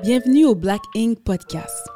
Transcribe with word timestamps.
Bienvenue 0.00 0.46
au 0.46 0.54
Black 0.54 0.80
Ink 0.96 1.20
Podcast, 1.22 1.86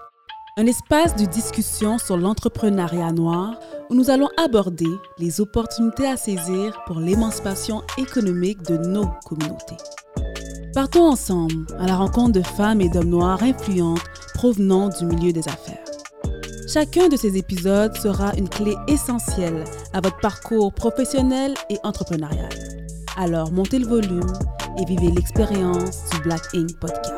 un 0.58 0.66
espace 0.66 1.16
de 1.16 1.24
discussion 1.24 1.96
sur 1.96 2.18
l'entrepreneuriat 2.18 3.10
noir 3.10 3.58
où 3.88 3.94
nous 3.94 4.10
allons 4.10 4.28
aborder 4.36 4.86
les 5.18 5.40
opportunités 5.40 6.06
à 6.06 6.16
saisir 6.16 6.78
pour 6.86 7.00
l'émancipation 7.00 7.82
économique 7.96 8.62
de 8.64 8.76
nos 8.76 9.06
communautés. 9.24 9.78
Partons 10.74 11.08
ensemble 11.08 11.66
à 11.80 11.86
la 11.86 11.96
rencontre 11.96 12.32
de 12.32 12.42
femmes 12.42 12.82
et 12.82 12.90
d'hommes 12.90 13.08
noirs 13.08 13.42
influentes 13.42 14.04
provenant 14.34 14.90
du 14.90 15.06
milieu 15.06 15.32
des 15.32 15.48
affaires. 15.48 15.82
Chacun 16.68 17.08
de 17.08 17.16
ces 17.16 17.38
épisodes 17.38 17.96
sera 17.96 18.34
une 18.36 18.50
clé 18.50 18.74
essentielle 18.88 19.64
à 19.94 20.02
votre 20.02 20.18
parcours 20.18 20.72
professionnel 20.72 21.54
et 21.70 21.78
entrepreneurial. 21.82 22.50
Alors 23.16 23.50
montez 23.50 23.78
le 23.78 23.88
volume 23.88 24.32
et 24.78 24.84
vivez 24.84 25.10
l'expérience 25.10 26.10
du 26.10 26.20
Black 26.20 26.42
Ink 26.54 26.78
Podcast. 26.78 27.15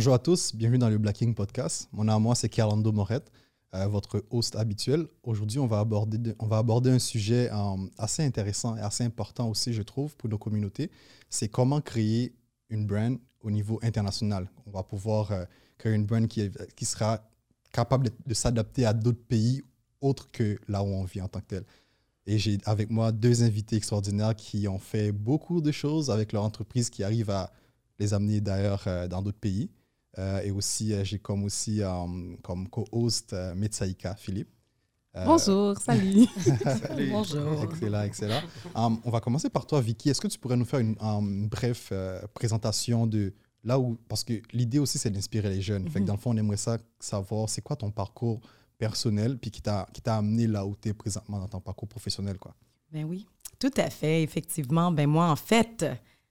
Bonjour 0.00 0.14
à 0.14 0.18
tous, 0.18 0.54
bienvenue 0.54 0.78
dans 0.78 0.88
le 0.88 0.96
Black 0.96 1.20
Ink 1.20 1.36
Podcast. 1.36 1.86
Mon 1.92 2.04
nom 2.04 2.18
moi, 2.18 2.34
c'est 2.34 2.48
Carlando 2.48 2.90
Morette, 2.90 3.30
euh, 3.74 3.86
votre 3.86 4.24
host 4.30 4.56
habituel. 4.56 5.06
Aujourd'hui, 5.22 5.58
on, 5.58 5.66
va 5.66 5.80
aborder, 5.80 6.90
un 6.90 6.98
sujet 6.98 7.50
euh, 7.52 7.76
assez 7.98 8.24
intéressant 8.24 8.78
et 8.78 8.80
assez 8.80 9.04
important 9.04 9.50
aussi, 9.50 9.74
je 9.74 9.82
trouve, 9.82 10.16
pour 10.16 10.30
nos 10.30 10.38
communautés. 10.38 10.90
C'est 11.28 11.48
comment 11.48 11.82
créer 11.82 12.34
une 12.70 12.86
brand 12.86 13.18
au 13.42 13.50
niveau 13.50 13.78
international. 13.82 14.50
On 14.64 14.70
va 14.70 14.82
pouvoir 14.82 15.32
euh, 15.32 15.44
créer 15.76 15.92
une 15.92 16.06
brand 16.06 16.26
qui, 16.26 16.50
sera 16.86 17.22
capable 17.70 18.08
de, 18.24 18.32
s'adapter 18.32 18.86
à 18.86 18.94
d'autres 18.94 19.26
pays 19.28 19.60
autres 20.00 20.30
que 20.32 20.58
là 20.66 20.82
où 20.82 20.86
on 20.86 21.04
vit 21.04 21.20
en 21.20 21.28
tant 21.28 21.40
que 21.40 21.46
tel. 21.46 21.64
Et 22.24 22.38
j'ai 22.38 22.56
avec 22.64 22.88
moi 22.88 23.12
deux 23.12 23.42
invités 23.42 23.76
extraordinaires 23.76 24.34
qui 24.34 24.66
ont 24.66 24.78
fait 24.78 25.12
beaucoup 25.12 25.60
de 25.60 25.72
choses 25.72 26.10
avec 26.10 26.32
leur 26.32 26.44
entreprise, 26.44 26.88
qui 26.88 27.04
arrivent 27.04 27.28
à 27.28 27.52
les 27.98 28.14
amener 28.14 28.40
d'ailleurs 28.40 28.88
dans 29.10 29.20
d'autres 29.20 29.38
pays. 29.38 29.68
Euh, 30.20 30.42
et 30.42 30.50
aussi, 30.50 30.92
euh, 30.92 31.02
j'ai 31.02 31.18
comme 31.18 31.44
aussi 31.44 31.80
comme 32.42 32.68
co-host 32.68 33.34
Metsaïka 33.56 34.14
Philippe. 34.16 34.50
Bonjour, 35.12 35.76
salut. 35.80 36.26
Bonjour. 37.10 37.64
Excellent, 37.64 38.02
excellent. 38.02 38.42
on 38.74 39.10
va 39.10 39.20
commencer 39.20 39.50
par 39.50 39.66
toi, 39.66 39.80
Vicky. 39.80 40.10
Est-ce 40.10 40.20
que 40.20 40.28
tu 40.28 40.38
pourrais 40.38 40.56
nous 40.56 40.64
faire 40.64 40.80
une, 40.80 40.96
une 41.00 41.48
brève 41.48 41.90
présentation 42.34 43.06
de 43.06 43.32
là 43.64 43.78
où. 43.78 43.98
Parce 44.08 44.24
que 44.24 44.40
l'idée 44.52 44.78
aussi, 44.78 44.98
c'est 44.98 45.10
d'inspirer 45.10 45.50
les 45.50 45.60
jeunes. 45.60 45.88
Fait 45.88 46.00
que 46.00 46.04
dans 46.04 46.14
le 46.14 46.18
fond, 46.18 46.30
on 46.32 46.36
aimerait 46.36 46.56
ça, 46.56 46.78
savoir 46.98 47.48
c'est 47.48 47.62
quoi 47.62 47.76
ton 47.76 47.90
parcours 47.90 48.40
personnel 48.78 49.38
puis 49.38 49.50
qui 49.50 49.60
t'a 49.60 49.86
amené 50.06 50.46
là 50.46 50.64
où 50.64 50.74
tu 50.74 50.88
es 50.88 50.94
présentement 50.94 51.38
dans 51.38 51.48
ton 51.48 51.60
parcours 51.60 51.88
professionnel. 51.88 52.38
Quoi. 52.38 52.54
Ben 52.90 53.04
oui, 53.04 53.26
tout 53.58 53.72
à 53.76 53.90
fait, 53.90 54.22
effectivement. 54.22 54.90
Ben 54.90 55.06
moi, 55.06 55.28
en 55.28 55.36
fait, 55.36 55.84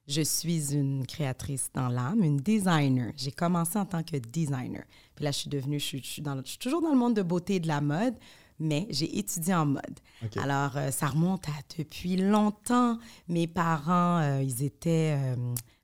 je 0.09 0.21
suis 0.21 0.73
une 0.73 1.05
créatrice 1.05 1.69
dans 1.73 1.87
l'âme, 1.87 2.23
une 2.23 2.37
designer. 2.37 3.13
J'ai 3.15 3.31
commencé 3.31 3.77
en 3.77 3.85
tant 3.85 4.03
que 4.03 4.17
designer. 4.17 4.83
Puis 5.15 5.23
là, 5.23 5.31
je 5.31 5.37
suis 5.37 5.49
devenue, 5.49 5.79
je 5.79 5.85
suis, 5.85 5.99
je 6.03 6.07
suis, 6.07 6.21
dans, 6.21 6.37
je 6.43 6.49
suis 6.49 6.57
toujours 6.57 6.81
dans 6.81 6.91
le 6.91 6.97
monde 6.97 7.15
de 7.15 7.21
beauté 7.21 7.55
et 7.55 7.59
de 7.59 7.67
la 7.67 7.79
mode, 7.79 8.15
mais 8.59 8.87
j'ai 8.89 9.17
étudié 9.19 9.53
en 9.53 9.65
mode. 9.67 9.99
Alors, 10.41 10.75
euh, 10.77 10.91
ça 10.91 11.07
remonte 11.07 11.47
à 11.47 11.51
depuis 11.77 12.17
longtemps. 12.17 12.97
Mes 13.27 13.47
parents, 13.47 14.19
euh, 14.19 14.41
ils 14.43 14.63
étaient, 14.63 15.15
euh, 15.17 15.35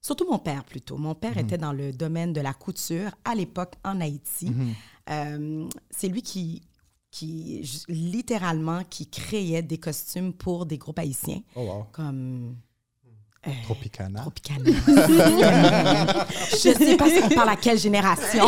surtout 0.01 0.25
mon 0.29 0.39
père 0.39 0.65
plutôt. 0.65 0.97
Mon 0.97 1.15
père 1.15 1.33
Mhm. 1.33 1.39
était 1.45 1.57
dans 1.57 1.71
le 1.73 1.91
domaine 1.93 2.33
de 2.33 2.41
la 2.41 2.53
couture 2.53 3.11
à 3.23 3.35
l'époque 3.35 3.75
en 3.85 4.01
Haïti. 4.01 4.49
Mhm. 5.07 5.69
C'est 5.91 6.07
lui 6.09 6.21
qui, 6.23 6.63
qui, 7.11 7.61
littéralement, 7.87 8.83
qui 8.89 9.07
créait 9.07 9.61
des 9.61 9.77
costumes 9.77 10.33
pour 10.33 10.65
des 10.65 10.77
groupes 10.77 10.99
haïtiens, 10.99 11.41
Oh, 11.55 11.61
wow. 11.61 11.85
comme 11.91 12.57
euh, 13.47 13.51
Tropicana. 13.63 14.19
Tropicana. 14.21 14.63
je 16.51 16.57
sais 16.57 16.97
pas 16.97 17.09
si 17.09 17.21
on 17.23 17.29
parle 17.29 17.49
à 17.49 17.55
quelle 17.55 17.77
génération, 17.79 18.45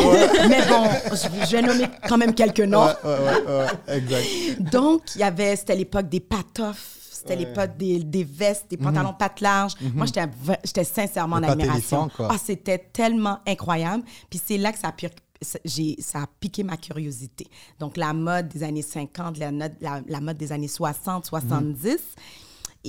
mais 0.48 0.66
bon, 0.66 0.84
je, 1.12 1.46
je 1.46 1.52
vais 1.56 1.62
nommer 1.62 1.86
quand 2.08 2.18
même 2.18 2.34
quelques 2.34 2.60
noms. 2.60 2.84
Ouais, 2.86 2.92
ouais, 3.04 3.46
ouais, 3.46 3.66
ouais, 3.88 3.96
exact. 3.96 4.26
Donc, 4.72 5.02
il 5.14 5.20
y 5.20 5.24
avait, 5.24 5.56
c'était 5.56 5.76
l'époque 5.76 6.08
des 6.08 6.20
patoffs, 6.20 6.96
c'était 7.12 7.36
l'époque 7.36 7.76
des, 7.76 8.02
des 8.02 8.24
vestes, 8.24 8.66
des 8.70 8.76
pantalons 8.76 9.12
pattes 9.12 9.40
larges. 9.40 9.72
Moi, 9.94 10.06
j'étais 10.06 10.26
v- 10.26 10.56
j'étais 10.64 10.84
sincèrement 10.84 11.36
en 11.36 11.42
admiration. 11.52 12.08
Ah, 12.30 12.36
c'était 12.42 12.78
tellement 12.78 13.38
incroyable. 13.46 14.02
Puis 14.30 14.40
c'est 14.44 14.58
là 14.58 14.72
que 14.72 14.78
ça 14.78 14.88
a, 14.88 14.92
pu- 14.92 15.08
ça- 15.42 15.58
j'ai- 15.64 15.96
ça 16.00 16.20
a 16.20 16.26
piqué 16.40 16.62
ma 16.62 16.76
curiosité. 16.76 17.46
Donc, 17.80 17.96
la 17.96 18.12
mode 18.12 18.48
des 18.48 18.62
années 18.62 18.82
50, 18.82 19.36
la, 19.38 19.50
no- 19.50 19.66
la- 19.80 20.00
la 20.06 20.20
mode 20.20 20.36
des 20.36 20.52
années 20.52 20.68
60, 20.68 21.26
70. 21.26 21.98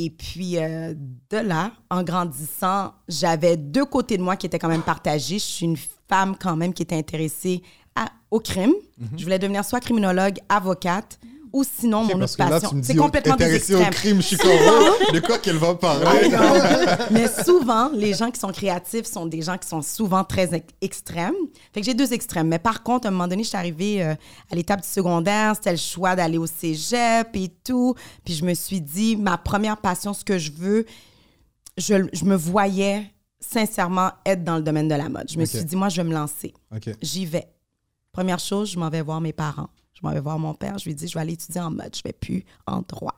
Et 0.01 0.09
puis, 0.09 0.57
euh, 0.57 0.93
de 1.29 1.37
là, 1.37 1.73
en 1.89 2.03
grandissant, 2.03 2.93
j'avais 3.09 3.57
deux 3.57 3.83
côtés 3.85 4.17
de 4.17 4.23
moi 4.23 4.37
qui 4.37 4.45
étaient 4.45 4.57
quand 4.59 4.69
même 4.69 4.81
partagés. 4.81 5.39
Je 5.39 5.43
suis 5.43 5.65
une 5.65 5.77
femme 6.07 6.35
quand 6.39 6.55
même 6.55 6.73
qui 6.73 6.83
était 6.83 6.95
intéressée 6.95 7.61
à- 7.97 8.07
au 8.31 8.39
crime. 8.39 8.71
Je 9.17 9.23
voulais 9.23 9.39
devenir 9.39 9.65
soit 9.65 9.81
criminologue, 9.81 10.37
avocate, 10.47 11.19
ou 11.51 11.63
sinon, 11.63 12.03
mon 12.03 12.21
autre 12.21 12.37
passion. 12.37 12.71
C'est 12.83 12.95
complètement 12.95 13.35
des 13.35 13.45
intéressé 13.45 13.73
au 13.75 13.79
extrêmes. 13.79 13.93
crime, 13.93 14.17
je 14.21 14.27
suis 14.27 14.37
comme, 14.37 14.51
oh, 14.51 15.11
de 15.13 15.19
quoi 15.19 15.37
qu'elle 15.39 15.57
va 15.57 15.75
parler? 15.75 16.29
Mais 17.11 17.27
souvent, 17.27 17.89
les 17.93 18.13
gens 18.13 18.31
qui 18.31 18.39
sont 18.39 18.51
créatifs 18.51 19.05
sont 19.05 19.25
des 19.25 19.41
gens 19.41 19.57
qui 19.57 19.67
sont 19.67 19.81
souvent 19.81 20.23
très 20.23 20.53
ex- 20.53 20.73
extrêmes. 20.81 21.33
Fait 21.73 21.81
que 21.81 21.85
j'ai 21.85 21.93
deux 21.93 22.13
extrêmes. 22.13 22.47
Mais 22.47 22.59
par 22.59 22.83
contre, 22.83 23.05
à 23.05 23.09
un 23.09 23.11
moment 23.11 23.27
donné, 23.27 23.43
je 23.43 23.49
suis 23.49 23.57
arrivée 23.57 24.03
euh, 24.03 24.13
à 24.51 24.55
l'étape 24.55 24.81
du 24.81 24.87
secondaire. 24.87 25.53
C'était 25.55 25.71
le 25.71 25.77
choix 25.77 26.15
d'aller 26.15 26.37
au 26.37 26.47
cégep 26.47 27.29
et 27.35 27.49
tout. 27.63 27.95
Puis 28.23 28.33
je 28.35 28.45
me 28.45 28.53
suis 28.53 28.81
dit, 28.81 29.15
ma 29.15 29.37
première 29.37 29.77
passion, 29.77 30.13
ce 30.13 30.23
que 30.23 30.37
je 30.37 30.51
veux, 30.51 30.85
je, 31.77 31.95
je 32.13 32.25
me 32.25 32.35
voyais 32.35 33.11
sincèrement 33.39 34.11
être 34.25 34.43
dans 34.43 34.57
le 34.57 34.61
domaine 34.63 34.87
de 34.87 34.95
la 34.95 35.07
mode. 35.09 35.29
Je 35.31 35.39
me 35.39 35.45
suis 35.45 35.63
dit, 35.65 35.75
moi, 35.75 35.89
je 35.89 36.01
vais 36.01 36.07
me 36.07 36.13
lancer. 36.13 36.53
J'y 37.01 37.25
vais. 37.25 37.47
Première 38.11 38.39
chose, 38.39 38.71
je 38.71 38.79
m'en 38.79 38.89
vais 38.89 39.01
voir 39.01 39.21
mes 39.21 39.33
parents. 39.33 39.69
Je 40.01 40.07
m'en 40.07 40.13
vais 40.13 40.19
voir 40.21 40.39
mon 40.39 40.53
père. 40.53 40.77
Je 40.77 40.85
lui 40.85 40.95
dis, 40.95 41.07
je 41.07 41.13
vais 41.13 41.19
aller 41.21 41.33
étudier 41.33 41.61
en 41.61 41.71
mode. 41.71 41.95
Je 41.95 42.01
vais 42.03 42.13
plus 42.13 42.45
en 42.65 42.81
droit. 42.87 43.15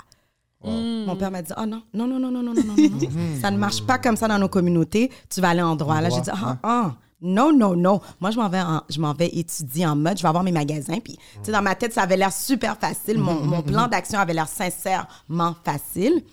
Mon 0.64 1.16
père 1.16 1.31
m'a 1.31 1.42
dit, 1.42 1.52
oh 1.58 1.66
non, 1.66 1.81
non, 1.94 2.06
non, 2.08 2.19
non, 2.19 2.31
non, 2.31 2.44
non, 2.44 2.53
non, 2.53 2.64
non, 2.64 2.75
non, 2.75 2.90
non. 2.90 3.09
ça 3.42 3.50
ne 3.50 3.58
marche 3.58 3.81
pas 3.84 3.97
comme 3.97 4.16
ça 4.16 4.28
dans 4.28 4.38
nos 4.38 4.47
communautés. 4.50 5.09
Tu 5.30 5.41
vas 5.41 5.50
aller 5.50 5.62
en 5.62 5.75
droit. 5.75 6.00
Là, 6.02 6.09
j'ai 6.09 6.22
dit, 6.22 6.30
ah, 6.31 6.58
ah, 6.62 6.91
non, 7.20 7.52
non, 7.56 7.75
non. 7.75 8.00
Moi, 8.20 8.30
je 8.31 8.38
m'en 8.38 8.47
vais, 8.50 8.62
en- 8.62 8.84
je 8.90 9.00
m'en 9.00 9.14
vais 9.14 9.30
étudier 9.34 9.88
en 9.88 9.96
mode. 9.96 10.18
Je 10.18 10.22
vais 10.24 10.30
avoir 10.30 10.44
mes 10.44 10.52
magasins. 10.52 11.00
Puis, 11.00 11.18
tu 11.18 11.40
sais, 11.44 11.52
dans 11.52 11.62
ma 11.64 11.74
tête, 11.75 11.94
ça 11.94 12.03
avait 12.03 12.18
l'air 12.18 12.31
super 12.34 12.78
facile. 12.78 13.18
Mon, 13.18 13.34
mon 13.46 13.62
plan 13.64 13.88
d'action 13.88 14.20
avait 14.20 14.34
l'air 14.34 14.47
sincèrement 14.47 15.56
facile. 15.64 16.24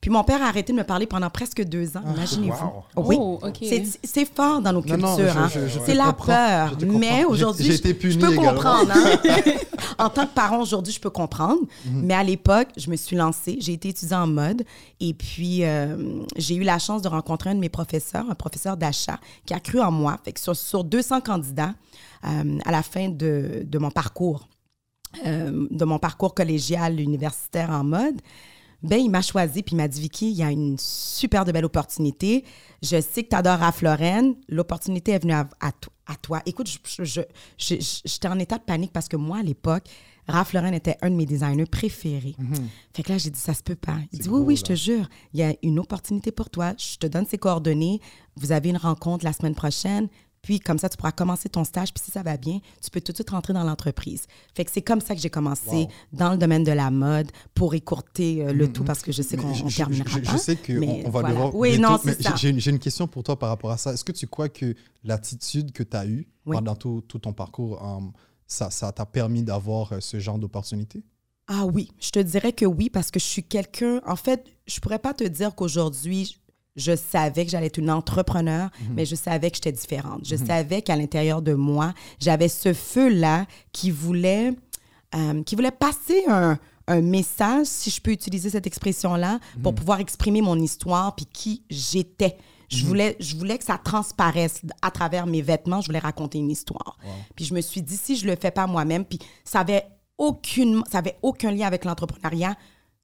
Puis, 0.00 0.10
mon 0.10 0.24
père 0.24 0.42
a 0.42 0.46
arrêté 0.46 0.72
de 0.72 0.78
me 0.78 0.82
parler 0.84 1.06
pendant 1.06 1.28
presque 1.28 1.62
deux 1.62 1.96
ans. 1.96 2.02
Imaginez-vous. 2.16 2.64
wow. 2.96 3.04
Oui. 3.06 3.16
Oh. 3.20 3.38
C'est- 4.02 4.24
fort 4.24 4.62
dans 4.62 4.72
nos 4.72 4.80
cultures. 4.82 5.36
hein. 5.36 5.48
C'est 5.84 5.94
la 5.94 6.12
peur. 6.14 6.76
Mais 6.98 7.24
aujourd'hui, 7.24 7.66
je- 7.72 7.82
peux 8.18 8.32
également. 8.32 8.52
comprendre. 8.52 8.92
hein. 8.94 9.52
en 9.98 10.08
tant 10.08 10.26
que 10.26 10.32
parent, 10.32 10.60
aujourd'hui, 10.62 10.92
je 10.92 11.00
peux 11.00 11.10
comprendre. 11.10 11.60
Mhm. 11.84 12.02
Mais 12.02 12.14
à 12.14 12.22
l'époque, 12.24 12.68
je 12.78 12.88
me 12.90 12.96
suis 12.96 13.14
lancée. 13.16 13.58
J'ai 13.60 13.74
été 13.74 13.90
étudiante 13.90 14.22
en 14.22 14.26
mode. 14.26 14.62
Et 15.00 15.12
puis, 15.12 15.64
euh, 15.64 16.22
j'ai 16.36 16.54
eu 16.54 16.62
la 16.62 16.78
chance 16.78 17.02
de 17.02 17.08
rencontrer 17.08 17.50
un 17.50 17.54
de 17.54 17.60
mes 17.60 17.68
professeurs, 17.68 18.24
un 18.30 18.34
professeur 18.34 18.76
d'achat, 18.78 19.18
qui 19.44 19.52
a 19.52 19.60
cru 19.60 19.80
en 19.80 19.90
moi. 19.90 20.16
Fait 20.24 20.32
que 20.32 20.40
sur, 20.40 20.56
sur 20.56 20.82
200 20.84 21.20
candidats, 21.20 21.74
euh, 22.26 22.58
à 22.64 22.70
la 22.72 22.82
fin 22.82 23.08
de, 23.10 23.62
de 23.64 23.78
mon 23.78 23.90
parcours, 23.90 24.48
euh, 25.26 25.66
de 25.70 25.84
mon 25.84 25.98
parcours 25.98 26.34
collégial 26.34 27.00
universitaire 27.00 27.70
en 27.70 27.84
mode, 27.84 28.20
ben, 28.82 28.98
il 28.98 29.10
m'a 29.10 29.22
choisi 29.22 29.62
puis 29.62 29.74
il 29.74 29.76
m'a 29.76 29.88
dit 29.88 30.00
Vicky, 30.00 30.30
il 30.30 30.36
y 30.36 30.42
a 30.42 30.50
une 30.50 30.76
super 30.78 31.44
de 31.44 31.52
belle 31.52 31.64
opportunité. 31.64 32.44
Je 32.82 33.00
sais 33.00 33.22
que 33.24 33.28
tu 33.28 33.36
adores 33.36 33.60
Lauren. 33.82 34.34
L'opportunité 34.48 35.12
est 35.12 35.18
venue 35.18 35.32
à, 35.34 35.48
à 35.60 35.72
to- 35.72 35.90
à 36.06 36.16
toi. 36.16 36.40
Écoute, 36.46 36.68
je- 36.68 37.04
je- 37.04 37.20
je- 37.58 37.74
je- 37.74 38.00
j'étais 38.04 38.28
en 38.28 38.38
état 38.38 38.58
de 38.58 38.64
panique 38.64 38.92
parce 38.92 39.08
que 39.08 39.16
moi, 39.16 39.38
à 39.38 39.42
l'époque, 39.42 39.84
Ralph 40.28 40.52
Lauren 40.52 40.72
était 40.74 40.96
un 41.02 41.10
de 41.10 41.14
mes 41.16 41.26
designers 41.26 41.66
préférés. 41.66 42.34
Fait 42.94 43.02
que 43.02 43.12
là, 43.12 43.18
j'ai 43.18 43.30
dit, 43.30 43.38
ça 43.40 43.52
se 43.54 43.62
peut 43.62 43.74
pas. 43.74 43.96
Il 44.12 44.18
dit, 44.20 44.28
oui, 44.28 44.40
oui, 44.46 44.56
je 44.56 44.62
te 44.62 44.74
jure, 44.74 45.08
il 45.34 45.40
y 45.40 45.42
a 45.42 45.54
une 45.62 45.78
opportunité 45.78 46.30
pour 46.32 46.50
toi. 46.50 46.72
Je 46.78 46.96
te 46.98 47.06
donne 47.06 47.26
ses 47.26 47.38
coordonnées. 47.38 48.00
Vous 48.36 48.52
avez 48.52 48.70
une 48.70 48.76
rencontre 48.76 49.24
la 49.24 49.32
semaine 49.32 49.54
prochaine. 49.54 50.08
Puis, 50.42 50.58
comme 50.58 50.78
ça, 50.78 50.88
tu 50.88 50.96
pourras 50.96 51.12
commencer 51.12 51.48
ton 51.50 51.64
stage. 51.64 51.92
Puis, 51.92 52.02
si 52.04 52.10
ça 52.10 52.22
va 52.22 52.36
bien, 52.38 52.60
tu 52.82 52.90
peux 52.90 53.00
tout 53.00 53.12
de 53.12 53.16
suite 53.16 53.28
rentrer 53.30 53.52
dans 53.52 53.62
l'entreprise. 53.62 54.24
Fait 54.54 54.64
que 54.64 54.70
c'est 54.70 54.80
comme 54.82 55.00
ça 55.02 55.14
que 55.14 55.20
j'ai 55.20 55.28
commencé 55.28 55.68
Wow. 55.70 55.88
dans 56.12 56.30
le 56.32 56.38
domaine 56.38 56.64
de 56.64 56.72
la 56.72 56.90
mode 56.90 57.30
pour 57.54 57.74
écourter 57.74 58.44
euh, 58.46 58.52
le 58.54 58.72
tout 58.72 58.82
parce 58.82 59.02
que 59.02 59.12
je 59.12 59.20
sais 59.20 59.36
qu'on 59.36 59.52
je- 59.52 59.76
terminera 59.76 60.08
je, 60.08 60.24
je 60.24 60.30
pas. 60.30 60.38
sais 60.38 60.56
qu'on 60.56 60.82
on 60.82 61.02
va 61.04 61.10
voilà. 61.10 61.28
devoir. 61.30 61.54
Oui, 61.54 61.76
bientôt- 61.76 61.92
non, 61.92 62.00
c'est 62.02 62.22
ça. 62.22 62.34
j'ai- 62.36 62.70
une, 62.70 62.78
question 62.78 63.06
pour 63.06 63.22
toi 63.22 63.38
par 63.38 63.50
rapport 63.50 63.70
à 63.70 63.76
ça. 63.76 63.92
Est-ce 63.92 64.04
que 64.04 64.12
tu 64.12 64.26
crois 64.26 64.48
que 64.48 64.74
l'attitude 65.04 65.72
que 65.72 65.82
tu 65.82 65.96
as 65.96 66.06
eue 66.06 66.26
Oui. 66.46 66.56
pendant 66.56 66.74
tout, 66.74 67.02
tout 67.06 67.18
ton 67.18 67.32
parcours, 67.34 67.82
euh, 67.84 68.00
ça 68.46 68.70
ça 68.70 68.90
t'a 68.92 69.04
permis 69.06 69.42
d'avoir 69.42 69.92
euh, 69.92 70.00
ce 70.00 70.18
genre 70.18 70.38
d'opportunité? 70.38 71.02
Ah 71.48 71.66
oui, 71.66 71.90
je 72.00 72.10
te 72.10 72.18
dirais 72.20 72.52
que 72.52 72.64
oui 72.64 72.88
parce 72.90 73.10
que 73.10 73.20
je 73.20 73.24
suis 73.24 73.42
quelqu'un. 73.44 74.00
En 74.06 74.16
fait, 74.16 74.46
je 74.66 74.80
pourrais 74.80 74.98
pas 75.00 75.12
te 75.14 75.24
dire 75.24 75.54
qu'aujourd'hui 75.54 76.38
je 76.80 76.96
savais 76.96 77.44
que 77.44 77.50
j'allais 77.50 77.66
être 77.66 77.78
une 77.78 77.90
entrepreneur, 77.90 78.70
mais 78.94 79.04
je 79.04 79.14
savais 79.14 79.50
que 79.50 79.56
j'étais 79.56 79.72
différente. 79.72 80.22
Je 80.24 80.36
savais 80.36 80.82
qu'à 80.82 80.96
l'intérieur 80.96 81.42
de 81.42 81.54
moi, 81.54 81.92
j'avais 82.18 82.48
ce 82.48 82.72
feu-là 82.72 83.46
qui 83.72 83.90
voulait, 83.90 84.52
euh, 85.14 85.42
qui 85.42 85.54
voulait 85.54 85.70
passer 85.70 86.24
un, 86.28 86.58
un 86.90 87.00
message, 87.00 87.66
si 87.66 87.90
je 87.90 88.00
peux 88.00 88.10
utiliser 88.10 88.50
cette 88.50 88.66
expression-là, 88.66 89.38
pour 89.62 89.74
pouvoir 89.74 90.00
exprimer 90.00 90.42
mon 90.42 90.58
histoire 90.58 91.14
puis 91.14 91.26
qui 91.26 91.62
j'étais. 91.70 92.36
Je, 92.68 92.84
voulais, 92.84 93.16
je 93.20 93.36
voulais 93.36 93.58
que 93.58 93.64
ça 93.64 93.78
transparaisse 93.78 94.62
à 94.80 94.90
travers 94.90 95.26
mes 95.26 95.42
vêtements. 95.42 95.80
Je 95.80 95.86
voulais 95.86 95.98
raconter 95.98 96.38
une 96.38 96.50
histoire. 96.50 96.98
Puis 97.34 97.44
je 97.44 97.54
me 97.54 97.60
suis 97.60 97.82
dit, 97.82 97.96
si 97.96 98.16
je 98.16 98.26
le 98.26 98.36
fais 98.36 98.50
pas 98.50 98.66
moi-même, 98.66 99.04
puis 99.04 99.18
ça 99.44 99.60
avait 99.60 99.84
aucune, 100.18 100.82
ça 100.90 100.98
avait 100.98 101.16
aucun 101.22 101.50
lien 101.50 101.66
avec 101.66 101.84
l'entrepreneuriat. 101.84 102.54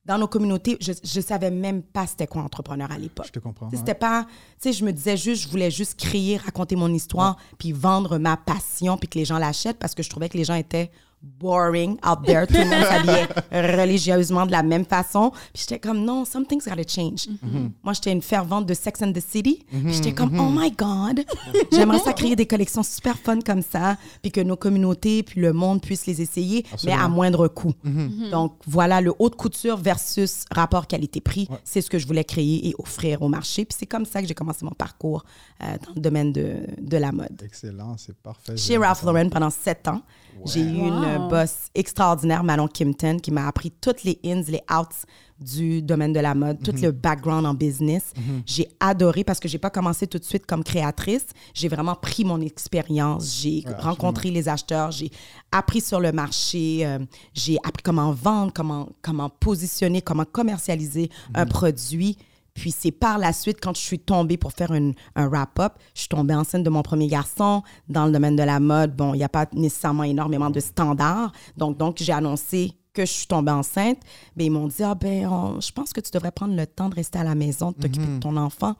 Dans 0.06 0.18
nos 0.18 0.28
communautés, 0.28 0.78
je 0.80 0.92
ne 0.92 1.22
savais 1.22 1.50
même 1.50 1.82
pas 1.82 2.06
c'était 2.06 2.28
quoi 2.28 2.42
entrepreneur 2.42 2.90
à 2.90 2.96
l'époque. 2.98 3.26
Je 3.26 3.32
te 3.32 3.38
comprends. 3.40 3.68
C'était 3.72 3.94
pas, 3.94 4.24
tu 4.24 4.30
sais, 4.58 4.72
je 4.72 4.84
me 4.84 4.92
disais 4.92 5.16
juste, 5.16 5.42
je 5.42 5.48
voulais 5.48 5.70
juste 5.70 5.98
créer, 5.98 6.36
raconter 6.36 6.76
mon 6.76 6.92
histoire, 6.92 7.36
puis 7.58 7.72
vendre 7.72 8.18
ma 8.18 8.36
passion, 8.36 8.96
puis 8.96 9.08
que 9.08 9.18
les 9.18 9.24
gens 9.24 9.38
l'achètent 9.38 9.78
parce 9.78 9.94
que 9.94 10.02
je 10.02 10.10
trouvais 10.10 10.28
que 10.28 10.38
les 10.38 10.44
gens 10.44 10.54
étaient 10.54 10.90
boring 11.38 11.98
out 12.06 12.24
there. 12.24 12.46
Tout 12.46 12.54
le 12.54 12.64
monde 12.66 12.84
s'habillait 12.84 13.76
religieusement 13.76 14.46
de 14.46 14.52
la 14.52 14.62
même 14.62 14.84
façon. 14.84 15.30
Puis 15.52 15.62
j'étais 15.62 15.78
comme, 15.78 16.04
non, 16.04 16.24
something's 16.24 16.66
gotta 16.68 16.82
change. 16.86 17.26
Mm-hmm. 17.28 17.70
Moi, 17.82 17.92
j'étais 17.94 18.12
une 18.12 18.22
fervente 18.22 18.66
de 18.66 18.74
Sex 18.74 19.02
and 19.02 19.12
the 19.12 19.20
City. 19.20 19.64
Puis 19.70 19.92
j'étais 19.94 20.12
comme, 20.12 20.26
Mm-hmm. 20.26 20.40
oh 20.40 20.50
my 20.50 20.70
God, 20.72 21.24
j'aimerais 21.72 22.00
ça 22.00 22.12
créer 22.12 22.34
des 22.36 22.46
collections 22.46 22.82
super 22.82 23.16
fun 23.16 23.38
comme 23.40 23.62
ça, 23.62 23.96
puis 24.22 24.30
que 24.32 24.40
nos 24.40 24.56
communautés, 24.56 25.22
puis 25.22 25.40
le 25.40 25.52
monde 25.52 25.80
puissent 25.80 26.06
les 26.06 26.20
essayer, 26.20 26.66
mais 26.84 26.92
à 26.92 27.06
moindre 27.08 27.48
coût. 27.48 27.72
Mm-hmm. 27.86 28.30
Donc, 28.30 28.54
voilà, 28.66 29.00
le 29.00 29.14
haute 29.18 29.36
couture 29.36 29.76
versus 29.76 30.44
rapport 30.50 30.86
qualité-prix, 30.86 31.48
c'est 31.64 31.80
ce 31.80 31.88
que 31.88 31.98
je 31.98 32.06
voulais 32.06 32.24
créer 32.24 32.68
et 32.68 32.74
offrir 32.78 33.22
au 33.22 33.28
marché. 33.28 33.64
Puis 33.64 33.76
c'est 33.78 33.86
comme 33.86 34.04
ça 34.04 34.20
que 34.20 34.28
j'ai 34.28 34.34
commencé 34.34 34.64
mon 34.64 34.72
parcours 34.72 35.24
euh, 35.62 35.66
dans 35.86 35.94
le 35.94 36.00
domaine 36.00 36.32
de, 36.32 36.58
de 36.80 36.96
la 36.96 37.12
mode. 37.12 37.40
Excellent, 37.44 37.96
c'est 37.96 38.16
parfait. 38.16 38.56
Chez 38.56 38.76
Ralph 38.76 39.02
Lauren 39.04 39.28
pendant 39.30 39.50
sept 39.50 39.86
ans. 39.88 40.02
J'ai 40.44 40.60
eu 40.60 40.76
Wow. 40.90 41.02
une 41.02 41.28
boss 41.28 41.68
extraordinaire, 41.74 42.44
Manon 42.44 42.68
Kimpton, 42.68 43.18
qui 43.18 43.30
m'a 43.30 43.46
appris 43.48 43.70
toutes 43.70 44.04
les 44.04 44.18
ins, 44.24 44.42
les 44.48 44.60
outs 44.70 45.06
du 45.38 45.82
domaine 45.82 46.12
de 46.12 46.20
la 46.20 46.34
mode, 46.34 46.62
tout 46.62 46.72
le 46.80 46.90
background 46.92 47.44
en 47.46 47.52
business. 47.54 48.12
J'ai 48.46 48.68
adoré 48.80 49.22
parce 49.24 49.38
que 49.40 49.48
j'ai 49.48 49.58
pas 49.58 49.68
commencé 49.70 50.06
tout 50.06 50.18
de 50.18 50.24
suite 50.24 50.46
comme 50.46 50.64
créatrice. 50.64 51.26
J'ai 51.52 51.68
vraiment 51.68 51.94
pris 51.94 52.24
mon 52.24 52.40
expérience. 52.40 53.36
J'ai 53.40 53.64
rencontré 53.78 54.30
les 54.30 54.48
acheteurs. 54.48 54.90
J'ai 54.92 55.10
appris 55.52 55.80
sur 55.80 56.00
le 56.00 56.12
marché. 56.12 56.86
euh, 56.86 56.98
j'ai 57.34 57.58
appris 57.64 57.82
comment 57.82 58.12
vendre, 58.12 58.52
comment, 58.54 58.88
comment 59.02 59.28
positionner, 59.28 60.00
comment 60.00 60.24
commercialiser 60.24 61.10
un 61.34 61.44
produit. 61.46 62.16
Puis 62.56 62.70
c'est 62.72 62.90
par 62.90 63.18
la 63.18 63.32
suite, 63.32 63.58
quand 63.62 63.76
je 63.76 63.80
suis 63.82 63.98
tombée 63.98 64.36
pour 64.36 64.52
faire 64.52 64.72
une- 64.72 64.94
un 65.14 65.28
wrap-up, 65.28 65.74
je 65.94 66.00
suis 66.00 66.08
tombée 66.08 66.34
enceinte 66.34 66.64
de 66.64 66.70
mon 66.70 66.82
premier 66.82 67.06
garçon. 67.06 67.62
Dans 67.88 68.06
le 68.06 68.12
domaine 68.12 68.34
de 68.34 68.42
la 68.42 68.58
mode, 68.60 68.96
bon, 68.96 69.14
il 69.14 69.18
n'y 69.18 69.24
a 69.24 69.28
pas 69.28 69.46
nécessairement 69.52 70.04
énormément 70.04 70.50
de 70.50 70.58
standards. 70.60 71.32
Donc, 71.56 71.76
donc 71.76 71.98
j'ai 72.00 72.12
annoncé 72.12 72.72
que 72.94 73.04
je 73.04 73.12
suis 73.12 73.26
tombée 73.26 73.52
enceinte. 73.52 73.98
Mais 74.36 74.46
ils 74.46 74.50
m'ont 74.50 74.68
dit, 74.68 74.82
ah 74.82 74.94
ben, 74.94 75.26
on- 75.26 75.60
je 75.60 75.70
pense 75.70 75.92
que 75.92 76.00
tu 76.00 76.10
devrais 76.10 76.32
prendre 76.32 76.56
le 76.56 76.66
temps 76.66 76.88
de 76.88 76.94
rester 76.94 77.18
à 77.18 77.24
la 77.24 77.34
maison, 77.34 77.72
de 77.72 77.76
t'occuper 77.76 78.06
de 78.16 78.20
ton 78.20 78.36
enfant. 78.38 78.74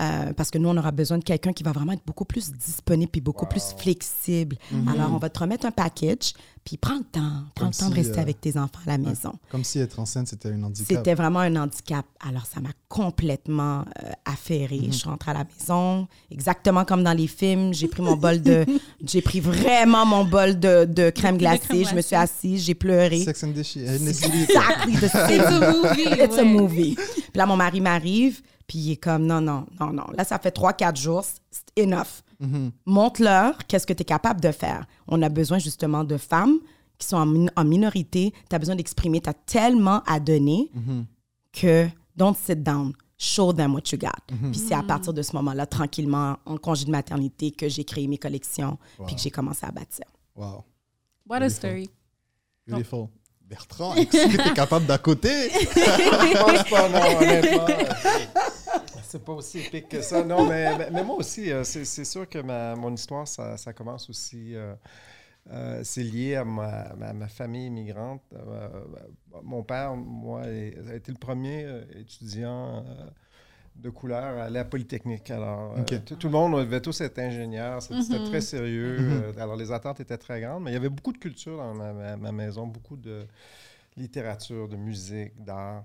Euh, 0.00 0.32
parce 0.32 0.50
que 0.50 0.58
nous, 0.58 0.68
on 0.68 0.76
aura 0.76 0.90
besoin 0.90 1.18
de 1.18 1.24
quelqu'un 1.24 1.52
qui 1.52 1.62
va 1.62 1.72
vraiment 1.72 1.92
être 1.92 2.04
beaucoup 2.06 2.24
plus 2.24 2.50
disponible 2.52 3.10
puis 3.10 3.20
beaucoup 3.20 3.46
plus 3.46 3.74
flexible. 3.76 4.56
Alors, 4.88 5.12
on 5.12 5.18
va 5.18 5.28
te 5.28 5.38
remettre 5.38 5.66
un 5.66 5.70
package, 5.70 6.32
puis 6.64 6.76
prends 6.76 6.96
le 6.96 7.04
temps. 7.04 7.20
Prends 7.54 7.66
Comme 7.66 7.68
le 7.68 7.74
temps 7.74 7.88
de 7.88 7.94
si, 7.94 8.00
rester 8.00 8.18
euh, 8.18 8.22
avec 8.22 8.40
tes 8.40 8.56
enfants 8.56 8.80
à 8.86 8.90
la 8.90 8.98
maison. 8.98 9.32
Comme 9.50 9.64
si 9.64 9.80
être 9.80 9.98
enceinte, 9.98 10.28
c'était 10.28 10.48
un 10.48 10.62
handicap. 10.62 10.86
C'était 10.96 11.14
vraiment 11.14 11.40
un 11.40 11.56
handicap. 11.56 12.06
Alors, 12.26 12.46
ça 12.46 12.60
m'a 12.60 12.70
complètement 12.88 13.80
euh, 14.02 14.10
affairée. 14.24 14.80
Mhm. 14.80 14.92
Je 14.92 14.98
suis 14.98 15.08
rentrée 15.08 15.32
à 15.32 15.34
la 15.34 15.44
maison, 15.44 16.06
exactement 16.30 16.84
comme 16.84 17.02
dans 17.02 17.12
les 17.12 17.26
films. 17.26 17.74
J'ai 17.74 17.88
pris 17.88 18.02
mon 18.02 18.16
bol 18.16 18.40
de... 18.40 18.64
j'ai 19.04 19.22
pris 19.22 19.40
vraiment 19.40 20.06
mon 20.06 20.24
bol 20.24 20.58
de, 20.58 20.84
de 20.84 21.10
crème 21.10 21.36
glacée. 21.36 21.66
crème 21.66 21.88
Je 21.90 21.94
me 21.94 22.00
suis 22.00 22.16
assise, 22.16 22.64
j'ai 22.64 22.74
pleuré. 22.74 23.24
Sex 23.24 23.44
and 23.44 23.52
the 23.52 23.62
same. 23.62 24.08
It's 24.08 24.22
a 24.24 25.72
movie. 25.72 26.22
It's 26.22 26.38
a 26.38 26.42
ouais. 26.42 26.44
movie. 26.44 26.94
Puis 26.94 27.38
là, 27.38 27.46
mon 27.46 27.56
mari 27.56 27.80
m'arrive, 27.80 28.40
puis 28.66 28.78
il 28.78 28.92
est 28.92 28.96
comme, 28.96 29.26
non, 29.26 29.40
non, 29.40 29.66
non, 29.80 29.92
non. 29.92 30.04
Là, 30.16 30.24
ça 30.24 30.38
fait 30.38 30.50
trois, 30.50 30.72
quatre 30.72 30.98
jours, 31.00 31.24
c'est 31.50 31.82
enough. 31.84 32.22
Montre-leur 32.86 33.58
qu'est-ce 33.66 33.86
que 33.86 33.92
tu 33.92 34.02
es 34.02 34.04
capable 34.04 34.40
de 34.40 34.50
faire. 34.52 34.86
On 35.06 35.22
a 35.22 35.28
besoin 35.28 35.58
justement 35.58 36.04
de 36.04 36.16
femmes 36.16 36.56
qui 36.98 37.06
sont 37.06 37.16
en, 37.16 37.26
min- 37.26 37.50
en 37.56 37.64
minorité. 37.64 38.32
Tu 38.50 38.56
as 38.56 38.58
besoin 38.58 38.74
d'exprimer, 38.76 39.20
tu 39.20 39.28
as 39.30 39.34
tellement 39.34 40.02
à 40.06 40.18
donner 40.20 40.70
que 41.52 41.88
don't 42.16 42.34
sit 42.34 42.62
down. 42.62 42.92
Show 43.18 43.52
them 43.52 43.74
what 43.74 43.82
you 43.92 43.98
got. 43.98 44.10
Puis 44.50 44.58
c'est 44.58 44.74
à 44.74 44.82
partir 44.82 45.12
de 45.12 45.22
ce 45.22 45.36
moment-là, 45.36 45.64
tranquillement, 45.66 46.38
en 46.44 46.56
congé 46.56 46.84
de 46.84 46.90
maternité, 46.90 47.52
que 47.52 47.68
j'ai 47.68 47.84
créé 47.84 48.08
mes 48.08 48.18
collections, 48.18 48.76
puis 49.06 49.14
que 49.14 49.20
j'ai 49.20 49.30
commencé 49.30 49.64
à 49.64 49.70
bâtir. 49.70 50.06
Wow. 50.34 50.64
What 51.28 51.42
a 51.42 51.48
story. 51.50 51.88
Beautiful. 52.66 53.06
Bertrand, 53.48 53.94
est-ce 53.94 54.10
que 54.36 54.42
tu 54.42 54.48
es 54.48 54.54
capable 54.54 54.86
d'à 54.86 54.98
côté? 54.98 55.28
Je 55.50 56.38
pense 56.38 56.70
pas, 56.70 56.88
non, 56.88 57.18
honnêtement. 57.20 57.66
C'est 59.12 59.22
pas 59.22 59.32
aussi 59.34 59.58
épique 59.58 59.90
que 59.90 60.00
ça. 60.00 60.24
Non, 60.24 60.48
mais, 60.48 60.78
mais- 60.78 60.90
mais 60.90 61.04
moi 61.04 61.16
aussi, 61.16 61.52
euh, 61.52 61.64
c'est 61.64 62.04
sûr 62.06 62.26
que 62.26 62.38
ma, 62.38 62.74
mon 62.76 62.94
histoire, 62.94 63.28
ça, 63.28 63.58
ça 63.58 63.74
commence 63.74 64.08
aussi. 64.08 64.54
euh, 64.54 64.74
euh, 65.50 65.82
c'est 65.84 66.02
lié 66.02 66.36
à 66.36 66.44
ma, 66.46 66.94
ma- 66.94 67.12
ma 67.12 67.28
famille 67.28 67.66
immigrante. 67.66 68.22
Euh, 68.32 68.68
mon 69.42 69.62
père, 69.64 69.94
moi, 69.96 70.44
a 70.44 70.94
été 70.94 71.12
le 71.12 71.18
premier 71.18 71.66
étudiant 71.94 72.78
euh, 72.78 72.82
de 73.76 73.90
couleur 73.90 74.38
à 74.38 74.44
aller 74.44 74.60
à 74.60 74.64
Polytechnique. 74.64 75.30
Alors, 75.30 75.72
euh, 75.76 75.82
tout, 76.06 76.16
tout 76.16 76.28
le 76.28 76.32
monde 76.32 76.54
devait 76.56 76.80
tous 76.80 76.98
être 77.02 77.18
ingénieurs. 77.18 77.82
C'était 77.82 77.96
c'était 78.02 78.24
très 78.24 78.40
sérieux. 78.40 78.96
Euh, 79.00 79.32
alors, 79.42 79.56
les 79.56 79.72
attentes 79.72 80.00
étaient 80.00 80.16
très 80.16 80.40
grandes, 80.40 80.62
mais 80.62 80.70
il 80.70 80.74
y 80.74 80.78
avait 80.78 80.88
beaucoup 80.88 81.12
de 81.12 81.18
culture 81.18 81.58
dans 81.58 81.74
ma, 81.74 81.92
ma- 81.92 82.16
ma 82.16 82.32
maison, 82.32 82.66
beaucoup 82.66 82.96
de 82.96 83.26
littérature, 83.98 84.68
de 84.68 84.76
musique, 84.76 85.32
d'art. 85.44 85.84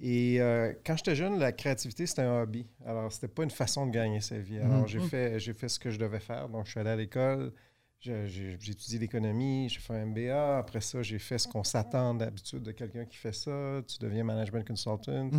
Et 0.00 0.40
euh, 0.40 0.72
quand 0.84 0.96
j'étais 0.96 1.14
jeune, 1.14 1.38
la 1.38 1.52
créativité, 1.52 2.06
c'était 2.06 2.22
un 2.22 2.42
hobby. 2.42 2.66
Alors, 2.84 3.10
c'était 3.10 3.28
pas 3.28 3.44
une 3.44 3.50
façon 3.50 3.86
de 3.86 3.92
gagner 3.92 4.20
sa 4.20 4.38
vie. 4.38 4.58
Alors, 4.58 4.86
j'ai 4.86 5.00
fait, 5.00 5.40
j'ai 5.40 5.54
fait 5.54 5.68
ce 5.68 5.78
que 5.78 5.90
je 5.90 5.98
devais 5.98 6.20
faire. 6.20 6.48
Donc, 6.48 6.66
je 6.66 6.72
suis 6.72 6.80
allé 6.80 6.90
à 6.90 6.96
l'école, 6.96 7.52
j'ai 7.98 8.52
étudié 8.52 8.98
l'économie, 8.98 9.68
j'ai 9.68 9.80
fait 9.80 9.94
un 9.94 10.06
MBA. 10.06 10.58
Après 10.58 10.80
ça, 10.80 11.02
j'ai 11.02 11.18
fait 11.18 11.38
ce 11.38 11.48
qu'on 11.48 11.64
s'attend 11.64 12.14
d'habitude 12.14 12.62
de 12.62 12.72
quelqu'un 12.72 13.04
qui 13.04 13.16
fait 13.16 13.32
ça. 13.32 13.80
Tu 13.88 13.98
deviens 13.98 14.22
management 14.22 14.66
consultant. 14.66 15.30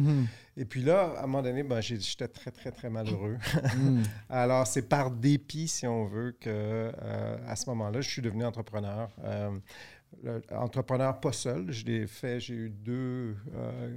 Et 0.55 0.65
puis 0.65 0.81
là, 0.81 1.13
à 1.17 1.23
un 1.23 1.27
moment 1.27 1.43
donné, 1.43 1.63
ben, 1.63 1.79
j'étais 1.79 2.27
très, 2.27 2.51
très, 2.51 2.71
très 2.71 2.89
malheureux. 2.89 3.37
Alors, 4.29 4.65
c'est 4.65 4.89
par 4.89 5.11
dépit, 5.11 5.67
si 5.67 5.85
on 5.85 6.05
veut, 6.05 6.31
que 6.31 6.49
euh, 6.49 7.37
à 7.47 7.55
ce 7.55 7.69
moment-là, 7.69 8.01
je 8.01 8.09
suis 8.09 8.21
devenu 8.21 8.43
entrepreneur. 8.43 9.09
Euh, 9.23 9.51
entrepreneur 10.51 11.19
pas 11.19 11.31
seul. 11.31 11.71
Je 11.71 11.85
l'ai 11.85 12.07
fait, 12.07 12.39
j'ai 12.39 12.55
eu 12.55 12.69
deux 12.69 13.35
euh, 13.55 13.95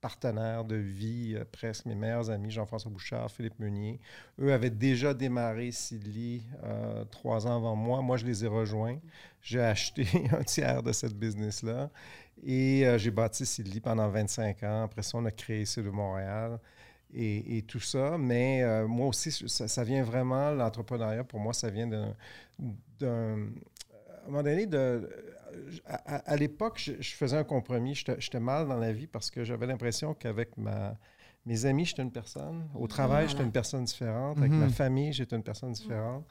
partenaires 0.00 0.64
de 0.64 0.76
vie, 0.76 1.34
euh, 1.36 1.44
presque 1.50 1.86
mes 1.86 1.94
meilleurs 1.94 2.30
amis, 2.30 2.50
Jean-François 2.50 2.90
Bouchard, 2.90 3.30
Philippe 3.30 3.58
Meunier. 3.58 4.00
Eux 4.40 4.52
avaient 4.52 4.70
déjà 4.70 5.14
démarré 5.14 5.70
Sidley 5.72 6.40
euh, 6.64 7.04
trois 7.04 7.46
ans 7.46 7.56
avant 7.56 7.76
moi. 7.76 8.00
Moi, 8.02 8.16
je 8.16 8.26
les 8.26 8.44
ai 8.44 8.48
rejoints. 8.48 8.98
J'ai 9.42 9.60
acheté 9.60 10.06
un 10.32 10.42
tiers 10.42 10.82
de 10.82 10.92
cette 10.92 11.14
business-là. 11.14 11.90
Et 12.44 12.86
euh, 12.86 12.98
j'ai 12.98 13.10
bâti 13.10 13.44
Sidley 13.44 13.80
pendant 13.80 14.08
25 14.08 14.62
ans. 14.62 14.82
Après 14.84 15.02
ça, 15.02 15.18
on 15.18 15.24
a 15.26 15.30
créé 15.30 15.64
Sud 15.64 15.84
de 15.84 15.90
Montréal 15.90 16.58
et, 17.12 17.64
tout 17.66 17.80
ça. 17.80 18.16
Mais 18.18 18.62
moi 18.86 19.08
aussi, 19.08 19.32
ça, 19.48 19.66
ça 19.66 19.82
vient 19.82 20.04
vraiment, 20.04 20.52
l'entrepreneuriat, 20.52 21.24
pour 21.24 21.40
moi, 21.40 21.52
ça 21.52 21.68
vient 21.68 21.88
d'un- 21.88 22.14
à 23.02 23.06
un 23.06 24.30
moment 24.30 24.42
donné, 24.44 24.66
de, 24.66 25.08
à, 25.86 26.36
l'époque, 26.36 26.78
je, 26.78 26.92
je 27.00 27.14
faisais 27.14 27.36
un 27.36 27.44
compromis. 27.44 27.94
J'étais 27.94 28.40
mal 28.40 28.68
dans 28.68 28.78
la 28.78 28.92
vie 28.92 29.06
parce 29.06 29.30
que 29.30 29.44
j'avais 29.44 29.66
l'impression 29.66 30.14
qu'avec 30.14 30.56
ma, 30.56 30.96
mes 31.46 31.66
amis, 31.66 31.84
j'étais 31.84 32.02
une 32.02 32.12
personne. 32.12 32.68
Au 32.74 32.86
travail, 32.86 33.28
j'étais 33.28 33.42
une 33.42 33.52
personne 33.52 33.84
différente. 33.84 34.38
Avec 34.38 34.52
ma 34.52 34.68
famille, 34.68 35.12
j'étais 35.12 35.36
une 35.36 35.42
personne 35.42 35.72
différente. 35.72 36.26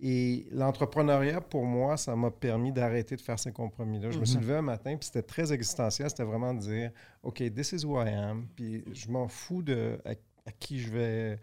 Et 0.00 0.46
l'entrepreneuriat, 0.50 1.40
pour 1.40 1.64
moi, 1.64 1.96
ça 1.96 2.14
m'a 2.16 2.30
permis 2.30 2.70
d'arrêter 2.70 3.16
de 3.16 3.20
faire 3.22 3.38
ces 3.38 3.52
compromis-là. 3.52 4.10
Je 4.10 4.18
me 4.18 4.26
suis 4.26 4.38
levé 4.38 4.56
un 4.56 4.62
matin, 4.62 4.94
puis 4.96 5.06
c'était 5.06 5.22
très 5.22 5.52
existentiel. 5.52 6.10
C'était 6.10 6.24
vraiment 6.24 6.52
de 6.52 6.60
dire, 6.60 6.90
OK, 7.22 7.42
this 7.54 7.72
is 7.72 7.84
who 7.84 8.02
I 8.02 8.08
am. 8.10 8.46
Puis 8.54 8.84
je 8.92 9.08
m'en 9.10 9.26
fous 9.26 9.62
de 9.62 9.98
à, 10.04 10.10
à 10.10 10.52
qui 10.52 10.80
je 10.80 10.90
vais... 10.90 11.38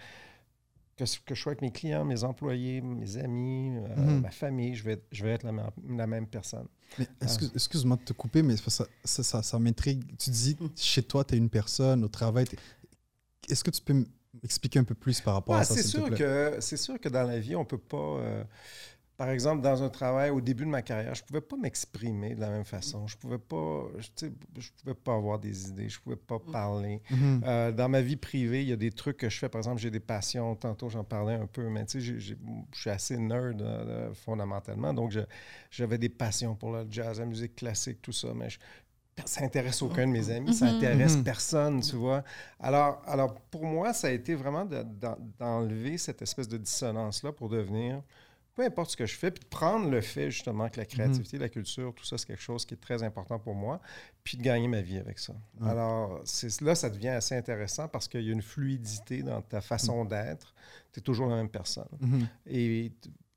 Que, 0.96 1.06
ce- 1.08 1.20
que 1.20 1.34
je 1.34 1.42
sois 1.42 1.52
avec 1.54 1.62
mes 1.64 1.72
clients, 1.72 2.06
mes 2.06 2.24
employés, 2.24 2.80
mes 2.82 3.18
amis, 3.18 3.76
euh, 3.78 3.96
Mhm. 3.96 4.22
ma 4.22 4.30
famille, 4.32 4.76
je 4.76 4.84
vais, 4.84 4.94
être- 4.94 5.08
je 5.12 5.24
vais 5.24 5.32
être 5.32 5.44
la, 5.44 5.52
même- 5.52 5.72
la 5.98 6.06
même 6.06 6.28
personne. 6.28 6.68
Mais 7.00 7.08
excuse- 7.22 7.52
excuse-moi 7.56 7.98
de 7.98 8.04
te 8.04 8.14
couper, 8.14 8.44
mais 8.44 8.56
ça, 8.58 8.86
ça, 9.04 9.24
ça, 9.24 9.42
ça 9.42 9.58
m'intrigue. 9.60 10.04
Tu 10.18 10.30
dis, 10.30 10.56
chez 10.76 11.02
toi, 11.02 11.24
tu 11.24 11.34
es 11.34 11.38
une 11.40 11.50
personne, 11.50 12.04
au 12.04 12.08
travail. 12.10 12.46
Est-ce 13.50 13.64
que 13.64 13.72
tu 13.72 13.82
peux 13.82 14.06
m'expliquer 14.44 14.78
un 14.80 14.84
peu 14.84 14.94
plus 14.96 15.20
par 15.20 15.34
rapport 15.34 15.56
Ouais, 15.56 15.62
à 15.62 15.64
ça, 15.64 15.74
c'est 15.76 15.82
te 15.84 15.88
sûr 15.88 16.06
plaît? 16.06 16.18
que 16.18 16.58
c'est 16.60 16.78
sûr 16.78 17.00
que 17.00 17.10
dans 17.10 17.24
la 17.24 17.40
vie, 17.40 17.56
on 17.56 17.66
peut 17.66 17.78
pas. 17.80 17.98
euh, 17.98 18.44
par 19.18 19.30
exemple, 19.30 19.62
dans 19.62 19.84
un 19.84 19.90
travail, 19.90 20.32
au 20.32 20.42
début 20.42 20.66
de 20.66 20.70
ma 20.70 20.82
carrière, 20.82 21.14
je 21.14 21.24
pouvais 21.24 21.42
pas 21.42 21.56
m'exprimer 21.56 22.34
de 22.36 22.42
la 22.42 22.50
même 22.50 22.66
façon. 22.66 23.06
Je 23.08 23.16
pouvais 23.16 23.38
pas, 23.38 23.84
je, 24.00 24.28
je 24.60 24.70
pouvais 24.82 24.96
pas 24.96 25.14
avoir 25.14 25.38
des 25.40 25.70
idées, 25.70 25.88
je 25.88 26.00
pouvais 26.02 26.16
pas 26.16 26.40
parler. 26.40 27.02
Mhm. 27.12 27.42
Euh, 27.46 27.72
dans 27.72 27.90
ma 27.90 28.02
vie 28.02 28.16
privée, 28.16 28.64
il 28.64 28.70
y 28.70 28.74
a 28.74 28.76
des 28.76 28.92
trucs 28.92 29.18
que 29.18 29.30
je 29.30 29.38
fais. 29.38 29.50
Par 29.50 29.60
exemple, 29.60 29.80
j'ai 29.80 29.92
des 29.92 30.00
passions. 30.00 30.56
Tantôt, 30.56 30.90
j'en 30.90 31.04
parlais 31.04 31.36
un 31.36 31.46
peu, 31.46 31.70
mais 31.70 31.86
tu 31.86 32.02
sais, 32.02 32.20
je 32.20 32.34
suis 32.74 32.90
assez 32.90 33.18
nerd 33.18 33.62
euh, 33.62 34.14
fondamentalement. 34.14 34.94
Donc, 34.94 35.14
j'avais 35.70 35.98
des 36.00 36.10
passions 36.10 36.56
pour 36.56 36.72
le 36.72 36.86
jazz, 36.90 37.20
la 37.20 37.26
musique 37.26 37.56
classique, 37.56 38.02
tout 38.02 38.12
ça. 38.12 38.30
Mais 38.34 38.50
je- 38.50 38.60
ça 39.26 39.44
intéresse 39.44 39.84
aucun 39.84 40.08
de 40.08 40.12
mes 40.12 40.32
amis, 40.32 40.56
ça 40.56 40.66
intéresse 40.66 41.18
Mhm. 41.18 41.24
personne, 41.24 41.82
tu 41.82 41.96
vois. 41.96 42.24
Alors, 42.60 43.00
alors, 43.06 43.36
pour 43.52 43.64
moi, 43.64 43.94
ça 43.94 44.08
a 44.08 44.12
été 44.12 44.34
vraiment 44.34 44.66
de- 44.66 44.82
d'en- 44.82 45.18
d'enlever 45.38 46.00
cette 46.00 46.24
espèce 46.24 46.48
de 46.48 46.58
dissonance-là 46.58 47.32
pour 47.32 47.48
devenir, 47.48 48.02
peu 48.56 48.64
importe 48.64 48.92
ce 48.92 48.98
que 48.98 49.06
je 49.06 49.16
fais, 49.16 49.32
puis 49.32 49.44
de 49.44 49.50
prendre 49.50 49.90
le 49.90 50.02
fait 50.02 50.30
justement 50.30 50.70
que 50.70 50.80
la 50.80 50.86
créativité, 50.86 51.38
la 51.40 51.50
culture, 51.50 51.94
tout 51.96 52.06
ça, 52.06 52.18
c'est 52.18 52.28
quelque 52.28 52.42
chose 52.42 52.66
qui 52.66 52.76
est 52.76 52.78
très 52.82 53.02
important 53.02 53.40
pour 53.40 53.56
moi, 53.56 53.82
puis 54.24 54.38
de 54.38 54.44
gagner 54.44 54.68
ma 54.68 54.82
vie 54.82 54.98
avec 54.98 55.18
ça. 55.20 55.34
Alors, 55.62 56.22
c'est- 56.24 56.62
là, 56.62 56.76
ça 56.76 56.90
devient 56.90 57.10
assez 57.10 57.36
intéressant 57.36 57.88
parce 57.88 58.08
qu'il 58.08 58.22
y 58.22 58.30
a 58.30 58.34
une 58.34 58.42
fluidité 58.44 59.24
dans 59.24 59.42
ta 59.42 59.60
façon 59.62 60.06
d'être. 60.06 60.54
Tu 60.92 61.00
es 61.00 61.02
toujours 61.04 61.28
la 61.28 61.38
même 61.38 61.50
personne 61.50 61.88
Mhm. 62.00 62.28
et 62.46 62.92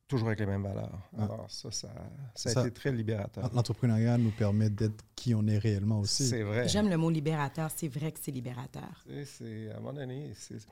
toujours 0.06 0.28
avec 0.28 0.38
les 0.40 0.46
mêmes 0.46 0.62
valeurs. 0.62 1.00
Ah. 1.18 1.24
Alors, 1.24 1.50
ça, 1.50 1.70
ça, 1.72 1.88
ça 2.34 2.50
a 2.50 2.52
Ça- 2.52 2.60
été 2.60 2.70
très 2.70 2.92
libérateur. 2.92 3.50
L'entrepreneuriat 3.54 4.18
nous 4.18 4.30
permet 4.30 4.68
d'être 4.70 5.02
qui 5.16 5.34
on 5.34 5.46
est 5.48 5.58
réellement 5.58 5.98
aussi. 6.00 6.28
C'est 6.28 6.42
vrai. 6.42 6.68
J'aime 6.68 6.88
le 6.90 6.96
mot 6.96 7.10
libérateur. 7.10 7.70
C'est 7.74 7.88
vrai 7.88 8.12
que 8.12 8.18
c'est 8.22 8.30
libérateur. 8.30 9.04
C'est- 9.24 9.70
à 9.70 9.76
un 9.76 9.80
moment 9.80 9.94
donné, 9.94 10.30
c'est- 10.36 10.64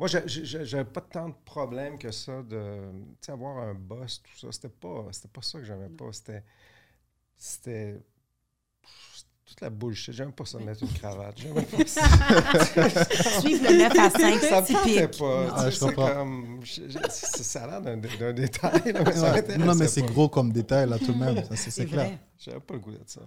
moi, 0.00 0.08
j'avais 0.08 0.84
pas 0.84 1.02
tant 1.02 1.28
de 1.28 1.34
problèmes 1.44 1.98
que 1.98 2.10
ça 2.10 2.42
de 2.42 2.80
tu 2.90 3.26
sais, 3.26 3.32
avoir 3.32 3.58
un 3.58 3.74
boss, 3.74 4.22
tout 4.22 4.38
ça. 4.40 4.50
C'était 4.50 4.68
pas, 4.70 5.06
c'était 5.12 5.28
pas 5.28 5.42
ça 5.42 5.58
que 5.60 5.64
j'aimais 5.64 5.90
pas. 5.90 6.06
C'était, 6.10 6.42
c'était 7.36 8.00
toute 9.44 9.60
la 9.60 9.68
bullshit. 9.70 10.14
J'aime 10.14 10.32
pas 10.32 10.44
ça 10.46 10.58
de 10.58 10.64
mettre 10.64 10.82
une 10.84 10.92
cravate. 10.92 11.34
J'aimais 11.38 11.62
pas 11.62 11.76
ça. 11.86 13.40
Suivre 13.40 13.64
le 13.70 13.78
9 13.78 13.98
à 13.98 14.10
5, 14.10 14.40
ça 14.40 14.60
me 14.62 14.66
typique. 14.66 15.18
pas. 15.18 15.44
Non. 15.46 15.52
Ah, 15.54 15.70
je 15.70 15.76
c'est 15.76 15.86
comprends. 15.86 16.14
comme- 16.14 16.60
je- 16.64 16.88
je- 16.88 16.98
c'est- 17.10 17.42
ça 17.42 17.64
a 17.64 17.66
l'air 17.80 17.82
d'un, 17.82 17.96
détail, 18.32 18.92
là, 18.92 19.02
mais 19.04 19.12
ça 19.12 19.32
Ouais. 19.34 19.58
Non, 19.58 19.74
mais 19.74 19.86
c'est 19.88 20.02
gros 20.02 20.28
comme 20.30 20.50
détail, 20.52 20.88
là, 20.88 20.98
tout 20.98 21.12
de 21.12 21.18
même. 21.18 21.44
Ça, 21.44 21.56
C'est 21.56 21.84
clair. 21.86 22.16
J'avais 22.38 22.60
pas 22.60 22.74
le 22.74 22.80
goût 22.80 22.92
de 22.92 23.00
ça. 23.06 23.20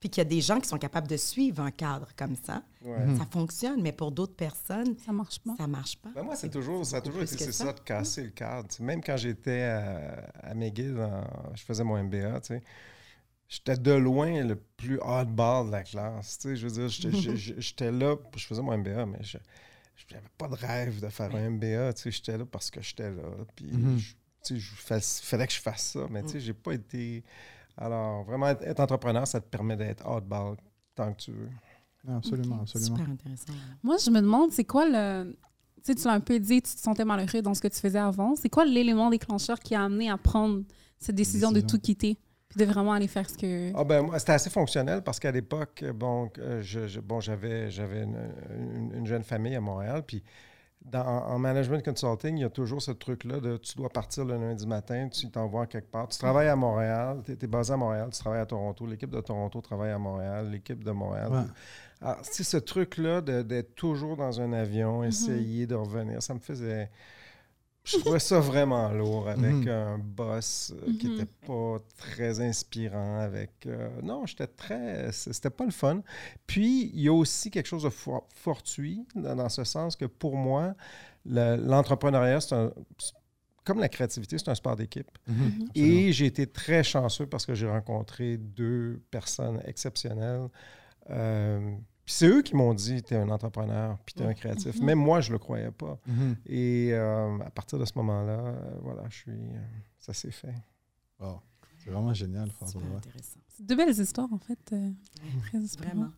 Puis 0.00 0.08
qu'il 0.08 0.22
y 0.22 0.26
a 0.26 0.28
des 0.28 0.40
gens 0.40 0.58
qui 0.60 0.66
sont 0.68 0.78
capables 0.78 1.06
de 1.08 1.18
suivre 1.18 1.62
un 1.62 1.70
cadre 1.70 2.08
comme 2.16 2.34
ça. 2.34 2.62
Ouais. 2.82 3.04
Mhm. 3.04 3.18
Ça 3.18 3.26
fonctionne, 3.30 3.82
mais 3.82 3.92
pour 3.92 4.10
d'autres 4.12 4.34
personnes, 4.34 4.96
Ça 5.04 5.12
marche 5.12 5.38
pas. 5.40 5.54
ça 5.58 5.66
marche 5.66 5.98
pas. 5.98 6.08
Ben 6.14 6.22
moi, 6.22 6.36
c'est 6.36 6.48
toujours, 6.48 6.86
ça 6.86 6.96
a 6.96 7.00
toujours 7.02 7.22
été 7.22 7.36
que 7.36 7.44
c'est 7.44 7.52
ça. 7.52 7.66
ça. 7.66 7.72
de 7.74 7.80
casser 7.80 8.22
le 8.24 8.30
cadre. 8.30 8.68
Même 8.80 9.02
quand 9.04 9.18
j'étais 9.18 9.60
à, 9.62 10.30
à 10.42 10.54
McGill, 10.54 10.98
en- 10.98 11.54
je 11.54 11.62
faisais 11.62 11.84
mon 11.84 12.02
MBA, 12.02 12.40
tu 12.40 12.46
sais, 12.54 12.62
j'étais 13.46 13.76
de 13.76 13.92
loin 13.92 14.42
le 14.42 14.56
plus 14.56 14.98
hardball 15.02 15.66
de 15.66 15.72
la 15.72 15.82
classe. 15.82 16.38
Tu 16.38 16.48
sais, 16.48 16.56
je 16.56 16.66
veux 16.66 16.72
dire, 16.72 16.88
j'étais- 16.88 17.90
là, 17.92 18.16
je 18.36 18.46
faisais 18.46 18.62
mon 18.62 18.72
MBA, 18.72 19.04
mais 19.04 19.18
je 19.22 19.36
n'avais 20.12 20.24
pas 20.38 20.48
de 20.48 20.54
rêve 20.54 21.00
de 21.02 21.08
faire 21.10 21.34
un 21.34 21.50
MBA. 21.50 21.92
Tu 21.92 22.02
sais, 22.04 22.10
j'étais 22.10 22.38
là 22.38 22.46
parce 22.46 22.70
que 22.70 22.80
j'étais 22.80 23.10
là. 23.10 23.22
Puis, 23.54 23.66
Mhm. 23.70 23.98
je- 23.98 24.12
tu 24.44 24.54
sais, 24.54 24.58
je 24.58 24.74
fais- 24.76 25.00
fallait 25.26 25.46
que 25.46 25.52
je 25.52 25.60
fasse 25.60 25.82
ça, 25.92 26.06
mais 26.08 26.22
tu 26.22 26.30
sais, 26.30 26.40
j'ai 26.40 26.54
pas 26.54 26.72
été... 26.72 27.22
Alors, 27.80 28.24
vraiment, 28.24 28.48
être, 28.48 28.62
être 28.62 28.80
entrepreneur, 28.80 29.26
ça 29.26 29.40
te 29.40 29.46
permet 29.48 29.76
d'être 29.76 30.06
hardball 30.06 30.56
tant 30.94 31.12
que 31.12 31.18
tu 31.18 31.32
veux. 31.32 31.48
Ah, 32.08 32.16
Absolument, 32.16 32.60
absolument. 32.62 32.96
Super 32.96 33.10
intéressant. 33.10 33.52
Moi, 33.82 33.96
je 34.04 34.10
me 34.10 34.20
demande, 34.20 34.52
c'est 34.52 34.64
quoi 34.64 34.86
le. 34.86 35.32
Tu 35.82 35.92
sais, 35.92 35.94
tu 35.94 36.04
l'as 36.06 36.12
un 36.14 36.20
peu 36.20 36.38
dit, 36.38 36.60
tu 36.60 36.74
te 36.74 36.78
sentais 36.80 37.04
malheureux 37.06 37.40
dans 37.40 37.54
ce 37.54 37.60
que 37.62 37.68
tu 37.68 37.80
faisais 37.80 37.98
avant. 37.98 38.36
C'est 38.36 38.50
quoi 38.50 38.66
l'élément 38.66 39.08
déclencheur 39.08 39.58
qui 39.58 39.74
a 39.74 39.82
amené 39.84 40.10
à 40.10 40.18
prendre 40.18 40.62
cette 40.98 41.16
décision, 41.16 41.52
de 41.52 41.60
tout 41.62 41.78
quitter 41.78 42.18
puis 42.50 42.58
de 42.58 42.64
vraiment 42.70 42.92
aller 42.92 43.06
faire 43.08 43.30
ce 43.30 43.38
que. 43.38 43.72
Ah 43.76 43.84
ben, 43.84 44.02
moi, 44.02 44.18
c'était 44.18 44.32
assez 44.32 44.50
fonctionnel 44.50 45.02
parce 45.02 45.18
qu'à 45.20 45.30
l'époque, 45.30 45.84
bon, 45.94 46.28
euh, 46.38 46.60
je, 46.62 46.86
je- 46.88 46.98
bon, 47.00 47.20
j'avais, 47.20 47.70
j'avais 47.70 48.02
une, 48.02 48.18
une- 48.58 48.92
une 48.96 49.06
jeune 49.06 49.22
famille 49.22 49.54
à 49.54 49.60
Montréal. 49.60 50.02
Puis 50.06 50.22
dans, 50.84 51.04
en 51.04 51.38
management 51.38 51.84
consulting, 51.84 52.38
il 52.38 52.40
y 52.40 52.44
a 52.44 52.50
toujours 52.50 52.80
ce 52.80 52.90
truc-là 52.90 53.40
de 53.40 53.56
tu 53.58 53.76
dois 53.76 53.90
partir 53.90 54.24
le 54.24 54.36
lundi 54.38 54.66
matin, 54.66 55.08
tu 55.08 55.30
t'envoies 55.30 55.66
quelque 55.66 55.90
part. 55.90 56.08
Tu 56.08 56.18
travailles 56.18 56.48
à 56.48 56.56
Montréal, 56.56 57.22
tu 57.24 57.32
es, 57.32 57.46
basé 57.46 57.72
à 57.72 57.76
Montréal, 57.76 58.08
tu 58.12 58.18
travailles 58.18 58.40
à 58.40 58.46
Toronto. 58.46 58.86
L'équipe 58.86 59.10
de 59.10 59.20
Toronto 59.20 59.60
travaille 59.60 59.90
à 59.90 59.98
Montréal, 59.98 60.50
l'équipe 60.50 60.82
de 60.82 60.90
Montréal. 60.90 61.30
Ouais. 61.30 61.38
Alors, 62.02 62.18
c'est 62.22 62.44
ce 62.44 62.56
truc-là 62.56 63.20
d'être 63.20 63.74
toujours 63.74 64.16
dans 64.16 64.40
un 64.40 64.52
avion, 64.52 65.04
essayer 65.04 65.66
de 65.66 65.74
revenir, 65.74 66.22
ça 66.22 66.34
me 66.34 66.40
faisait. 66.40 66.90
Je 67.90 67.98
trouvais 67.98 68.18
ça 68.18 68.40
vraiment 68.40 68.88
lourd 68.90 69.28
avec 69.28 69.52
Mhm. 69.52 69.68
un 69.68 69.98
boss 69.98 70.72
euh, 70.74 70.92
qui 70.98 71.06
Mhm. 71.08 71.12
n'était 71.16 71.32
pas 71.46 71.78
très 71.96 72.40
inspirant. 72.40 73.18
Avec 73.20 73.66
euh, 73.66 73.88
non, 74.02 74.26
j'étais 74.26 74.46
très, 74.46 75.10
c'était 75.12 75.50
pas 75.50 75.64
le 75.64 75.70
fun. 75.70 76.02
Puis 76.46 76.90
il 76.94 77.00
y 77.00 77.08
a 77.08 77.12
aussi 77.12 77.50
quelque 77.50 77.66
chose 77.66 77.82
de 77.84 77.90
for- 77.90 78.26
fortuit 78.34 79.06
dans, 79.14 79.34
dans 79.36 79.48
ce 79.48 79.64
sens 79.64 79.96
que 79.96 80.04
pour 80.04 80.36
moi, 80.36 80.74
le- 81.26 81.56
l'entrepreneuriat 81.56 82.40
c'est 82.40 82.54
un 82.54 82.72
c'est- 82.98 83.12
comme 83.64 83.78
la 83.78 83.88
créativité, 83.90 84.38
c'est 84.38 84.48
un 84.48 84.54
sport 84.54 84.74
d'équipe. 84.74 85.10
Mhm. 85.28 85.68
Et 85.74 86.12
j'ai 86.12 86.26
été 86.26 86.46
très 86.46 86.82
chanceux 86.82 87.26
parce 87.26 87.44
que 87.46 87.54
j'ai 87.54 87.68
rencontré 87.68 88.36
deux 88.38 89.02
personnes 89.10 89.60
exceptionnelles. 89.66 90.48
Euh, 91.10 91.74
puis 92.10 92.16
c'est 92.16 92.26
eux 92.26 92.42
qui 92.42 92.56
m'ont 92.56 92.74
dit 92.74 93.04
tu 93.04 93.14
es 93.14 93.16
un 93.18 93.28
entrepreneur, 93.30 93.96
puis 94.04 94.16
tu 94.16 94.22
es 94.24 94.26
un 94.26 94.34
créatif. 94.34 94.76
Mhm. 94.80 94.84
Même 94.84 94.98
moi, 94.98 95.20
je 95.20 95.30
le 95.30 95.38
croyais 95.38 95.70
pas. 95.70 95.96
Mhm. 96.08 96.36
Et 96.46 96.88
euh, 96.92 97.38
à 97.38 97.50
partir 97.50 97.78
de 97.78 97.84
ce 97.84 97.92
moment-là, 97.94 98.32
euh, 98.46 98.78
voilà, 98.82 99.04
je 99.08 99.16
suis, 99.16 99.30
euh, 99.30 99.60
ça 99.96 100.12
s'est 100.12 100.32
fait. 100.32 100.54
Wow. 101.20 101.40
C'est 101.78 101.90
vraiment 101.90 102.12
génial, 102.12 102.48
intéressant. 102.60 102.80
C'est 103.46 103.64
deux 103.64 103.76
belles 103.76 103.96
histoires, 103.96 104.26
en 104.32 104.38
fait. 104.40 104.58
euh, 104.72 104.90
très. 105.42 105.58
Vraiment. 105.84 106.10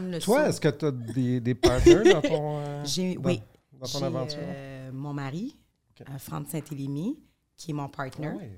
Le 0.00 0.20
Toi, 0.20 0.48
est-ce 0.48 0.60
que 0.60 0.68
tu 0.68 0.84
as 0.84 0.92
des, 0.92 1.40
des 1.40 1.54
partners 1.56 2.12
dans 2.12 2.22
ton, 2.22 2.58
euh, 2.60 2.84
J'ai, 2.86 3.16
dans, 3.16 3.28
oui, 3.28 3.42
dans 3.72 3.86
ton 3.88 4.02
aventure? 4.04 4.38
euh, 4.42 4.92
mon 4.92 5.12
mari, 5.12 5.56
Ok. 5.90 6.06
euh, 6.08 6.18
Franck 6.18 6.46
Saint-Élémy, 6.48 7.18
qui 7.56 7.70
est 7.70 7.74
mon 7.74 7.88
partner, 7.88 8.28
Ah 8.32 8.36
oui, 8.38 8.48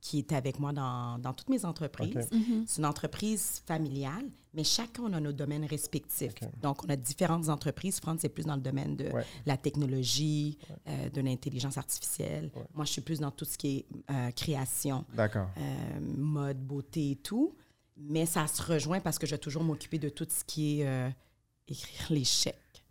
qui 0.00 0.18
est 0.18 0.32
avec 0.32 0.58
moi 0.58 0.72
dans, 0.72 1.18
dans 1.18 1.32
toutes 1.32 1.48
mes 1.48 1.64
entreprises. 1.64 2.28
Mhm. 2.32 2.64
C'est 2.66 2.78
une 2.78 2.86
entreprise 2.86 3.62
familiale, 3.66 4.24
mais 4.52 4.64
chacun 4.64 5.04
on 5.04 5.12
a 5.12 5.20
nos 5.20 5.30
domaines 5.32 5.64
respectifs. 5.64 6.34
Donc, 6.60 6.82
on 6.84 6.88
a 6.88 6.96
différentes 6.96 7.48
entreprises. 7.50 8.00
France, 8.00 8.18
c'est 8.22 8.28
plus 8.28 8.44
dans 8.46 8.56
le 8.56 8.60
domaine 8.60 8.96
de 8.96 9.04
Ouais. 9.12 9.24
la 9.46 9.56
technologie, 9.56 10.58
euh, 10.88 11.08
de 11.10 11.20
l'intelligence 11.20 11.78
artificielle. 11.78 12.50
Ouais. 12.56 12.62
Moi, 12.74 12.84
je 12.84 12.90
suis 12.92 13.00
plus 13.00 13.20
dans 13.20 13.30
tout 13.30 13.44
ce 13.44 13.56
qui 13.56 13.78
est 13.78 13.86
euh, 14.10 14.30
création, 14.32 15.04
D'accord. 15.14 15.48
euh, 15.56 16.00
mode, 16.16 16.58
beauté 16.58 17.12
et 17.12 17.16
tout. 17.16 17.54
Mais 17.96 18.26
ça 18.26 18.46
se 18.48 18.60
rejoint 18.62 18.98
parce 19.00 19.18
que 19.20 19.26
je 19.26 19.32
vais 19.36 19.38
toujours 19.38 19.62
m'occuper 19.64 19.98
de 19.98 20.08
tout 20.08 20.26
ce 20.28 20.42
qui 20.44 20.80
est 20.80 20.86
euh, 20.86 21.08
écrire 21.68 22.06
les 22.10 22.24
chèques. 22.24 22.56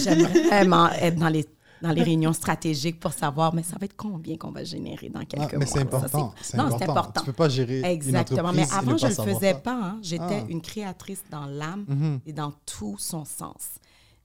J'aimerais 0.00 0.42
vraiment 0.48 0.90
être 0.90 1.16
dans 1.16 1.28
les, 1.28 1.46
dans 1.82 1.90
les 1.90 2.02
réunions 2.02 2.32
stratégiques 2.32 2.98
pour 3.00 3.12
savoir, 3.12 3.54
mais 3.54 3.62
ça 3.62 3.76
va 3.78 3.84
être 3.84 3.96
combien 3.96 4.36
qu'on 4.36 4.50
va 4.52 4.64
générer 4.64 5.08
dans 5.08 5.20
Ah, 5.20 5.24
quelques 5.24 5.52
mais 5.52 5.58
mois? 5.58 5.66
c'est 5.66 5.72
Ça, 5.74 5.80
important. 5.82 6.34
c'est- 6.38 6.44
C'est 6.52 6.56
non, 6.56 6.68
c'est 6.68 6.74
important. 6.74 6.92
important. 6.92 7.20
Tu 7.20 7.26
peux 7.26 7.32
pas 7.32 7.48
gérer 7.48 7.82
Exactement. 7.84 8.50
une 8.50 8.56
Mais 8.56 8.72
avant, 8.72 8.92
ne 8.92 8.96
je 8.98 9.04
ne 9.06 9.10
le 9.10 9.16
faisais 9.34 9.52
ça. 9.52 9.58
pas. 9.58 9.74
hein. 9.82 9.98
J'étais 10.02 10.42
Ah. 10.42 10.46
une 10.48 10.62
créatrice 10.62 11.22
dans 11.30 11.46
l'âme 11.46 11.84
Mhm. 11.88 12.20
et 12.26 12.32
dans 12.32 12.52
tout 12.64 12.96
son 12.98 13.24
sens. 13.24 13.78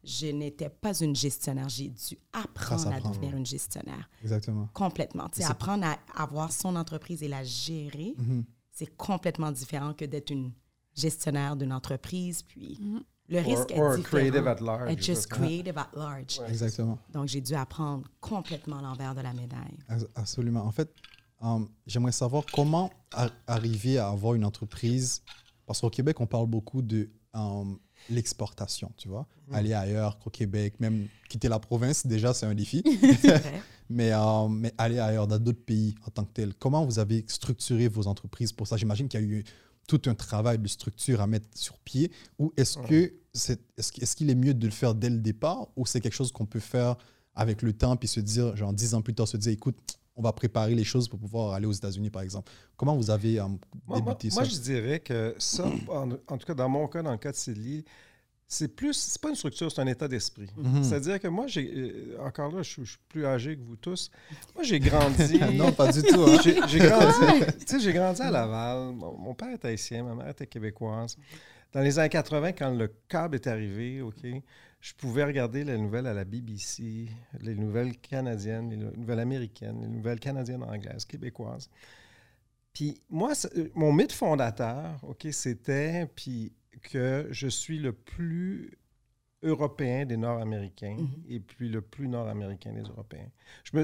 Je 0.04 0.28
n'étais 0.28 0.70
pas 0.70 0.98
une 1.00 1.16
gestionnaire. 1.16 1.68
J'ai 1.68 1.90
dû 1.90 2.18
apprendre 2.32 2.88
à 2.94 3.02
devenir 3.02 3.34
ouais. 3.34 3.40
une 3.40 3.46
gestionnaire. 3.46 4.08
Exactement. 4.22 4.70
Complètement. 4.74 5.28
Tu 5.30 5.42
sais, 5.42 5.46
apprendre 5.52 5.86
à 5.86 5.98
avoir 6.24 6.52
son 6.54 6.76
entreprise 6.78 7.24
et 7.24 7.28
la 7.28 7.44
gérer, 7.44 8.14
Mhm. 8.18 8.46
c'est 8.72 8.96
complètement 8.96 9.52
différent 9.52 9.94
que 9.94 10.06
d'être 10.06 10.30
une 10.30 10.52
gestionnaire 10.96 11.56
d'une 11.58 11.74
entreprise. 11.74 12.42
Puis 12.44 12.78
Mhm. 12.80 13.02
Le 13.30 13.40
risque 13.40 13.72
or, 13.76 13.80
or 13.80 13.94
est 13.94 13.98
différent. 13.98 14.04
creative 14.04 14.48
at 14.48 14.60
large. 14.62 14.92
Être 14.92 15.04
just 15.04 15.28
creative 15.28 15.78
at 15.78 15.90
large. 15.94 16.40
Ouais. 16.40 16.50
Exactement. 16.50 16.98
Donc, 17.12 17.28
j'ai 17.28 17.42
dû 17.42 17.54
apprendre 17.54 18.08
complètement 18.20 18.82
l'envers 18.82 19.16
de 19.16 19.22
la 19.22 19.34
médaille. 19.34 19.78
Absolument. 20.16 20.64
En 20.66 20.72
fait, 20.72 20.90
euh, 21.44 21.60
j'aimerais 21.86 22.12
savoir 22.12 22.44
comment 22.52 22.90
arriver 23.46 23.98
à 23.98 24.10
avoir 24.10 24.34
une 24.34 24.46
entreprise. 24.46 25.22
Parce 25.66 25.82
qu'au 25.82 25.90
Québec, 25.90 26.20
on 26.22 26.28
parle 26.28 26.48
beaucoup 26.48 26.82
de 26.82 27.10
euh, 27.36 27.64
l'exportation, 28.10 28.92
tu 28.98 29.10
vois. 29.10 29.28
Aller 29.52 29.74
ailleurs 29.74 30.18
qu'au 30.20 30.30
Québec, 30.30 30.80
même 30.80 31.08
quitter 31.30 31.50
la 31.50 31.60
province, 31.60 32.06
déjà, 32.06 32.34
c'est 32.34 32.46
un 32.46 32.56
défi. 32.56 32.82
C'est 33.22 33.38
vrai. 33.38 33.62
mais, 33.90 34.12
euh, 34.14 34.48
mais 34.48 34.74
aller 34.78 35.00
ailleurs, 35.00 35.28
dans 35.28 35.38
d'autres 35.38 35.64
pays 35.64 35.96
en 36.06 36.12
tant 36.12 36.24
que 36.24 36.32
tel. 36.34 36.54
Comment 36.56 36.86
vous 36.86 37.00
avez 37.00 37.26
structuré 37.28 37.88
vos 37.88 38.08
entreprises 38.08 38.54
pour 38.54 38.68
ça? 38.68 38.78
J'imagine 38.78 39.08
qu'il 39.10 39.20
y 39.20 39.24
a 39.24 39.26
eu 39.26 39.44
tout 39.88 40.02
un 40.06 40.14
travail 40.16 40.60
de 40.60 40.68
structure 40.68 41.22
à 41.22 41.28
mettre 41.28 41.48
sur 41.56 41.80
pied. 41.80 42.12
Ou 42.38 42.54
est-ce 42.58 42.78
que 42.78 43.14
c'est, 43.34 43.60
est-ce, 43.78 43.92
est-ce 44.02 44.16
qu'il 44.16 44.30
est 44.30 44.36
mieux 44.36 44.54
de 44.54 44.66
le 44.66 44.72
faire 44.72 44.94
dès 44.94 45.10
le 45.10 45.20
départ 45.20 45.70
ou 45.76 45.86
c'est 45.86 46.02
quelque 46.02 46.14
chose 46.14 46.32
qu'on 46.32 46.46
peut 46.46 46.60
faire 46.60 46.98
avec 47.34 47.62
le 47.62 47.72
temps 47.74 47.96
puis 47.96 48.08
se 48.08 48.20
dire, 48.20 48.56
genre 48.56 48.74
dix 48.74 48.94
ans 48.94 49.02
plus 49.02 49.14
tard, 49.14 49.28
se 49.28 49.38
dire, 49.38 49.52
écoute, 49.54 49.78
on 50.16 50.22
va 50.24 50.34
préparer 50.34 50.74
les 50.76 50.84
choses 50.84 51.08
pour 51.08 51.20
pouvoir 51.20 51.54
aller 51.54 51.68
aux 51.68 51.72
États-Unis, 51.72 52.10
par 52.10 52.24
exemple. 52.24 52.52
Comment 52.76 52.96
vous 52.96 53.12
avez 53.12 53.40
euh, 53.40 53.44
Moi, 53.48 53.60
moi, 53.86 54.02
débuté 54.02 54.30
moi, 54.34 54.44
ça? 54.44 54.50
je 54.50 54.60
dirais 54.60 55.00
que 55.00 55.36
ça, 55.38 55.66
en, 55.90 56.10
en 56.12 56.38
tout 56.38 56.48
cas 56.48 56.56
dans 56.56 56.68
mon 56.68 56.88
cas, 56.88 57.04
dans 57.04 57.12
le 57.12 57.18
cas 57.18 57.32
de 57.32 57.38
Célie, 57.38 57.86
c'est 58.50 58.70
plus, 58.74 58.94
c'est 58.94 59.22
pas 59.22 59.30
une 59.30 59.36
structure, 59.36 59.70
c'est 59.72 59.82
un 59.82 59.88
état 59.88 60.08
d'esprit. 60.08 60.50
Mhm. 60.56 60.84
C'est-à-dire 60.84 61.20
que 61.20 61.28
moi, 61.28 61.48
j'ai, 61.48 61.70
euh, 61.76 62.18
encore 62.26 62.50
là, 62.56 62.62
je, 62.64 62.70
suis- 62.70 62.86
je 62.86 62.92
suis 62.92 63.00
plus 63.10 63.26
âgé 63.26 63.58
que 63.58 63.62
vous 63.62 63.76
tous. 63.76 64.10
Moi, 64.56 64.64
j'ai 64.64 64.80
grandi. 64.80 65.40
Non, 65.56 65.72
pas 65.74 65.92
du 65.92 66.02
tout. 66.02 66.24
hein. 66.24 66.38
J'ai 66.44 66.80
grandi, 66.80 67.46
tu 67.60 67.66
sais, 67.68 67.80
j'ai 67.80 67.94
grandi 67.94 68.22
à 68.22 68.32
Laval. 68.32 68.94
Mon, 68.94 69.18
mon 69.18 69.34
père 69.34 69.52
était 69.54 69.68
haïtien, 69.68 70.04
ma 70.04 70.16
mère 70.16 70.30
était 70.30 70.48
québécoise. 70.48 71.18
Dans 71.74 71.82
les 71.82 72.00
années 72.00 72.08
80, 72.10 72.54
quand 72.54 72.70
le 72.72 72.88
câble 73.10 73.36
est 73.36 73.48
arrivé, 73.48 74.02
OK, 74.02 74.26
je 74.80 74.94
pouvais 74.94 75.26
regarder 75.26 75.66
les 75.66 75.78
nouvelles 75.78 76.08
à 76.08 76.14
la 76.14 76.24
BBC, 76.24 77.08
les 77.42 77.56
nouvelles 77.56 77.98
canadiennes, 77.98 78.70
les 78.70 78.78
nouvelles 78.78 79.20
américaines, 79.20 79.82
les 79.82 79.88
nouvelles 79.90 80.20
canadiennes 80.22 80.64
anglaises, 80.64 81.04
québécoises. 81.04 81.70
Puis 82.74 83.02
moi, 83.10 83.36
c'est- 83.36 83.76
mon 83.76 83.92
mythe 83.92 84.14
fondateur, 84.14 85.00
OK, 85.04 85.28
c'était 85.32 86.08
puis 86.16 86.54
que 86.82 87.28
je 87.32 87.48
suis 87.48 87.80
le 87.80 87.94
plus 87.94 88.78
européen 89.44 90.06
des 90.06 90.18
Nord-Américains 90.18 90.98
Mhm. 91.00 91.08
et 91.30 91.40
puis 91.40 91.70
le 91.70 91.82
plus 91.82 92.08
nord-américain 92.08 92.74
des 92.74 92.82
Européens. 92.82 93.30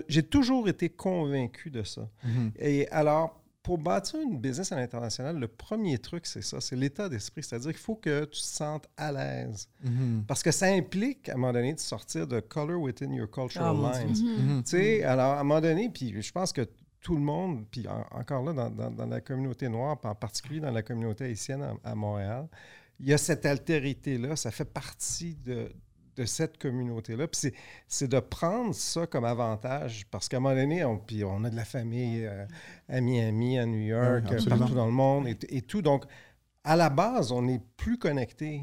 J'ai 0.08 0.24
toujours 0.24 0.68
été 0.68 0.90
convaincu 0.90 1.70
de 1.70 1.84
ça. 1.84 2.10
Mhm. 2.24 2.52
Et 2.58 2.88
alors, 2.90 3.40
pour 3.62 3.78
bâtir 3.78 4.20
une 4.20 4.40
business 4.40 4.72
à 4.74 4.76
l'international, 4.76 5.38
le 5.40 5.48
premier 5.48 5.98
truc, 6.00 6.26
c'est 6.26 6.42
ça, 6.42 6.60
c'est 6.60 6.76
l'état 6.76 7.08
d'esprit. 7.08 7.44
C'est-à-dire 7.44 7.72
qu'il 7.72 7.80
faut 7.80 7.96
que 7.96 8.26
tu 8.26 8.32
te 8.42 8.46
sentes 8.46 8.88
à 8.98 9.12
l'aise. 9.12 9.70
Mhm. 9.86 10.26
Parce 10.28 10.42
que 10.44 10.52
ça 10.52 10.66
implique, 10.68 11.30
à 11.30 11.34
un 11.34 11.36
moment 11.36 11.54
donné, 11.54 11.74
de 11.74 11.80
sortir 11.80 12.28
de 12.28 12.40
color 12.42 12.82
within 12.82 13.14
your 13.14 13.30
cultural 13.30 13.74
Oh, 13.74 13.78
mon 13.78 13.92
lines. 13.92 14.64
Tu 14.64 14.70
sais, 14.72 15.04
alors, 15.04 15.34
à 15.36 15.40
un 15.40 15.44
moment 15.44 15.62
donné, 15.62 15.90
puis 15.90 16.20
je 16.22 16.32
pense 16.32 16.52
que 16.52 16.68
tout 17.00 17.16
le 17.16 17.22
monde, 17.22 17.66
puis 17.70 17.88
en- 17.88 18.06
encore 18.18 18.44
là, 18.44 18.54
dans, 18.54 18.70
dans- 18.70 18.92
dans 18.92 19.06
la 19.06 19.22
communauté 19.22 19.70
noire, 19.70 19.98
en 20.04 20.16
particulier 20.16 20.60
dans 20.60 20.72
la 20.72 20.82
communauté 20.84 21.26
haïtienne 21.26 21.62
à, 21.62 21.92
à 21.92 21.96
Montréal, 21.96 22.48
il 23.04 23.10
y 23.10 23.14
a 23.14 23.18
cette 23.18 23.46
altérité-là, 23.46 24.36
ça 24.38 24.50
fait 24.52 24.66
partie 24.72 25.36
de, 25.36 25.70
de 26.16 26.26
cette 26.26 26.58
communauté-là. 26.58 27.28
Puis 27.28 27.40
c'est- 27.42 27.54
c'est 27.88 28.08
de 28.08 28.20
prendre 28.20 28.74
ça 28.74 29.06
comme 29.08 29.26
avantage, 29.26 30.06
parce 30.10 30.30
qu'à 30.30 30.38
un 30.38 30.40
moment 30.40 30.56
donné, 30.56 30.86
on, 30.86 30.98
puis 30.98 31.24
on 31.26 31.44
a 31.44 31.50
de 31.50 31.56
la 31.56 31.66
famille 31.66 32.26
euh, 32.26 32.46
à 32.88 33.02
Miami, 33.02 33.60
à 33.60 33.66
New 33.66 33.80
York, 33.82 34.24
Oui, 34.30 34.36
euh, 34.38 34.50
partout 34.58 34.74
dans 34.76 34.86
le 34.86 34.92
monde 34.92 35.28
et, 35.28 35.38
et 35.50 35.62
tout. 35.62 35.82
Donc, 35.82 36.06
à 36.64 36.76
la 36.76 36.90
base, 36.90 37.32
on 37.32 37.48
est 37.48 37.62
plus 37.78 37.98
connecté 37.98 38.62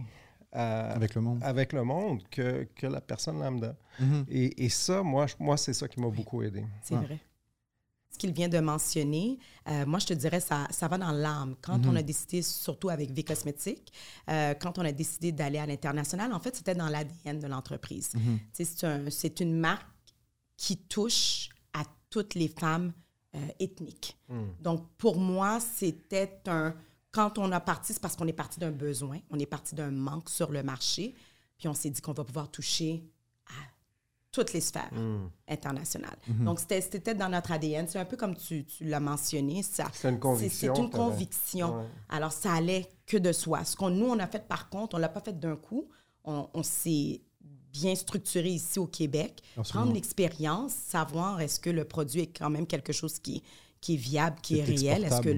à- 0.52 0.92
Avec 0.92 1.14
le 1.14 1.20
monde. 1.20 1.40
avec 1.42 1.72
le 1.72 1.84
monde 1.84 2.22
que, 2.30 2.66
que 2.74 2.86
la 2.86 3.00
personne 3.00 3.38
lambda. 3.40 3.76
Mhm. 4.00 4.24
Et, 4.30 4.64
et 4.64 4.68
ça, 4.70 5.02
moi, 5.02 5.26
je- 5.26 5.34
moi 5.38 5.56
c'est 5.56 5.74
ça 5.74 5.86
qui 5.86 6.00
m'a 6.00 6.08
beaucoup 6.08 6.42
aidé. 6.42 6.64
C'est 6.82 6.94
Ouais. 6.94 7.04
vrai. 7.04 7.18
Qu'il 8.20 8.32
vient 8.34 8.50
de 8.50 8.58
mentionner, 8.58 9.38
euh, 9.66 9.86
moi, 9.86 9.98
je 9.98 10.06
te 10.08 10.12
dirais, 10.12 10.40
ça, 10.40 10.68
ça 10.70 10.88
va 10.88 10.98
dans 10.98 11.10
l'âme. 11.10 11.56
Quand 11.62 11.78
on 11.86 11.96
a 11.96 12.02
décidé, 12.02 12.42
surtout 12.42 12.90
avec 12.90 13.10
V 13.12 13.22
Cosmétiques, 13.22 13.90
euh, 14.28 14.52
quand 14.60 14.78
on 14.78 14.84
a 14.84 14.92
décidé 14.92 15.32
d'aller 15.32 15.56
à 15.58 15.64
l'international, 15.64 16.30
en 16.34 16.38
fait, 16.38 16.54
c'était 16.54 16.74
dans 16.74 16.88
l'ADN 16.90 17.40
de 17.40 17.46
l'entreprise. 17.46 18.10
Mhm. 18.14 18.38
Tu 18.38 18.44
sais, 18.52 18.64
C'est 18.66 18.86
un- 18.86 19.08
c'est 19.10 19.40
une 19.40 19.54
marque 19.58 19.86
qui 20.58 20.76
touche 20.76 21.48
à 21.72 21.82
toutes 22.10 22.34
les 22.34 22.48
femmes 22.48 22.92
euh, 23.34 23.38
ethniques. 23.58 24.18
Donc, 24.60 24.86
pour 24.98 25.16
moi, 25.18 25.58
c'était 25.60 26.40
un... 26.48 26.74
Quand 27.12 27.38
on 27.38 27.50
a 27.52 27.60
parti, 27.60 27.92
c'est 27.94 28.02
parce 28.02 28.16
qu'on 28.16 28.26
est 28.26 28.32
parti 28.34 28.58
d'un 28.60 28.72
besoin, 28.72 29.18
on 29.30 29.38
est 29.38 29.46
parti 29.46 29.74
d'un 29.76 29.90
manque 29.92 30.28
sur 30.28 30.50
le 30.50 30.62
marché, 30.62 31.14
puis 31.56 31.68
on 31.68 31.74
s'est 31.74 31.90
dit 31.90 32.00
qu'on 32.02 32.12
va 32.12 32.24
pouvoir 32.24 32.50
toucher 32.50 33.02
toutes 34.32 34.52
les 34.52 34.60
sphères 34.60 34.90
internationales. 35.48 36.16
Donc, 36.44 36.60
c'était- 36.60 36.80
c'était 36.80 37.14
dans 37.14 37.28
notre 37.28 37.50
ADN. 37.52 37.86
C'est 37.88 37.98
un 37.98 38.04
peu 38.04 38.16
comme 38.16 38.36
tu, 38.36 38.64
tu 38.64 38.84
l'as 38.84 39.00
mentionné. 39.00 39.62
ça- 39.62 39.88
C'est 39.92 40.08
une 40.08 40.18
conviction 40.20 40.74
C'est 40.74 40.80
une 40.82 40.90
conviction. 40.90 41.76
Ouais. 41.80 41.86
Alors, 42.08 42.32
ça 42.32 42.52
allait 42.52 42.88
que 43.06 43.16
de 43.16 43.32
soi. 43.32 43.64
Ce 43.64 43.74
qu'on 43.76 43.90
nous, 43.90 44.06
on 44.06 44.18
a 44.18 44.26
fait, 44.26 44.46
par 44.46 44.68
contre, 44.68 44.94
on 44.94 44.98
ne 44.98 45.02
l'a 45.02 45.08
pas 45.08 45.20
fait 45.20 45.38
d'un 45.38 45.56
coup. 45.56 45.88
On, 46.24 46.48
on 46.54 46.62
s'est 46.62 47.22
bien 47.72 47.94
structuré 47.94 48.50
ici 48.50 48.78
au 48.78 48.86
Québec. 48.86 49.42
Absolument. 49.56 49.82
Prendre 49.84 49.94
l'expérience, 49.94 50.72
savoir 50.72 51.40
est-ce 51.40 51.58
que 51.60 51.70
le 51.70 51.84
produit 51.84 52.22
est 52.22 52.26
quand 52.38 52.50
même 52.50 52.66
quelque 52.66 52.92
chose 52.92 53.18
qui, 53.18 53.42
qui 53.80 53.94
est 53.94 53.96
viable, 53.96 54.36
qui 54.42 54.56
est, 54.58 54.60
est 54.60 54.64
réel, 54.64 55.04
est-ce 55.04 55.20
que 55.22 55.28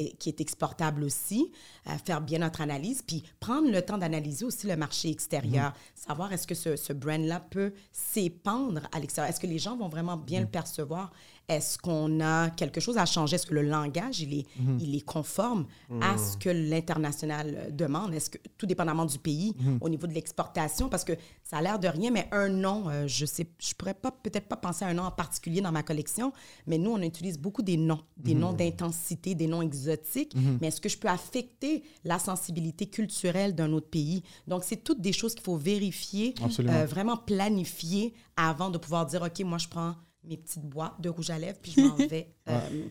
est- 0.00 0.16
qui 0.18 0.28
est 0.30 0.40
exportable 0.40 1.04
aussi, 1.04 1.52
euh, 1.86 1.90
faire 2.04 2.20
bien 2.22 2.38
notre 2.38 2.60
analyse, 2.62 3.02
puis 3.02 3.22
prendre 3.40 3.70
le 3.70 3.82
temps 3.82 3.98
d'analyser 3.98 4.44
aussi 4.46 4.66
le 4.66 4.76
marché 4.76 5.10
extérieur, 5.10 5.70
Mm-hmm. 5.72 6.06
savoir 6.08 6.32
est-ce 6.32 6.46
que 6.46 6.54
ce, 6.54 6.76
ce 6.76 6.92
brand-là 6.94 7.40
peut 7.40 7.72
s'épandre 7.92 8.80
à 8.92 9.00
l'extérieur, 9.00 9.30
est-ce 9.30 9.40
que 9.40 9.46
les 9.46 9.58
gens 9.58 9.76
vont 9.76 9.88
vraiment 9.88 10.16
bien 10.16 10.40
Mm. 10.40 10.44
le 10.44 10.48
percevoir, 10.48 11.12
est-ce 11.50 11.78
qu'on 11.78 12.20
a 12.20 12.50
quelque 12.50 12.80
chose 12.80 12.96
à 12.98 13.06
changer, 13.06 13.34
est-ce 13.36 13.46
que 13.46 13.54
le 13.54 13.62
langage, 13.62 14.20
il 14.20 14.32
est, 14.34 14.46
Mm-hmm. 14.60 14.78
il 14.80 14.94
est 14.96 15.00
conforme 15.04 15.66
à 16.00 16.16
ce 16.18 16.36
que 16.36 16.48
l'international 16.50 17.54
euh, 17.56 17.70
demande, 17.70 18.14
est-ce 18.14 18.30
que, 18.30 18.38
tout 18.58 18.66
dépendamment 18.66 19.04
du 19.06 19.18
pays, 19.18 19.54
Mm-hmm. 19.60 19.78
au 19.80 19.88
niveau 19.88 20.06
de 20.06 20.12
l'exportation, 20.12 20.88
parce 20.88 21.04
que 21.04 21.12
ça 21.44 21.58
a 21.58 21.62
l'air 21.62 21.78
de 21.78 21.88
rien, 21.88 22.10
mais 22.10 22.28
un 22.32 22.48
nom, 22.48 22.88
euh, 22.88 23.06
je 23.06 23.26
sais, 23.26 23.46
je 23.58 23.74
pourrais 23.74 23.94
pas, 23.94 24.10
peut-être 24.10 24.46
pas 24.48 24.56
penser 24.56 24.84
à 24.84 24.88
un 24.88 24.94
nom 24.94 25.02
en 25.04 25.10
particulier 25.10 25.60
dans 25.60 25.72
ma 25.72 25.82
collection, 25.82 26.32
mais 26.66 26.78
nous, 26.78 26.90
on 26.92 27.02
utilise 27.02 27.38
beaucoup 27.38 27.62
des 27.62 27.76
noms, 27.76 28.00
des 28.16 28.34
noms 28.34 28.52
d'intensité, 28.52 29.34
des 29.34 29.46
noms 29.46 29.62
exotiques, 29.62 30.34
mais 30.60 30.68
est-ce 30.68 30.80
que 30.80 30.88
je 30.88 30.98
peux 30.98 31.08
affecter 31.08 31.82
la 32.04 32.18
sensibilité 32.18 32.86
culturelle 32.86 33.54
d'un 33.54 33.72
autre 33.72 33.88
pays? 33.88 34.22
Donc, 34.46 34.62
c'est 34.64 34.82
toutes 34.84 35.00
des 35.00 35.12
choses 35.12 35.34
qu'il 35.34 35.44
faut 35.44 35.56
vérifier, 35.56 36.34
euh, 36.60 36.86
vraiment 36.86 37.16
planifier 37.16 38.14
avant 38.36 38.70
de 38.70 38.78
pouvoir 38.78 39.06
dire, 39.06 39.22
OK, 39.22 39.40
moi, 39.44 39.58
je 39.58 39.68
prends 39.68 39.94
mes 40.24 40.36
petites 40.36 40.64
boîtes 40.64 41.00
de 41.00 41.08
rouge 41.08 41.30
à 41.30 41.38
lèvres, 41.38 41.58
puis 41.60 41.72
je 41.76 41.80
m'en 41.80 41.94
vais 42.08 42.34
euh, 42.48 42.88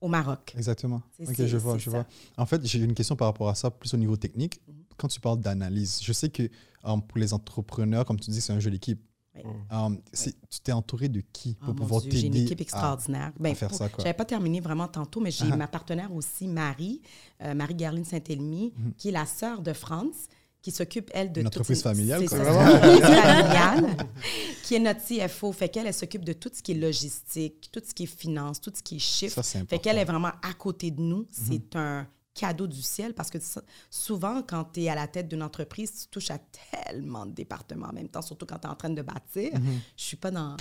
au 0.00 0.08
Maroc. 0.08 0.54
Exactement. 0.56 1.02
C'est- 1.18 1.28
Ok, 1.40 1.46
je 1.46 1.56
vois, 1.56 1.78
je 1.78 1.84
ça. 1.84 1.90
vois. 1.90 2.06
En 2.36 2.46
fait, 2.46 2.64
j'ai 2.64 2.78
une 2.78 2.94
question 2.94 3.16
par 3.16 3.28
rapport 3.28 3.48
à 3.48 3.54
ça, 3.54 3.70
plus 3.70 3.92
au 3.94 3.96
niveau 3.96 4.16
technique. 4.16 4.60
Quand 4.96 5.08
tu 5.08 5.20
parles 5.20 5.40
d'analyse, 5.40 6.00
je 6.02 6.12
sais 6.12 6.28
que 6.28 6.42
euh, 6.44 6.96
pour 6.96 7.18
les 7.18 7.32
entrepreneurs, 7.32 8.04
comme 8.04 8.18
tu 8.20 8.30
dis, 8.30 8.40
c'est 8.40 8.52
un 8.52 8.60
jeu 8.60 8.70
d'équipe. 8.70 9.00
Oui. 9.34 9.42
Euh, 9.72 9.90
tu 10.50 10.60
t'es 10.64 10.72
entouré 10.72 11.08
de 11.08 11.20
qui 11.32 11.56
Oh 11.60 11.66
pour 11.66 11.74
mon 11.74 11.80
pouvoir 11.82 12.00
Dieu, 12.02 12.10
J'ai 12.10 12.26
une 12.26 12.32
t'aider 12.32 12.44
équipe 12.46 12.58
à- 12.58 12.62
extraordinaire. 12.62 13.32
Ben, 13.38 13.52
à 13.52 13.54
faire 13.54 13.68
pour- 13.68 13.78
ça, 13.78 13.88
quoi. 13.88 14.02
J'avais 14.02 14.16
pas 14.16 14.24
terminé 14.24 14.58
vraiment 14.60 14.88
tantôt, 14.88 15.20
mais 15.20 15.30
j'ai 15.30 15.44
Ah. 15.52 15.56
ma 15.56 15.68
partenaire 15.68 16.12
aussi, 16.12 16.48
Marie, 16.48 17.02
euh, 17.42 17.54
Marie-Garline 17.54 18.04
Saint-Elmy, 18.04 18.72
qui 18.96 19.08
est 19.10 19.12
la 19.12 19.26
sœur 19.26 19.62
de 19.62 19.72
Franz, 19.72 20.28
qui 20.68 20.76
s'occupe, 20.76 21.10
elle, 21.14 21.32
de 21.32 21.40
Une 21.40 21.46
entreprise 21.46 21.82
familiale, 21.82 22.28
quoi. 22.28 22.38
familiale, 22.44 23.96
qui 24.64 24.74
est 24.74 24.78
notre 24.78 25.00
CFO. 25.00 25.52
Fait 25.52 25.70
qu'elle, 25.70 25.86
elle 25.86 25.94
s'occupe 25.94 26.24
de 26.24 26.34
tout 26.34 26.50
ce 26.52 26.62
qui 26.62 26.72
est 26.72 26.74
logistique, 26.74 27.70
tout 27.72 27.80
ce 27.86 27.94
qui 27.94 28.02
est 28.02 28.06
finance, 28.06 28.60
tout 28.60 28.72
ce 28.74 28.82
qui 28.82 28.96
est 28.96 29.00
chiffre. 29.00 29.36
Ça, 29.36 29.42
c'est 29.42 29.66
Fait 29.68 29.78
qu'elle 29.78 29.96
est 29.96 30.04
vraiment 30.04 30.32
à 30.42 30.52
côté 30.58 30.90
de 30.90 31.00
nous. 31.00 31.26
C'est 31.30 31.74
un 31.74 32.06
cadeau 32.34 32.66
du 32.66 32.82
ciel 32.82 33.14
parce 33.14 33.30
que 33.30 33.38
souvent, 33.90 34.42
quand 34.42 34.64
tu 34.74 34.82
es 34.82 34.88
à 34.90 34.94
la 34.94 35.08
tête 35.08 35.28
d'une 35.28 35.42
entreprise, 35.42 36.02
tu 36.02 36.08
touches 36.08 36.30
à 36.30 36.38
tellement 36.38 37.24
de 37.24 37.32
départements 37.32 37.88
en 37.88 37.92
même 37.92 38.08
temps, 38.08 38.22
surtout 38.22 38.44
quand 38.46 38.58
tu 38.58 38.66
es 38.66 38.70
en 38.70 38.76
train 38.76 38.90
de 38.90 39.02
bâtir. 39.02 39.50
Je 39.96 40.02
suis 40.02 40.18
pas 40.18 40.30
dans 40.30 40.54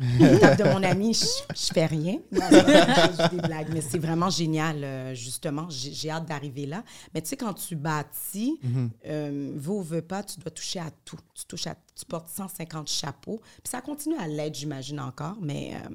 de 0.00 0.64
mon 0.72 0.82
ami, 0.90 1.14
je, 1.14 1.26
je 1.54 1.72
fais 1.72 1.86
rien. 1.86 2.18
Non, 2.32 2.40
non, 2.50 2.58
je 2.58 3.22
fais 3.22 3.36
des 3.36 3.42
blagues, 3.42 3.68
mais 3.72 3.80
c'est 3.80 3.98
vraiment 3.98 4.30
génial, 4.30 4.82
euh, 4.82 5.14
justement. 5.14 5.68
J'ai 5.68 5.92
j'ai 5.92 6.10
hâte 6.10 6.26
d'arriver 6.26 6.66
là. 6.66 6.82
Mais 7.14 7.20
tu 7.20 7.28
sais, 7.28 7.36
quand 7.36 7.52
tu 7.52 7.76
bâtis, 7.76 8.58
euh, 9.06 9.52
veux 9.54 9.72
ou 9.72 9.82
veux 9.82 10.02
pas, 10.02 10.22
tu 10.22 10.38
dois 10.40 10.50
toucher 10.50 10.78
à 10.78 10.90
tout. 11.04 11.18
Tu 11.34 11.44
touches 11.44 11.66
à, 11.66 11.74
tu 11.94 12.04
portes 12.06 12.28
150 12.28 12.88
chapeaux. 12.88 13.40
Puis 13.62 13.70
ça 13.70 13.80
continue 13.80 14.16
à 14.16 14.26
l'être, 14.26 14.54
j'imagine 14.54 15.00
encore, 15.00 15.36
mais 15.40 15.74
euh, 15.74 15.88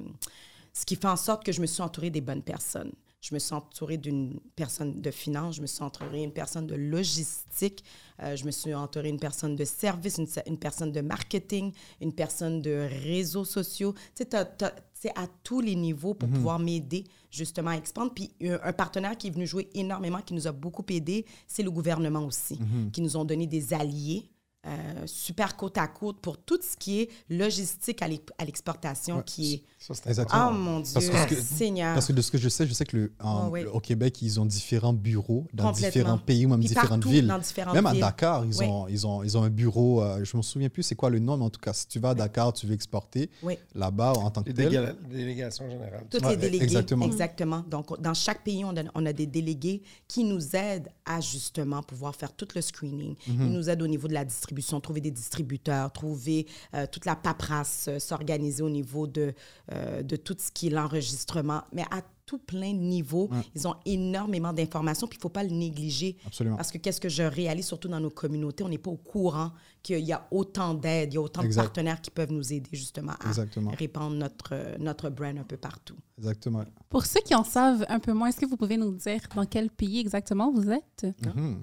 ce 0.72 0.86
qui 0.86 0.96
fait 0.96 1.08
en 1.08 1.16
sorte 1.16 1.44
que 1.44 1.52
je 1.52 1.60
me 1.60 1.66
suis 1.66 1.82
entourée 1.82 2.10
des 2.10 2.20
bonnes 2.20 2.42
personnes. 2.42 2.92
Je 3.20 3.34
me 3.34 3.38
suis 3.38 3.54
entourée 3.54 3.96
d'une 3.96 4.38
personne 4.54 5.00
de 5.00 5.10
finance, 5.10 5.56
je 5.56 5.62
me 5.62 5.66
suis 5.66 5.82
entourée 5.82 6.20
d'une 6.20 6.32
personne 6.32 6.66
de 6.66 6.74
logistique, 6.74 7.82
euh, 8.22 8.36
je 8.36 8.44
me 8.44 8.50
suis 8.50 8.72
entourée 8.72 9.10
d'une 9.10 9.18
personne 9.18 9.56
de 9.56 9.64
service, 9.64 10.18
une, 10.18 10.28
une 10.46 10.58
personne 10.58 10.92
de 10.92 11.00
marketing, 11.00 11.72
une 12.00 12.12
personne 12.12 12.62
de 12.62 12.86
réseaux 13.02 13.44
sociaux. 13.44 13.94
Tu 14.14 14.24
sais, 14.30 14.46
sais, 14.94 15.12
à 15.16 15.26
tous 15.42 15.60
les 15.60 15.74
niveaux 15.74 16.14
pour 16.14 16.28
pouvoir 16.28 16.58
m'aider 16.58 17.04
justement 17.30 17.70
à 17.70 17.74
expandre. 17.76 18.12
Puis 18.14 18.30
un, 18.42 18.58
un 18.62 18.72
partenaire 18.72 19.16
qui 19.16 19.28
est 19.28 19.30
venu 19.30 19.46
jouer 19.46 19.68
énormément, 19.74 20.20
qui 20.20 20.34
nous 20.34 20.46
a 20.46 20.52
beaucoup 20.52 20.84
aidé, 20.90 21.26
c'est 21.46 21.62
le 21.62 21.70
gouvernement 21.70 22.24
aussi, 22.24 22.58
qui 22.92 23.02
nous 23.02 23.16
ont 23.16 23.24
donné 23.24 23.46
des 23.46 23.74
alliés. 23.74 24.30
Euh, 24.66 25.06
super 25.06 25.56
côte 25.56 25.78
à 25.78 25.86
côte 25.86 26.18
pour 26.20 26.38
tout 26.38 26.58
ce 26.60 26.76
qui 26.76 27.00
est 27.02 27.08
logistique 27.30 28.02
à 28.02 28.08
l'ex- 28.08 28.32
à 28.38 28.44
l'exportation 28.44 29.22
qui 29.22 29.54
est 29.54 29.62
Ça, 29.78 29.94
c'est 29.94 30.08
Exactement. 30.08 30.48
Oh 30.50 30.52
mon 30.52 30.80
Dieu, 30.80 30.92
Parce 31.12 31.26
que 31.26 31.36
Seigneur. 31.40 31.94
Parce 31.94 32.06
que 32.06 32.12
de 32.12 32.20
ce 32.22 32.30
que 32.32 32.38
je 32.38 32.48
sais, 32.48 32.66
je 32.66 32.72
sais 32.74 32.84
que 32.84 32.96
le, 32.96 33.12
en- 33.20 33.46
Oh, 33.46 33.50
oui. 33.52 33.64
au 33.66 33.78
Québec, 33.78 34.20
ils 34.22 34.40
ont 34.40 34.46
différents 34.46 34.92
bureaux 34.94 35.46
dans 35.52 35.70
différents 35.70 36.18
pays 36.18 36.46
ou 36.46 36.48
même 36.48 36.58
Puis 36.60 36.68
différentes 36.68 37.06
villes. 37.06 37.26
dans 37.28 37.38
différentes 37.38 37.74
Même 37.74 37.86
à 37.86 37.92
villes. 37.92 38.00
Dakar, 38.00 38.44
ils, 38.44 38.56
Oui. 38.58 38.66
ont, 38.66 38.88
ils, 38.88 39.06
ont, 39.06 39.22
ils 39.22 39.38
ont 39.38 39.42
un 39.44 39.50
bureau, 39.50 40.02
euh, 40.02 40.24
je 40.24 40.36
ne 40.36 40.38
me 40.38 40.42
souviens 40.42 40.68
plus 40.68 40.82
c'est 40.82 40.96
quoi 40.96 41.10
le 41.10 41.18
nom, 41.20 41.36
mais 41.36 41.44
en 41.44 41.50
tout 41.50 41.60
cas, 41.60 41.72
si 41.72 41.86
tu 41.86 42.00
vas 42.00 42.10
à 42.10 42.14
Dakar, 42.14 42.52
tu 42.52 42.66
veux 42.66 42.74
exporter, 42.74 43.30
Oui. 43.44 43.58
là-bas, 43.74 44.14
en 44.14 44.30
tant 44.30 44.42
que 44.42 44.50
tel, 44.50 44.68
déléga- 44.70 44.94
délégations 45.08 45.70
générales. 45.70 46.06
Toutes 46.10 46.22
Ouais, 46.24 46.30
les 46.30 46.36
délégués. 46.38 46.64
exactement. 46.64 47.04
Exactement. 47.06 47.62
Donc, 47.70 48.00
dans 48.00 48.14
chaque 48.14 48.42
pays, 48.42 48.64
on 48.64 48.76
a, 48.76 48.82
on 48.94 49.06
a 49.06 49.12
des 49.12 49.26
délégués 49.26 49.82
qui 50.08 50.24
nous 50.24 50.56
aident 50.56 50.88
à 51.04 51.20
justement 51.20 51.82
pouvoir 51.82 52.16
faire 52.16 52.32
tout 52.32 52.48
le 52.56 52.60
screening. 52.62 53.14
Mhm. 53.28 53.42
Ils 53.46 53.52
nous 53.52 53.70
aident 53.70 53.82
au 53.82 53.86
niveau 53.86 54.08
de 54.08 54.14
la 54.14 54.24
distribution, 54.24 54.55
trouver 54.62 55.00
des 55.00 55.10
distributeurs, 55.10 55.92
trouver 55.92 56.46
euh, 56.74 56.86
toute 56.90 57.04
la 57.04 57.16
paperasse, 57.16 57.86
euh, 57.88 57.98
s'organiser 57.98 58.62
au 58.62 58.70
niveau 58.70 59.06
de, 59.06 59.34
euh, 59.72 60.02
de 60.02 60.16
tout 60.16 60.36
ce 60.38 60.50
qui 60.50 60.68
est 60.68 60.70
l'enregistrement. 60.70 61.62
Mais 61.72 61.82
à 61.90 62.02
tout 62.26 62.38
plein 62.38 62.72
de 62.72 62.80
niveaux, 62.80 63.30
ils 63.54 63.68
ont 63.68 63.76
énormément 63.84 64.52
d'informations, 64.52 65.06
puis 65.06 65.16
il 65.16 65.20
ne 65.20 65.22
faut 65.22 65.28
pas 65.28 65.44
le 65.44 65.50
négliger. 65.50 66.16
Absolument. 66.26 66.56
Parce 66.56 66.72
que 66.72 66.78
qu'est-ce 66.78 67.00
que 67.00 67.08
je 67.08 67.22
réalise, 67.22 67.66
surtout 67.66 67.86
dans 67.86 68.00
nos 68.00 68.10
communautés, 68.10 68.64
on 68.64 68.68
n'est 68.68 68.78
pas 68.78 68.90
au 68.90 68.96
courant 68.96 69.52
qu'il 69.80 70.00
y 70.00 70.12
a 70.12 70.26
autant 70.32 70.74
d'aide, 70.74 71.12
il 71.12 71.14
y 71.14 71.18
a 71.18 71.20
autant 71.20 71.42
Exact. 71.42 71.62
de 71.62 71.66
partenaires 71.66 72.00
qui 72.00 72.10
peuvent 72.10 72.32
nous 72.32 72.52
aider 72.52 72.68
justement 72.72 73.12
à 73.20 73.28
Exactement. 73.28 73.70
répandre 73.70 74.16
notre, 74.16 74.76
notre 74.80 75.08
brand 75.08 75.38
un 75.38 75.44
peu 75.44 75.56
partout. 75.56 75.94
Exactement. 76.18 76.64
Pour 76.88 77.06
ceux 77.06 77.20
qui 77.20 77.34
en 77.34 77.44
savent 77.44 77.86
un 77.88 78.00
peu 78.00 78.12
moins, 78.12 78.26
est-ce 78.28 78.40
que 78.40 78.46
vous 78.46 78.56
pouvez 78.56 78.76
nous 78.76 78.90
dire 78.96 79.20
dans 79.36 79.46
quel 79.46 79.70
pays 79.70 80.00
exactement 80.00 80.50
vous 80.50 80.68
êtes? 80.68 81.06
Mhm. 81.24 81.62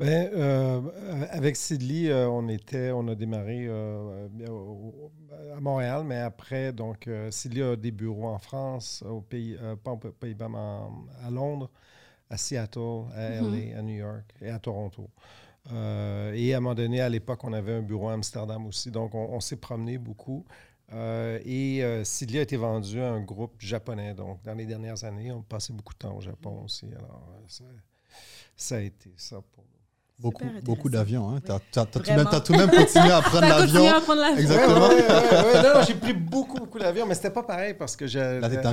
Ben, 0.00 0.30
euh, 0.32 0.80
avec 1.30 1.56
Sidley, 1.56 2.08
euh, 2.10 2.26
on 2.30 2.48
était, 2.48 2.90
on 2.90 3.06
a 3.08 3.14
démarré 3.14 3.66
euh, 3.68 4.28
à 5.54 5.60
Montréal, 5.60 6.04
mais 6.06 6.16
après, 6.16 6.72
donc, 6.72 7.06
Sidley 7.30 7.62
a 7.62 7.76
des 7.76 7.90
bureaux 7.90 8.28
en 8.28 8.38
France, 8.38 9.04
au 9.06 9.20
pays, 9.20 9.58
pas 9.84 9.90
aux 9.90 9.98
Pays-Bas, 9.98 10.48
mais 10.48 11.26
à 11.26 11.30
Londres, 11.30 11.70
à 12.30 12.38
Seattle, 12.38 12.78
à 13.14 13.42
mm-hmm. 13.42 13.72
LA, 13.72 13.78
à 13.78 13.82
New 13.82 13.96
York 13.96 14.24
et 14.40 14.48
à 14.48 14.58
Toronto. 14.58 15.10
et 15.70 16.54
à 16.54 16.56
un 16.56 16.60
moment 16.60 16.74
donné, 16.74 17.02
à 17.02 17.08
l'époque, 17.10 17.44
on 17.44 17.52
avait 17.52 17.74
un 17.74 17.82
bureau 17.82 18.08
à 18.08 18.14
Amsterdam 18.14 18.66
aussi, 18.66 18.90
donc 18.90 19.14
on, 19.14 19.40
s'est 19.40 19.56
promené 19.56 19.98
beaucoup. 19.98 20.46
et 20.94 22.00
Sidley 22.04 22.38
a 22.38 22.42
été 22.42 22.56
vendu 22.56 23.02
à 23.02 23.10
un 23.10 23.20
groupe 23.20 23.60
japonais. 23.60 24.14
Donc, 24.14 24.42
dans 24.44 24.54
les 24.54 24.64
dernières 24.64 25.04
années, 25.04 25.30
on 25.30 25.42
passait 25.42 25.74
beaucoup 25.74 25.92
de 25.92 25.98
temps 25.98 26.16
au 26.16 26.22
Japon 26.22 26.62
aussi. 26.64 26.86
Alors, 26.86 27.28
ça, 27.48 27.64
ça 28.56 28.76
a 28.76 28.80
été 28.80 29.12
ça 29.18 29.42
pour 29.52 29.62
nous. 29.64 29.79
Beaucoup, 30.20 30.44
beaucoup 30.62 30.90
d'avions. 30.90 31.30
Hein. 31.30 31.40
Tu 31.72 31.78
as, 31.78 31.86
tout 31.86 32.52
même 32.52 32.70
continué 32.70 33.10
à 33.10 33.22
prendre 33.22 33.46
l'avion. 33.46 33.84
Exactement. 34.36 34.88
Ouais, 34.88 34.96
ouais, 34.96 35.62
non, 35.62 35.80
j'ai 35.86 35.94
pris 35.94 36.12
beaucoup, 36.12 36.58
beaucoup 36.58 36.78
d'avions, 36.78 37.06
mais 37.06 37.14
c'était 37.14 37.30
pas 37.30 37.42
pareil 37.42 37.74
parce 37.78 37.96
que 37.96 38.04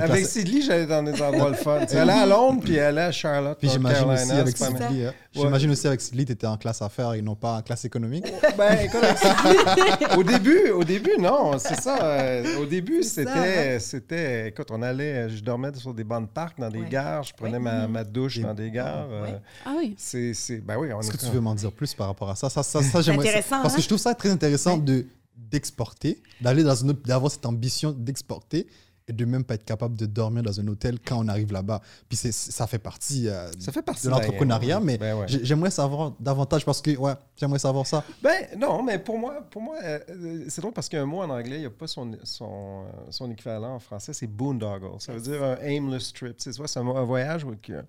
avec 0.02 0.26
Sidley, 0.26 0.60
j'allais 0.60 0.86
dans 0.86 1.02
des 1.02 1.20
endroits 1.22 1.48
le 1.48 1.54
fun. 1.54 1.80
Elle 1.90 1.98
allait 1.98 2.12
à 2.12 2.26
Londres, 2.26 2.60
puis 2.62 2.74
elle 2.74 2.98
allait 2.98 3.08
à 3.08 3.12
Charlotte. 3.12 3.58
Puis 3.58 3.70
j'imagine 3.70 4.10
aussi 4.10 4.32
avec 4.32 4.56
Sidley, 4.56 5.06
hein. 5.06 5.14
j'imagine 5.32 5.70
aussi 5.70 5.86
avec 5.86 6.00
Sidley, 6.00 6.26
tu 6.26 6.32
étais 6.32 6.46
en 6.46 6.58
classe 6.58 6.82
affaires 6.82 7.14
et 7.14 7.22
non 7.22 7.34
pas 7.34 7.56
en 7.56 7.62
classe 7.62 7.84
économique. 7.86 8.26
ben, 8.56 8.78
écoute, 8.84 9.00
au 10.18 10.22
début, 10.22 10.70
au 10.70 10.84
début, 10.84 11.16
non, 11.18 11.58
c'est 11.58 11.80
ça. 11.80 12.42
Au 12.60 12.66
début, 12.66 13.02
c'était, 13.02 13.76
hein. 13.76 13.78
c'était, 13.80 14.48
écoute, 14.48 14.68
on 14.70 14.82
allait, 14.82 15.30
je 15.30 15.42
dormais 15.42 15.72
sur 15.74 15.94
des 15.94 16.04
bancs 16.04 16.22
de 16.22 16.28
parc 16.28 16.60
dans 16.60 16.68
des 16.68 16.84
gares, 16.90 17.22
je 17.22 17.32
prenais 17.32 17.58
ma, 17.58 18.04
douche 18.04 18.38
dans 18.40 18.54
des 18.54 18.70
gares. 18.70 19.06
Euh, 19.10 19.32
ah 19.64 19.72
oui. 19.78 19.94
C'est, 19.96 20.34
ben 20.60 20.76
oui, 20.78 20.92
on 20.92 21.00
est 21.00 21.37
m'en 21.40 21.54
dire 21.54 21.72
plus 21.72 21.94
par 21.94 22.06
rapport 22.06 22.30
à 22.30 22.36
ça. 22.36 22.50
Ça, 22.50 22.62
ça, 22.62 22.82
ça 22.82 23.00
j'aimerais. 23.02 23.44
Parce 23.48 23.74
que 23.74 23.82
je 23.82 23.86
trouve 23.86 23.98
ça 23.98 24.14
très 24.14 24.30
intéressant 24.30 24.76
de 24.76 25.06
d'exporter, 25.36 26.20
d'aller 26.40 26.62
dans 26.62 26.74
une 26.74 26.92
d'avoir 26.92 27.30
cette 27.30 27.46
ambition 27.46 27.92
d'exporter 27.92 28.66
et 29.08 29.12
de 29.12 29.24
même 29.24 29.44
pas 29.44 29.54
être 29.54 29.64
capable 29.64 29.96
de 29.96 30.06
dormir 30.06 30.42
dans 30.42 30.60
un 30.60 30.68
hôtel 30.68 30.98
quand 31.04 31.18
on 31.18 31.28
arrive 31.28 31.52
là-bas. 31.52 31.80
Puis 32.08 32.16
ça 32.16 32.66
fait 32.66 32.78
partie, 32.78 33.28
euh, 33.28 33.50
ça 33.58 33.72
fait 33.72 33.82
partie 33.82 34.06
de 34.06 34.10
l'entrepreneuriat, 34.10 34.80
mais 34.80 34.98
ben 34.98 35.26
j'aimerais 35.26 35.70
savoir 35.70 36.12
davantage 36.20 36.64
parce 36.64 36.80
que, 36.80 36.96
ouais, 36.96 37.14
j'aimerais 37.36 37.58
savoir 37.58 37.86
ça. 37.86 38.04
Ben 38.22 38.46
non, 38.58 38.82
mais 38.82 38.98
pour 38.98 39.18
moi, 39.18 39.46
pour 39.50 39.62
moi 39.62 39.76
euh, 39.82 40.44
c'est 40.48 40.60
drôle 40.60 40.74
parce 40.74 40.88
qu'un 40.88 41.06
mot 41.06 41.22
en 41.22 41.30
anglais, 41.30 41.56
il 41.56 41.60
n'y 41.60 41.66
a 41.66 41.70
pas 41.70 41.86
son, 41.86 42.16
son, 42.22 42.84
son, 43.10 43.30
équivalent 43.30 43.74
en 43.74 43.78
français, 43.78 44.12
c'est 44.12 44.26
boondoggle. 44.26 45.00
Ça 45.00 45.12
veut 45.12 45.20
dire 45.20 45.42
un 45.42 45.56
aimless 45.56 46.12
trip. 46.12 46.34
C'est 46.38 46.58
un, 46.76 46.86
un 46.86 47.04
voyage. 47.04 47.46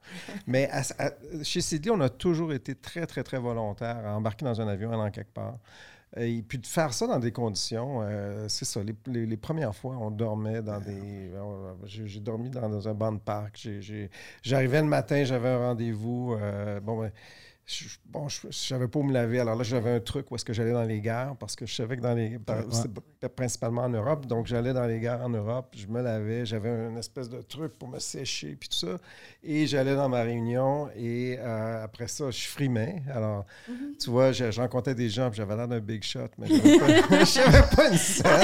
mais 0.47 0.69
chez 1.43 1.62
Sidley, 1.62 1.91
on 1.91 2.01
a 2.01 2.10
toujours 2.10 2.53
été 2.53 2.75
très, 2.75 3.05
très, 3.05 3.23
très 3.23 3.39
volontaire 3.39 3.97
à 4.05 4.15
embarquer 4.15 4.45
dans 4.45 4.60
un 4.62 4.67
avion, 4.67 4.91
aller 4.91 5.01
en 5.01 5.12
quelque 5.12 5.34
part. 5.34 5.58
Et 6.17 6.41
puis 6.41 6.58
de 6.58 6.65
faire 6.65 6.91
ça 6.93 7.06
dans 7.06 7.19
des 7.19 7.32
conditions, 7.32 8.02
euh, 8.02 8.48
c'est 8.48 8.65
ça. 8.65 8.82
Les, 9.06 9.38
premières 9.38 9.76
fois, 9.76 9.95
on 10.00 10.10
dormait 10.10 10.62
dans 10.63 10.80
des. 10.80 11.32
J'ai 11.86 12.19
dormi 12.19 12.50
dans, 12.50 12.88
un 12.88 12.93
banc 12.95 13.12
de 13.12 13.19
parc. 13.19 13.67
J'arrivais 14.41 14.82
le 14.82 14.88
matin, 14.88 15.24
j'avais 15.24 15.50
un 15.50 15.60
rendez-vous. 15.60 16.34
Euh, 16.34 16.80
bon, 16.80 17.00
ben, 17.00 17.12
je, 17.69 17.86
bon, 18.05 18.27
je 18.27 18.47
ne 18.47 18.51
savais 18.51 18.88
pas 18.88 18.99
où 18.99 19.03
me 19.03 19.13
laver. 19.13 19.39
Alors 19.39 19.55
là, 19.55 19.63
j'avais 19.63 19.91
un 19.91 19.99
truc 19.99 20.32
où 20.32 20.36
est-ce 20.36 20.45
que 20.45 20.53
j'allais 20.53 20.71
dans 20.71 20.84
les 20.84 21.01
gares 21.01 21.38
parce 21.38 21.55
que 21.55 21.67
je 21.67 21.75
savais 21.75 21.97
que 21.97 22.01
dans 22.01 22.15
les. 22.15 22.39
Principalement 23.36 23.84
en 23.84 23.89
Europe. 23.89 24.25
Donc, 24.25 24.47
j'allais 24.47 24.73
dans 24.73 24.86
les 24.86 24.99
gares 24.99 25.21
en 25.21 25.29
Europe, 25.29 25.75
je 25.77 25.86
me 25.88 26.01
lavais, 26.01 26.45
j'avais 26.45 26.69
une 26.69 26.97
espèce 26.97 27.29
de 27.29 27.41
truc 27.41 27.73
pour 27.77 27.89
me 27.89 27.99
sécher, 27.99 28.55
puis 28.60 28.69
tout 28.69 28.77
ça. 28.77 28.97
Et 29.43 29.67
j'allais 29.67 29.95
dans 29.95 30.10
ma 30.10 30.23
réunion 30.23 30.89
et 30.95 31.38
euh, 31.38 31.84
après 31.84 32.08
ça, 32.08 32.32
je 32.32 32.47
frimais. 32.47 33.03
Alors, 33.13 33.45
mm-hmm. 33.69 33.97
tu 33.99 34.10
vois, 34.10 34.32
je, 34.32 34.60
rencontrais 34.60 34.95
des 34.95 35.10
gens, 35.10 35.32
j'avais 35.32 35.55
l'air 35.55 35.67
d'un 35.67 35.79
big 35.79 36.03
shot, 36.03 36.29
mais 36.38 36.47
je 36.47 36.53
n'avais 36.53 37.67
pas, 37.75 37.91
une 37.91 37.97
scène. 37.97 38.25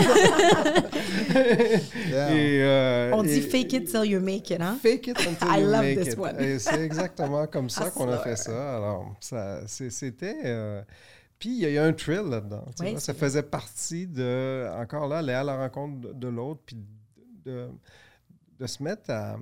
Euh, 2.16 3.12
On 3.14 3.24
dit 3.24 3.42
fake 3.42 3.74
it 3.74 3.92
till 3.92 4.06
you 4.06 4.20
make 4.20 4.50
it, 4.50 4.62
hein? 4.62 4.78
Fake 4.82 5.08
it 5.08 5.20
until 5.20 5.48
I 5.50 5.60
you 5.60 5.68
love 5.68 5.82
make 5.82 6.00
this 6.00 6.14
it. 6.14 6.20
One. 6.20 6.60
C'est 6.60 6.82
exactement 6.82 7.48
comme 7.48 7.70
ça 7.70 7.90
qu'on 7.90 8.10
a 8.10 8.18
fait 8.20 8.36
ça. 8.36 8.78
Alors, 8.78 9.15
c'était. 9.22 10.38
Euh, 10.46 10.82
puis 11.38 11.50
il 11.50 11.70
y, 11.70 11.78
a 11.78 11.84
un 11.84 11.94
thrill 11.94 12.30
là-dedans. 12.30 12.66
ça 12.98 13.14
faisait 13.14 13.44
partie 13.44 14.08
de, 14.08 14.70
encore 14.80 15.08
là, 15.08 15.18
aller 15.18 15.34
à 15.34 15.44
la 15.44 15.58
rencontre 15.58 16.14
de, 16.14 16.28
l'autre, 16.28 16.62
puis 16.66 16.78
de, 17.44 17.70
de, 18.58 18.68
se 18.68 18.82
mettre 18.82 19.12
à, 19.12 19.38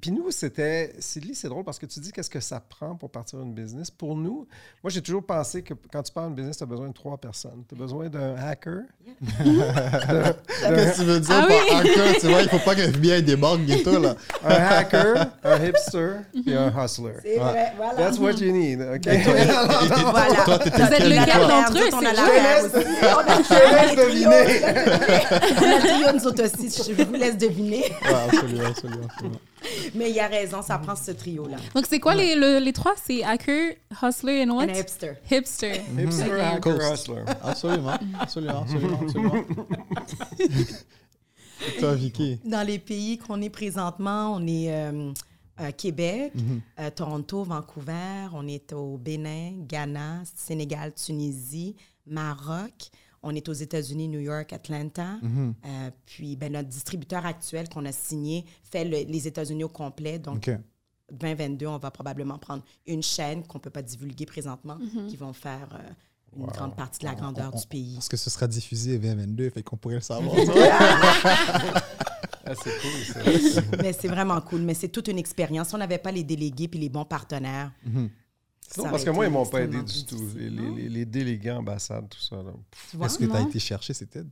puis, 0.00 0.12
nous, 0.12 0.30
c'était. 0.30 0.94
Sidley, 0.98 1.34
c'est 1.34 1.48
drôle 1.48 1.64
parce 1.64 1.78
que 1.78 1.86
tu 1.86 2.00
dis 2.00 2.12
qu'est-ce 2.12 2.30
que 2.30 2.40
ça 2.40 2.60
prend 2.60 2.94
pour 2.94 3.10
partir 3.10 3.40
une 3.40 3.54
business. 3.54 3.90
Pour 3.90 4.16
nous, 4.16 4.46
moi, 4.82 4.90
j'ai 4.90 5.02
toujours 5.02 5.24
pensé 5.24 5.62
que 5.62 5.74
quand 5.92 6.02
tu 6.02 6.12
pars 6.12 6.28
une 6.28 6.34
business, 6.34 6.56
tu 6.56 6.62
as 6.62 6.66
besoin 6.66 6.88
de 6.88 6.92
trois 6.92 7.18
personnes. 7.18 7.64
Tu 7.68 7.74
as 7.74 7.78
besoin 7.78 8.08
d'un 8.08 8.36
hacker. 8.36 8.82
Qu'est-ce 9.38 10.92
que 10.92 10.96
tu 10.96 11.04
veux 11.04 11.20
dire 11.20 11.34
ah 11.34 11.46
par 11.46 11.78
hacker? 11.78 12.20
Tu 12.20 12.28
vois, 12.28 12.40
il 12.40 12.44
ne 12.44 12.48
faut 12.50 12.58
pas 12.58 12.74
que 12.74 12.82
FBI 12.82 13.22
débarque 13.22 13.60
bientôt, 13.60 13.98
là. 13.98 14.16
un 14.44 14.54
hacker, 14.54 15.26
un 15.44 15.64
hipster 15.64 16.16
et 16.46 16.54
un 16.54 16.68
hustler. 16.68 17.14
C'est 17.22 17.38
vrai, 17.38 17.72
voilà. 17.76 17.94
That's 17.94 18.18
what 18.18 18.32
you 18.32 18.52
need, 18.52 18.80
OK? 18.80 19.06
voilà. 19.06 20.44
Toi, 20.44 20.58
Vous 20.58 20.82
êtes 20.82 21.04
lequel 21.04 21.48
d'entre 21.48 21.78
eux? 21.78 21.90
On 21.92 22.04
a 22.04 22.12
la 22.12 22.22
On 23.16 23.30
a 23.30 23.42
Je 23.42 23.54
laisse 23.74 23.96
deviner. 23.96 24.62
On 25.62 25.76
a 25.76 25.80
trio, 25.80 26.12
nous 26.14 26.26
autres 26.26 26.44
aussi. 26.44 26.82
Je 26.82 27.02
vous 27.02 27.12
laisse 27.12 27.36
deviner. 27.36 27.84
absolument, 28.02 28.66
absolument. 28.66 29.04
absolument. 29.04 29.38
Mais 29.94 30.10
il 30.10 30.16
y 30.16 30.20
a 30.20 30.26
raison, 30.26 30.62
ça 30.62 30.78
prend 30.78 30.96
ce 30.96 31.10
trio-là. 31.10 31.56
Donc, 31.74 31.86
c'est 31.88 32.00
quoi 32.00 32.14
les, 32.14 32.60
les 32.60 32.72
trois? 32.72 32.94
C'est 33.02 33.22
hacker, 33.22 33.74
hustler 34.02 34.42
et 34.42 34.50
what? 34.50 34.62
Un 34.62 34.68
hipster. 34.68 35.14
Hipster. 35.30 35.82
Hipster, 35.98 36.40
hacker, 36.40 36.92
hustler. 36.92 37.24
Absolument, 37.42 37.98
absolument, 38.20 38.60
absolument, 38.62 39.00
absolument. 39.02 39.44
toi, 41.78 41.94
Vicky? 41.94 42.40
Dans 42.44 42.66
les 42.66 42.78
pays 42.78 43.18
qu'on 43.18 43.40
est 43.40 43.50
présentement, 43.50 44.34
on 44.34 44.46
est 44.46 44.72
euh, 44.72 45.12
à 45.56 45.72
Québec, 45.72 46.32
mm-hmm. 46.36 46.60
euh, 46.80 46.90
Toronto, 46.90 47.44
Vancouver, 47.44 48.28
on 48.32 48.46
est 48.48 48.72
au 48.72 48.96
Bénin, 48.98 49.52
Ghana, 49.68 50.22
Sénégal, 50.36 50.92
Tunisie, 50.94 51.76
Maroc. 52.06 52.90
On 53.22 53.34
est 53.34 53.48
aux 53.48 53.52
États-Unis, 53.52 54.08
New 54.08 54.20
York, 54.20 54.52
Atlanta. 54.52 55.16
Mhm. 55.22 55.54
Euh, 55.64 55.90
puis 56.06 56.36
ben, 56.36 56.52
notre 56.52 56.68
distributeur 56.68 57.24
actuel 57.24 57.68
qu'on 57.68 57.84
a 57.84 57.92
signé 57.92 58.44
fait 58.62 58.84
les 58.84 59.28
États-Unis 59.28 59.64
au 59.64 59.68
complet. 59.68 60.18
Donc, 60.18 60.50
2022, 61.12 61.66
on 61.66 61.78
va 61.78 61.90
probablement 61.90 62.38
prendre 62.38 62.64
une 62.86 63.02
chaîne 63.02 63.46
qu'on 63.46 63.58
ne 63.58 63.62
peut 63.62 63.70
pas 63.70 63.82
divulguer 63.82 64.26
présentement, 64.26 64.76
mhm. 64.76 65.06
qui 65.08 65.16
vont 65.16 65.32
faire 65.32 65.68
euh, 65.74 65.90
une 66.36 66.46
grande 66.46 66.74
partie 66.74 67.00
de 67.00 67.04
la 67.04 67.14
grandeur 67.14 67.52
du 67.52 67.66
pays. 67.66 67.94
Parce 67.94 68.08
que 68.08 68.16
ce 68.16 68.30
sera 68.30 68.46
diffusé 68.46 68.98
2022, 68.98 69.50
fait 69.50 69.62
qu'on 69.62 69.76
pourrait 69.76 69.96
le 69.96 70.00
savoir. 70.00 70.34
Ah, 72.44 72.54
c'est 72.60 72.72
cool, 72.80 73.78
Mais 73.80 73.92
c'est 73.92 74.08
vraiment 74.08 74.40
cool. 74.40 74.62
Mais 74.62 74.74
c'est 74.74 74.88
toute 74.88 75.06
une 75.06 75.18
expérience. 75.18 75.68
Si 75.68 75.74
on 75.76 75.78
n'avait 75.78 75.98
pas 75.98 76.10
les 76.10 76.24
délégués 76.24 76.66
puis 76.66 76.80
les 76.80 76.88
bons 76.88 77.04
partenaires, 77.04 77.70
mhm. 77.86 78.10
Non, 78.78 78.84
parce 78.84 79.04
que 79.04 79.10
moi, 79.10 79.26
ils 79.26 79.28
ne 79.28 79.34
m'ont 79.34 79.46
pas 79.46 79.62
aidé 79.62 79.82
du 79.82 80.04
tout. 80.06 80.28
Les, 80.36 80.48
les, 80.48 80.88
les, 80.88 81.04
délégués 81.04 81.50
ambassades, 81.50 82.08
tout 82.08 82.20
ça. 82.20 82.36
Est-ce 83.04 83.18
que 83.18 83.24
tu 83.24 83.32
as 83.36 83.40
été 83.42 83.58
chercher? 83.58 83.92
Cette 83.92 84.16
aide? 84.16 84.30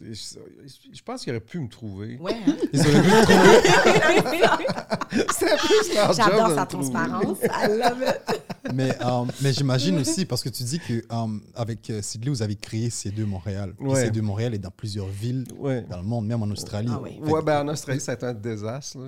Je 0.00 1.02
pense 1.02 1.22
qu'ils 1.22 1.32
auraient 1.32 1.40
pu 1.40 1.58
me 1.58 1.68
trouver. 1.68 2.16
Ouais, 2.18 2.32
hein? 2.46 2.56
Ils 2.72 2.80
auraient 2.80 3.02
pu 3.02 3.08
me 3.08 3.22
trouver. 3.22 4.66
C'était 5.30 5.56
plus 5.56 5.94
leur 5.94 6.12
J'adore 6.12 6.54
sa 6.54 6.66
transparence. 6.66 7.38
I 7.42 7.68
love 7.68 8.02
it. 8.02 8.42
Mais, 8.74 8.94
euh, 9.00 9.24
mais 9.40 9.52
j'imagine 9.52 9.98
aussi, 9.98 10.26
parce 10.26 10.42
que 10.42 10.50
tu 10.50 10.62
dis 10.62 10.78
qu'avec 10.78 11.06
euh, 11.10 11.38
avec 11.54 11.90
euh, 11.90 12.02
Sidley, 12.02 12.28
vous 12.28 12.42
avez 12.42 12.56
créé 12.56 12.88
C2 12.88 13.24
Montréal. 13.24 13.72
Ouais. 13.78 14.10
C2 14.10 14.20
Montréal 14.20 14.52
est 14.54 14.58
dans 14.58 14.70
plusieurs 14.70 15.06
villes 15.06 15.44
dans 15.44 15.96
le 15.96 16.02
monde, 16.02 16.26
même 16.26 16.42
en 16.42 16.50
Australie. 16.50 16.90
Ah, 16.92 17.00
oui. 17.02 17.18
ouais, 17.22 17.42
ben, 17.42 17.62
en 17.64 17.68
Australie, 17.68 18.00
ça 18.00 18.12
a 18.12 18.14
été 18.16 18.26
un 18.26 18.34
désastre. 18.34 18.98
Là. 18.98 19.06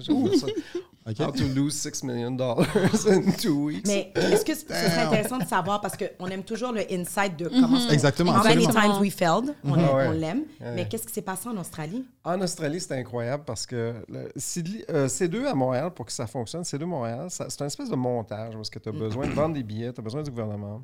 Okay. 1.09 1.25
How 1.25 1.31
to 1.31 1.45
lose 1.45 1.75
6 1.77 2.05
million 2.05 2.37
dollars 2.37 3.07
in 3.07 3.33
two 3.33 3.65
weeks. 3.65 3.89
Mais 3.89 4.13
est-ce 4.15 4.45
que 4.45 4.55
ce 4.55 4.67
serait 4.67 5.03
intéressant 5.03 5.39
de 5.39 5.47
savoir, 5.47 5.81
parce 5.81 5.97
qu'on 5.97 6.27
aime 6.27 6.45
toujours 6.45 6.73
le 6.73 6.83
insight 6.93 7.39
de 7.39 7.49
comment 7.49 7.79
mm 7.79 7.89
-hmm. 7.89 7.93
Exactement. 7.93 8.33
Many 8.45 8.67
times 8.67 9.01
we 9.01 9.11
failed, 9.11 9.55
on, 9.65 9.73
ah 9.75 10.13
l'aime. 10.13 10.45
Mais 10.61 10.87
qu'est-ce 10.87 11.07
qui 11.07 11.15
s'est 11.15 11.23
passé 11.23 11.49
en 11.49 11.57
Australie? 11.57 12.05
En 12.23 12.41
Australie, 12.43 12.81
c'était 12.81 13.01
incroyable 13.01 13.45
parce 13.47 13.65
que 13.65 13.95
le, 14.09 14.29
C2 14.37 15.47
à 15.47 15.55
Montréal, 15.55 15.91
pour 15.95 16.05
que 16.05 16.13
ça 16.13 16.27
fonctionne, 16.27 16.65
C2 16.65 16.85
Montréal, 16.85 17.29
c'est 17.31 17.63
un 17.63 17.67
espèce 17.67 17.89
de 17.89 17.97
montage 17.97 18.53
parce 18.55 18.71
que 18.71 18.79
tu 18.79 18.89
as 18.91 18.93
besoin 18.93 19.27
de 19.27 19.33
vendre 19.33 19.55
des 19.55 19.63
billets, 19.63 19.93
tu 19.95 20.01
as 20.01 20.05
besoin 20.05 20.23
du 20.23 20.31
gouvernement. 20.31 20.83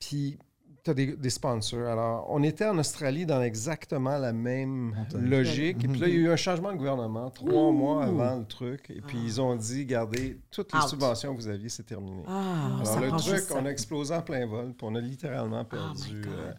Puis 0.00 0.38
tu 0.84 0.90
as 0.90 0.94
des, 0.94 1.30
sponsors. 1.30 1.88
Alors, 1.88 2.26
on 2.28 2.42
était 2.42 2.66
en 2.66 2.76
Australie 2.78 3.24
dans 3.24 3.42
exactement 3.42 4.18
la 4.18 4.32
même 4.32 4.94
logique. 5.14 5.82
Et 5.82 5.88
puis 5.88 5.98
là, 5.98 6.08
il 6.08 6.14
y 6.14 6.16
a 6.18 6.20
eu 6.20 6.30
un 6.30 6.36
changement 6.36 6.72
de 6.72 6.76
gouvernement 6.76 7.30
trois 7.30 7.72
mois 7.72 8.04
avant 8.04 8.36
le 8.36 8.44
truc. 8.44 8.90
Et 8.90 9.00
puis, 9.00 9.18
ils 9.24 9.40
ont 9.40 9.56
dit, 9.56 9.86
gardez, 9.86 10.38
toutes 10.50 10.74
les 10.74 10.80
subventions 10.82 11.34
que 11.34 11.40
vous 11.40 11.48
aviez, 11.48 11.70
c'est 11.70 11.84
terminé. 11.84 12.22
Ah, 12.28 12.82
alors, 12.96 13.16
le 13.16 13.18
truc, 13.18 13.44
on 13.54 13.64
a 13.64 13.70
explosé 13.70 14.14
en 14.14 14.22
plein 14.22 14.46
vol. 14.46 14.74
Puis 14.74 14.86
on 14.86 14.94
a 14.94 15.00
littéralement 15.00 15.62
oh 15.62 15.64
perdu 15.64 16.22
euh, 16.26 16.52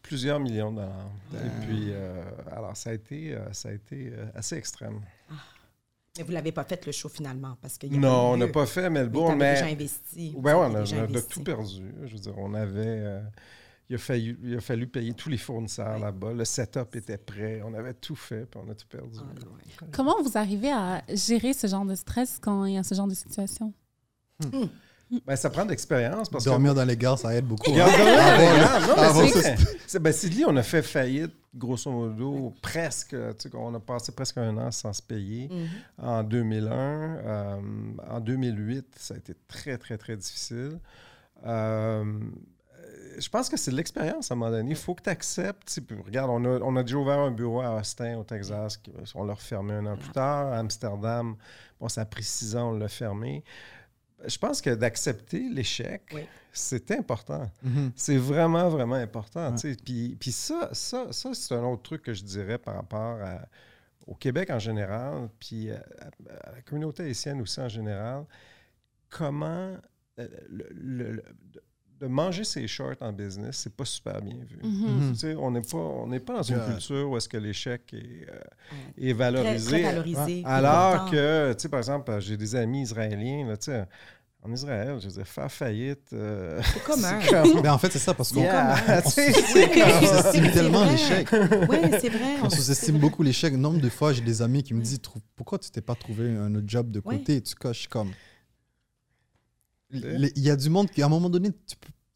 plusieurs 0.00 0.40
millions 0.40 0.70
de 0.70 0.76
dollars. 0.76 1.10
Et 1.34 1.66
puis, 1.66 1.88
euh, 1.90 2.22
alors, 2.50 2.76
ça 2.76 2.90
a 2.90 2.92
été, 2.94 3.34
euh, 3.34 3.52
ça 3.52 3.68
a 3.68 3.72
été 3.72 4.10
assez 4.34 4.56
extrême. 4.56 5.00
Ah. 5.30 5.34
Mais 6.16 6.24
vous 6.24 6.32
l'avez 6.32 6.52
pas 6.52 6.64
fait 6.64 6.84
le 6.86 6.92
show 6.92 7.08
finalement 7.08 7.56
parce 7.60 7.76
que 7.76 7.86
non, 7.88 8.32
on 8.32 8.36
n'a 8.36 8.48
pas 8.48 8.64
fait 8.64 8.88
Melbourne, 8.88 9.36
mais, 9.36 9.52
mais 9.52 9.60
déjà 9.60 9.66
investi. 9.66 10.34
Ben 10.38 10.56
ouais, 10.56 10.66
on 10.70 10.74
a, 10.74 10.82
on 10.82 11.14
a 11.14 11.20
tout 11.22 11.42
perdu. 11.42 11.92
Je 12.04 12.12
veux 12.12 12.18
dire, 12.18 12.38
on 12.38 12.54
avait. 12.54 12.84
Euh, 12.86 13.20
il, 13.88 13.94
a 13.94 13.98
fallu, 13.98 14.38
il 14.42 14.56
a 14.56 14.60
fallu 14.60 14.86
payer 14.86 15.14
tous 15.14 15.28
les 15.28 15.38
fournisseurs 15.38 15.98
là-bas. 15.98 16.32
Le 16.32 16.44
setup 16.44 16.94
était 16.96 17.18
prêt. 17.18 17.62
On 17.64 17.74
avait 17.74 17.94
tout 17.94 18.16
fait, 18.16 18.46
puis 18.46 18.60
on 18.64 18.70
a 18.70 18.74
tout 18.74 18.86
perdu. 18.88 19.18
Ah, 19.20 19.84
Comment 19.92 20.20
vous 20.22 20.36
arrivez 20.36 20.72
à 20.72 21.02
gérer 21.08 21.52
ce 21.52 21.66
genre 21.66 21.84
de 21.84 21.94
stress 21.94 22.38
quand 22.40 22.64
il 22.64 22.74
y 22.74 22.78
a 22.78 22.82
ce 22.82 22.94
genre 22.94 23.08
de 23.08 23.14
situation? 23.14 23.72
Hmm. 24.40 24.66
Ben, 25.24 25.36
ça 25.36 25.50
prend 25.50 25.64
de 25.64 25.70
l'expérience. 25.70 26.30
Dormir 26.30 26.74
dans 26.74 26.84
les 26.84 26.96
gares, 26.96 27.18
ça 27.18 27.34
aide 27.34 27.46
beaucoup. 27.46 27.70
Hein. 27.70 27.86
Ben, 30.00 30.12
Sidley, 30.12 30.44
on 30.44 30.56
a 30.56 30.64
fait 30.64 30.82
faillite, 30.82 31.32
grosso 31.54 31.90
modo, 31.90 32.52
presque. 32.60 33.14
On 33.54 33.72
a 33.74 33.80
passé 33.80 34.10
presque 34.10 34.36
un 34.38 34.56
an 34.58 34.72
sans 34.72 34.92
se 34.92 35.00
payer 35.00 35.48
mm-hmm. 35.48 36.04
en 36.04 36.22
2001. 36.24 36.70
Euh, 36.72 37.60
en 38.10 38.20
2008, 38.20 38.84
ça 38.98 39.14
a 39.14 39.16
été 39.16 39.34
très, 39.46 39.78
très, 39.78 39.96
très 39.96 40.16
difficile. 40.16 40.80
Euh, 41.46 42.04
je 43.18 43.28
pense 43.28 43.48
que 43.48 43.56
c'est 43.56 43.70
de 43.70 43.76
l'expérience 43.76 44.30
à 44.30 44.34
un 44.34 44.36
moment 44.36 44.50
donné. 44.50 44.70
Il 44.70 44.76
faut 44.76 44.94
que 44.94 45.02
tu 45.02 45.10
acceptes. 45.10 45.80
Regarde, 46.04 46.30
on 46.30 46.44
a, 46.44 46.60
on 46.60 46.76
a, 46.76 46.82
déjà 46.82 46.96
ouvert 46.96 47.18
un 47.18 47.30
bureau 47.30 47.60
à 47.60 47.76
Austin, 47.76 48.18
au 48.18 48.24
Texas. 48.24 48.80
On 49.14 49.24
l'a 49.24 49.34
refermé 49.34 49.74
un 49.74 49.86
an 49.86 49.96
plus 49.96 50.10
tard. 50.10 50.52
À 50.52 50.58
Amsterdam, 50.58 51.36
bon, 51.80 51.88
ça 51.88 52.02
a 52.02 52.04
pris 52.04 52.24
six 52.24 52.56
ans, 52.56 52.70
on 52.70 52.78
l'a 52.78 52.88
fermé. 52.88 53.44
Je 54.24 54.38
pense 54.38 54.60
que 54.60 54.70
d'accepter 54.70 55.48
l'échec, 55.48 56.14
c'est 56.52 56.90
important. 56.92 57.50
Mm-hmm. 57.64 57.90
C'est 57.94 58.16
vraiment, 58.16 58.68
vraiment 58.68 58.94
important. 58.94 59.54
Puis, 59.84 60.16
puis 60.18 60.32
ça, 60.32 60.70
ça, 60.72 61.12
ça 61.12 61.34
c'est 61.34 61.54
un 61.54 61.64
autre 61.64 61.82
truc 61.82 62.02
que 62.02 62.14
je 62.14 62.24
dirais 62.24 62.58
par 62.58 62.76
rapport 62.76 63.18
au 64.06 64.14
Québec 64.14 64.50
en 64.50 64.58
général, 64.58 65.28
puis 65.38 65.70
à, 65.70 65.82
la 66.54 66.62
communauté 66.62 67.04
haïtienne 67.04 67.40
aussi 67.40 67.60
en 67.60 67.68
général. 67.68 68.24
Comment 69.10 69.76
euh, 70.18 70.28
le, 70.48 71.22
de 72.00 72.06
manger 72.06 72.44
ses 72.44 72.66
shorts 72.66 72.96
en 73.00 73.12
business, 73.12 73.56
c'est 73.56 73.74
pas 73.74 73.84
super 73.84 74.20
bien 74.20 74.36
vu. 74.48 74.58
Mm-hmm. 74.62 75.36
On 75.38 75.50
n'est 75.50 75.62
pas, 75.62 75.78
on 75.78 76.18
pas 76.20 76.36
dans 76.36 76.42
une 76.42 76.64
culture 76.64 77.10
où 77.10 77.16
est-ce 77.16 77.28
que 77.28 77.38
l'échec 77.38 77.82
est, 77.92 78.28
euh, 78.28 78.40
est, 78.98 79.12
valorisé. 79.12 79.82
valorisé 79.82 80.42
Alors 80.44 81.10
que, 81.10 81.52
tu 81.54 81.62
sais, 81.62 81.68
par 81.68 81.78
exemple, 81.78 82.18
j'ai 82.20 82.36
des 82.36 82.54
amis 82.54 82.82
israéliens, 82.82 83.46
là, 83.46 83.86
en 84.46 84.52
Israël, 84.52 84.96
je 85.00 85.06
veux 85.06 85.12
dire, 85.12 85.26
faire 85.26 85.50
faillite. 85.50 86.12
Euh, 86.12 86.60
c'est 86.72 86.82
commun. 86.84 87.18
Mais 87.54 87.62
ben, 87.62 87.72
en 87.72 87.78
fait, 87.78 87.90
c'est 87.90 87.98
ça, 87.98 88.14
parce 88.14 88.32
qu'on 88.32 88.44
sous-estime 89.10 90.52
tellement 90.52 90.84
l'échec. 90.84 91.28
Oui, 91.68 91.78
c'est 92.00 92.08
vrai. 92.08 92.36
On 92.42 92.50
sous-estime 92.50 92.98
beaucoup 92.98 93.22
l'échec. 93.22 93.54
Nombre 93.54 93.80
de 93.80 93.88
fois, 93.88 94.12
j'ai 94.12 94.20
des 94.22 94.42
amis 94.42 94.62
qui 94.62 94.74
me 94.74 94.80
disent 94.80 95.00
Pourquoi 95.34 95.58
tu 95.58 95.70
t'es 95.70 95.80
pas 95.80 95.94
trouvé 95.94 96.30
un 96.36 96.54
autre 96.54 96.68
job 96.68 96.90
de 96.90 97.00
côté? 97.00 97.40
Tu 97.42 97.54
coches 97.54 97.88
comme. 97.88 98.10
Il 99.92 100.32
y 100.36 100.50
a 100.50 100.56
du 100.56 100.68
monde 100.68 100.90
qui, 100.90 101.02
à 101.02 101.06
un 101.06 101.08
moment 101.08 101.30
donné, 101.30 101.50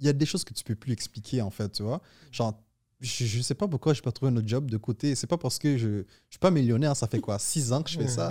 il 0.00 0.06
y 0.06 0.08
a 0.08 0.12
des 0.12 0.26
choses 0.26 0.44
que 0.44 0.54
tu 0.54 0.64
peux 0.64 0.74
plus 0.74 0.92
expliquer, 0.92 1.42
en 1.42 1.50
fait, 1.50 1.70
tu 1.70 1.82
vois. 1.82 2.00
Genre, 2.32 2.58
je 3.00 3.38
ne 3.38 3.42
sais 3.42 3.54
pas 3.54 3.68
pourquoi 3.68 3.94
je 3.94 4.00
n'ai 4.00 4.02
pas 4.02 4.12
trouvé 4.12 4.30
un 4.32 4.36
autre 4.36 4.48
job 4.48 4.70
de 4.70 4.76
côté. 4.76 5.14
C'est 5.14 5.26
pas 5.26 5.38
parce 5.38 5.58
que 5.58 5.78
je 5.78 5.88
ne 5.88 6.04
suis 6.28 6.38
pas 6.38 6.50
millionnaire, 6.50 6.96
ça 6.96 7.06
fait 7.06 7.20
quoi 7.20 7.38
Six 7.38 7.72
ans 7.72 7.82
que 7.82 7.90
je 7.90 7.98
fais 7.98 8.08
ça. 8.08 8.30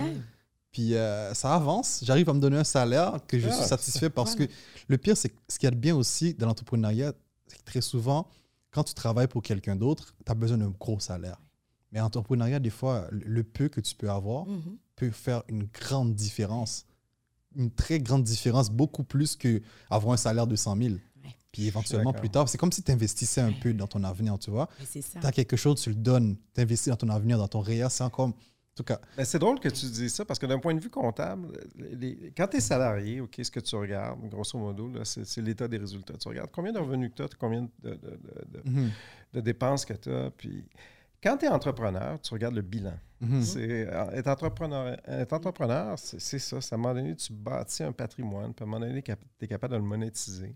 Puis 0.72 0.94
euh, 0.94 1.34
ça 1.34 1.54
avance. 1.54 2.00
J'arrive 2.04 2.28
à 2.28 2.32
me 2.32 2.40
donner 2.40 2.58
un 2.58 2.64
salaire 2.64 3.18
que 3.26 3.38
je 3.38 3.48
suis 3.48 3.62
ah, 3.62 3.66
satisfait 3.66 4.10
parce 4.10 4.36
que 4.36 4.44
le 4.86 4.98
pire, 4.98 5.16
c'est 5.16 5.32
ce 5.48 5.58
qu'il 5.58 5.66
y 5.66 5.68
a 5.68 5.72
de 5.72 5.76
bien 5.76 5.96
aussi 5.96 6.34
dans 6.34 6.46
l'entrepreneuriat, 6.46 7.12
c'est 7.48 7.58
que 7.58 7.64
très 7.64 7.80
souvent, 7.80 8.28
quand 8.70 8.84
tu 8.84 8.94
travailles 8.94 9.26
pour 9.26 9.42
quelqu'un 9.42 9.74
d'autre, 9.74 10.14
tu 10.24 10.30
as 10.30 10.34
besoin 10.34 10.58
d'un 10.58 10.72
gros 10.78 11.00
salaire. 11.00 11.40
Mais 11.90 12.00
en 12.00 12.06
entrepreneuriat, 12.06 12.60
des 12.60 12.70
fois, 12.70 13.08
le 13.10 13.42
peu 13.42 13.68
que 13.68 13.80
tu 13.80 13.96
peux 13.96 14.08
avoir 14.08 14.46
mm-hmm. 14.46 14.76
peut 14.94 15.10
faire 15.10 15.42
une 15.48 15.64
grande 15.64 16.14
différence. 16.14 16.86
Une 17.56 17.70
très 17.70 17.98
grande 17.98 18.22
différence, 18.22 18.70
beaucoup 18.70 19.02
plus 19.02 19.36
qu'avoir 19.36 20.12
un 20.12 20.16
salaire 20.16 20.46
de 20.46 20.56
100 20.56 20.76
000. 20.76 20.94
Puis 21.52 21.66
éventuellement, 21.66 22.12
plus 22.12 22.30
tard, 22.30 22.48
c'est 22.48 22.58
comme 22.58 22.70
si 22.70 22.82
tu 22.82 22.92
investissais 22.92 23.40
un 23.40 23.52
peu 23.52 23.74
dans 23.74 23.88
ton 23.88 24.04
avenir, 24.04 24.38
tu 24.38 24.50
vois. 24.50 24.68
Tu 24.92 25.02
as 25.22 25.32
quelque 25.32 25.56
chose, 25.56 25.80
tu 25.80 25.90
le 25.90 25.96
donnes, 25.96 26.36
tu 26.54 26.60
investis 26.60 26.88
dans 26.88 26.96
ton 26.96 27.08
avenir, 27.08 27.38
dans 27.38 27.48
ton 27.48 27.60
réel, 27.60 27.90
c'est 27.90 28.04
encore 28.04 28.32
tout 28.80 28.94
cas. 28.94 29.00
Ben, 29.16 29.24
c'est 29.24 29.38
drôle 29.38 29.60
que 29.60 29.68
tu 29.68 29.86
dises 29.86 30.14
ça 30.14 30.24
parce 30.24 30.38
que 30.38 30.46
d'un 30.46 30.58
point 30.58 30.74
de 30.74 30.80
vue 30.80 30.90
comptable, 30.90 31.48
quand 32.36 32.48
tu 32.48 32.56
es 32.56 32.60
salarié, 32.60 33.20
OK, 33.20 33.38
ce 33.42 33.50
que 33.50 33.60
tu 33.60 33.76
regardes, 33.76 34.20
grosso 34.28 34.58
modo, 34.58 34.90
c'est 35.04 35.40
l'état 35.42 35.68
des 35.68 35.78
résultats. 35.78 36.14
Tu 36.14 36.28
regardes 36.28 36.50
combien 36.50 36.72
de 36.72 36.78
revenus 36.78 37.10
que 37.10 37.16
tu 37.16 37.22
as, 37.22 37.28
combien 37.38 37.68
de, 37.82 37.98
mhm. 38.64 38.90
de, 39.34 39.40
dépenses 39.40 39.84
que 39.84 39.94
tu 39.94 40.10
as. 40.10 40.30
Puis 40.30 40.64
quand 41.22 41.36
tu 41.36 41.46
es 41.46 41.48
entrepreneur, 41.48 42.20
tu 42.20 42.32
regardes 42.32 42.54
le 42.54 42.62
bilan. 42.62 42.98
Mhm. 43.20 43.42
C'est 43.42 43.86
euh, 43.86 44.10
être 44.12 44.28
entrepreneur, 44.28 44.96
être 45.06 45.32
entrepreneur 45.32 45.98
c'est 45.98 46.38
ça. 46.38 46.56
À 46.56 46.74
un 46.74 46.78
moment 46.78 46.94
donné, 46.94 47.14
tu 47.16 47.32
bâtis 47.32 47.82
un 47.82 47.92
patrimoine, 47.92 48.54
puis 48.54 48.62
à 48.62 48.66
un 48.66 48.70
moment 48.70 48.86
donné, 48.86 49.02
tu 49.02 49.12
es 49.42 49.48
capable 49.48 49.74
de 49.74 49.78
le 49.78 49.84
monétiser. 49.84 50.54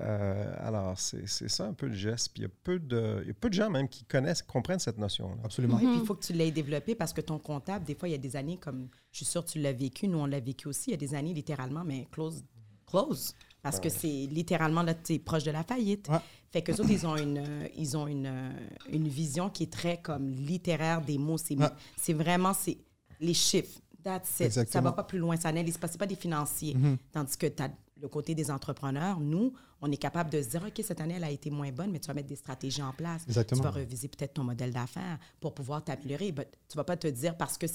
Euh, 0.00 0.54
alors, 0.58 0.98
c'est 0.98 1.26
ça 1.26 1.66
un 1.66 1.74
peu 1.74 1.86
le 1.86 1.94
geste. 1.94 2.30
Puis 2.32 2.42
il 2.42 2.46
y, 2.46 2.46
a 2.46 2.54
peu 2.62 2.78
de, 2.78 3.34
peu 3.38 3.50
de 3.50 3.54
gens 3.54 3.68
même 3.68 3.88
qui 3.88 4.04
connaissent, 4.04 4.42
comprennent 4.42 4.78
cette 4.78 4.98
notion-là. 4.98 5.36
Absolument. 5.44 5.76
Oui, 5.76 5.86
puis 5.86 5.98
il 6.00 6.06
faut 6.06 6.14
que 6.14 6.24
tu 6.24 6.32
l'aies 6.32 6.50
développé 6.50 6.94
parce 6.94 7.12
que 7.12 7.20
ton 7.20 7.38
comptable, 7.38 7.84
des 7.84 7.94
fois, 7.94 8.08
il 8.08 8.12
y 8.12 8.14
a 8.14 8.18
des 8.18 8.36
années 8.36 8.56
comme, 8.56 8.88
je 9.10 9.18
suis 9.18 9.26
sûre 9.26 9.44
que 9.44 9.50
tu 9.50 9.60
l'as 9.60 9.72
vécu, 9.72 10.08
nous 10.08 10.18
on 10.18 10.26
l'a 10.26 10.40
vécu 10.40 10.68
aussi, 10.68 10.90
il 10.90 10.92
y 10.92 10.94
a 10.94 10.98
des 10.98 11.14
années 11.14 11.34
littéralement, 11.34 11.84
mais 11.84 12.08
close, 12.10 12.42
close. 12.86 13.34
Parce 13.62 13.78
que 13.78 13.88
c'est 13.88 14.26
littéralement, 14.30 14.82
là, 14.82 14.94
tu 14.94 15.14
es 15.14 15.18
proche 15.18 15.44
de 15.44 15.52
la 15.52 15.62
faillite. 15.62 16.08
Fait 16.50 16.62
que 16.62 16.72
autres, 16.72 16.90
ils 16.90 17.06
ont 17.06 17.16
une, 17.16 17.68
ils 17.76 17.96
ont 17.96 18.06
une, 18.06 18.52
une 18.90 19.08
vision 19.08 19.48
qui 19.48 19.62
est 19.64 19.72
très 19.72 20.00
comme 20.02 20.28
littéraire 20.28 21.00
des 21.00 21.16
mots. 21.16 21.38
C'est 21.96 22.12
vraiment, 22.12 22.52
c'est 22.52 22.78
les 23.20 23.34
chiffres. 23.34 23.80
That's 24.02 24.40
it. 24.40 24.68
Ça 24.68 24.80
va 24.80 24.92
pas 24.92 25.04
plus 25.04 25.18
loin. 25.18 25.36
Ça 25.36 25.52
n'est 25.52 25.64
pas, 25.64 25.88
pas 25.88 26.06
des 26.06 26.16
financiers. 26.16 26.74
Mm-hmm. 26.74 26.96
Tandis 27.12 27.36
que 27.36 27.46
tu 27.46 27.62
as 27.62 27.70
le 28.00 28.08
côté 28.08 28.34
des 28.34 28.50
entrepreneurs, 28.50 29.20
nous, 29.20 29.52
on 29.80 29.90
est 29.92 29.96
capable 29.96 30.28
de 30.28 30.42
se 30.42 30.48
dire, 30.48 30.64
OK, 30.66 30.84
cette 30.84 31.00
année, 31.00 31.14
elle 31.16 31.24
a 31.24 31.30
été 31.30 31.50
moins 31.50 31.70
bonne, 31.70 31.92
mais 31.92 32.00
tu 32.00 32.08
vas 32.08 32.14
mettre 32.14 32.28
des 32.28 32.36
stratégies 32.36 32.82
en 32.82 32.92
place. 32.92 33.22
Exactement. 33.28 33.60
Tu 33.60 33.64
vas 33.64 33.70
reviser 33.70 34.08
peut-être 34.08 34.34
ton 34.34 34.42
modèle 34.42 34.72
d'affaires 34.72 35.18
pour 35.38 35.54
pouvoir 35.54 35.84
t'améliorer. 35.84 36.34
Tu 36.34 36.40
ne 36.40 36.76
vas 36.76 36.84
pas 36.84 36.96
te 36.96 37.06
dire 37.06 37.36
parce 37.36 37.56
que 37.56 37.66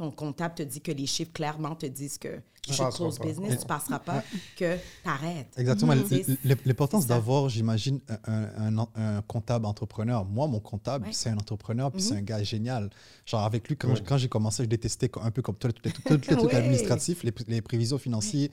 ton 0.00 0.10
comptable 0.10 0.54
te 0.54 0.62
dit 0.62 0.80
que 0.80 0.92
les 0.92 1.04
chiffres 1.04 1.32
clairement 1.32 1.74
te 1.74 1.84
disent 1.84 2.16
que 2.16 2.40
je 2.66 2.72
suis 2.72 2.82
close 2.94 3.18
business, 3.18 3.58
tu 3.58 3.64
ne 3.64 3.68
passeras 3.68 3.98
pas, 3.98 4.22
que 4.56 4.76
tu 4.76 5.08
arrêtes. 5.08 5.52
Exactement. 5.58 5.94
L'importance 6.64 7.06
d'avoir, 7.06 7.50
j'imagine, 7.50 8.00
un, 8.26 9.22
comptable 9.26 9.66
entrepreneur. 9.66 10.24
Moi, 10.24 10.46
mon 10.46 10.60
comptable, 10.60 11.08
c'est 11.12 11.28
un 11.28 11.36
entrepreneur, 11.36 11.92
puis 11.92 12.00
c'est 12.00 12.16
un 12.16 12.22
gars 12.22 12.42
génial. 12.42 12.88
Genre, 13.26 13.42
avec 13.42 13.68
lui, 13.68 13.76
quand, 13.76 14.16
j'ai 14.16 14.28
commencé, 14.28 14.64
je 14.64 14.68
détestais 14.70 15.10
un 15.20 15.30
peu 15.30 15.42
comme 15.42 15.56
tout, 15.56 15.68
les 15.84 15.92
trucs 16.36 16.54
administratifs, 16.54 17.22
les, 17.22 17.60
prévisions 17.60 17.98
financières 17.98 18.48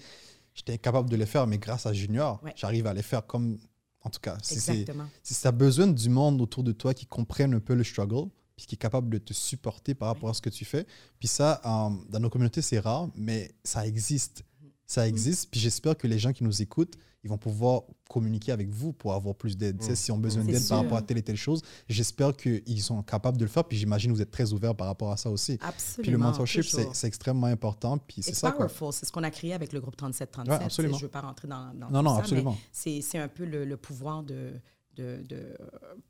j'étais 0.53 0.79
capable 0.79 1.07
de 1.07 1.15
les 1.15 1.27
faire, 1.27 1.45
mais 1.45 1.60
grâce 1.60 1.86
à 1.86 1.93
Junior, 1.93 2.41
j'arrive 2.55 2.88
à 2.88 2.93
les 2.93 3.03
faire 3.03 3.25
comme. 3.25 3.57
En 4.03 4.10
tout 4.10 4.19
cas, 4.21 4.38
si, 4.41 4.60
si 4.60 4.86
tu 4.86 5.47
as 5.47 5.51
besoin 5.51 5.88
du 5.88 6.10
monde 6.10 6.39
autour 6.41 6.63
de 6.63 6.71
toi 6.71 6.93
qui 6.93 7.05
comprenne 7.05 7.53
un 7.53 7.60
peu 7.60 7.73
le 7.73 7.83
struggle, 7.83 8.29
puis 8.58 8.65
qui 8.65 8.76
est 8.76 8.80
capable 8.80 9.10
de 9.10 9.20
te 9.20 9.34
supporter 9.34 9.93
par 9.93 10.10
rapport 10.10 10.30
à 10.30 10.34
ce 10.34 10.41
que 10.41 10.50
tu 10.50 10.65
fais. 10.65 10.86
Puis 11.20 11.30
ça, 11.30 11.62
dans 11.63 12.20
nos 12.20 12.30
communautés, 12.30 12.62
c'est 12.62 12.80
rare, 12.80 13.08
mais 13.15 13.52
ça 13.63 13.88
existe. 13.88 14.43
Ça 14.88 15.06
mm. 15.06 15.10
existe. 15.10 15.52
Puis 15.52 15.60
j'espère 15.60 15.96
que 15.96 16.08
les 16.08 16.17
gens 16.17 16.34
qui 16.34 16.43
nous 16.43 16.62
écoutent, 16.62 16.96
ils 17.24 17.30
vont 17.30 17.38
pouvoir 17.38 17.84
communiquer 18.10 18.54
avec 18.54 18.70
vous 18.70 18.93
pour 18.93 19.13
avoir 19.13 19.36
plus 19.36 19.58
d'aide. 19.58 19.78
Mm. 19.78 19.96
S'ils 19.96 20.13
ont 20.13 20.17
besoin 20.17 20.43
d'aide 20.43 20.67
par 20.67 20.80
rapport 20.80 20.98
à 20.98 21.02
telle 21.04 21.20
et 21.20 21.22
telle 21.22 21.36
chose, 21.36 21.62
j'espère 21.88 22.36
qu'ils 22.36 22.82
sont 22.82 23.04
capables 23.04 23.38
de 23.38 23.43
le 23.43 23.50
faire. 23.50 23.63
Puis 23.63 23.78
j'imagine 23.78 24.12
que 24.12 24.15
vous 24.15 24.22
êtes 24.24 24.32
très 24.32 24.54
ouverts 24.54 24.76
par 24.76 24.88
rapport 24.88 25.12
à 25.12 25.17
ça 25.17 25.30
aussi. 25.30 25.60
Absolument. 25.62 26.02
Puis 26.02 26.12
le 26.12 26.17
mentorship, 26.17 26.63
c'est 26.63 27.08
extrêmement 27.08 27.48
important. 27.48 28.00
Puis 28.00 28.24
c'est 28.24 28.34
ça. 28.34 28.52
powerful. 28.52 28.91
C'est 28.91 29.06
ce 29.06 29.12
qu'on 29.12 29.24
a 29.24 29.30
créé 29.30 29.54
avec 29.54 29.72
le 29.72 29.82
groupe 29.82 29.96
3737. 29.98 30.60
Ouais, 30.60 30.65
absolument. 30.65 30.98
Je 30.98 31.04
ne 31.04 31.08
veux 31.08 31.12
pas 31.12 31.22
rentrer 31.22 31.48
dans, 31.48 31.74
dans 31.76 31.91
non, 31.91 32.02
non, 32.02 32.17
absolument. 32.17 32.58
C'est 32.72 33.20
un 33.20 33.28
peu 33.28 33.46
le, 33.46 33.78
pouvoir 33.78 34.24
de, 34.24 34.54
de, 34.97 35.23
de, 35.27 35.57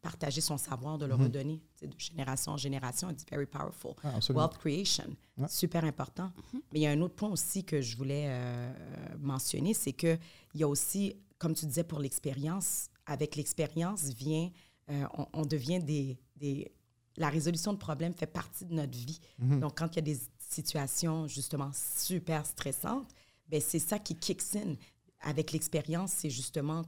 partager 0.02 0.42
son 0.42 0.58
savoir, 0.58 0.98
de 0.98 1.06
le 1.06 1.14
mm-hmm. 1.14 1.24
redonner 1.24 1.62
de 1.82 1.90
génération 1.98 2.54
en 2.54 2.58
génération. 2.58 3.10
It's 3.10 3.26
very 3.30 3.46
powerful. 3.46 3.94
Wealth 4.30 4.58
creation, 4.58 5.16
super 5.48 5.84
important. 5.84 6.32
Mm-hmm. 6.36 6.62
Mais 6.74 6.80
il 6.80 6.82
y 6.82 6.88
a 6.88 6.92
un 6.92 7.02
autre 7.02 7.16
point 7.16 7.30
aussi 7.30 7.64
que 7.64 7.82
je 7.82 7.96
voulais 7.96 8.26
euh, 8.28 8.74
mentionner, 9.20 9.74
c'est 9.74 9.94
qu'il 9.94 10.20
y 10.56 10.64
a 10.64 10.68
aussi 10.68 11.16
comme 11.38 11.54
tu 11.54 11.66
disais, 11.66 11.84
pour 11.84 12.00
l'expérience, 12.00 12.90
avec 13.06 13.36
l'expérience 13.36 14.06
vient, 14.06 14.50
euh, 14.90 15.06
on, 15.34 15.46
devient 15.46 15.80
des, 15.80 16.20
des, 16.36 16.72
La 17.18 17.30
résolution 17.30 17.74
de 17.74 17.78
problèmes 17.78 18.14
fait 18.14 18.28
partie 18.28 18.66
de 18.66 18.74
notre 18.74 18.98
vie. 18.98 19.20
Mhm. 19.40 19.60
Donc, 19.60 19.78
quand 19.78 19.88
il 19.94 19.96
y 19.98 20.00
a 20.00 20.02
des 20.14 20.20
situations 20.38 21.28
justement 21.28 21.72
super 21.74 22.46
stressantes, 22.46 23.10
ben 23.50 23.62
c'est 23.62 23.80
ça 23.80 24.00
qui 24.00 24.16
kicks 24.16 24.56
in. 24.56 24.76
Avec 25.22 25.52
l'expérience, 25.52 26.12
c'est 26.12 26.30
justement, 26.30 26.84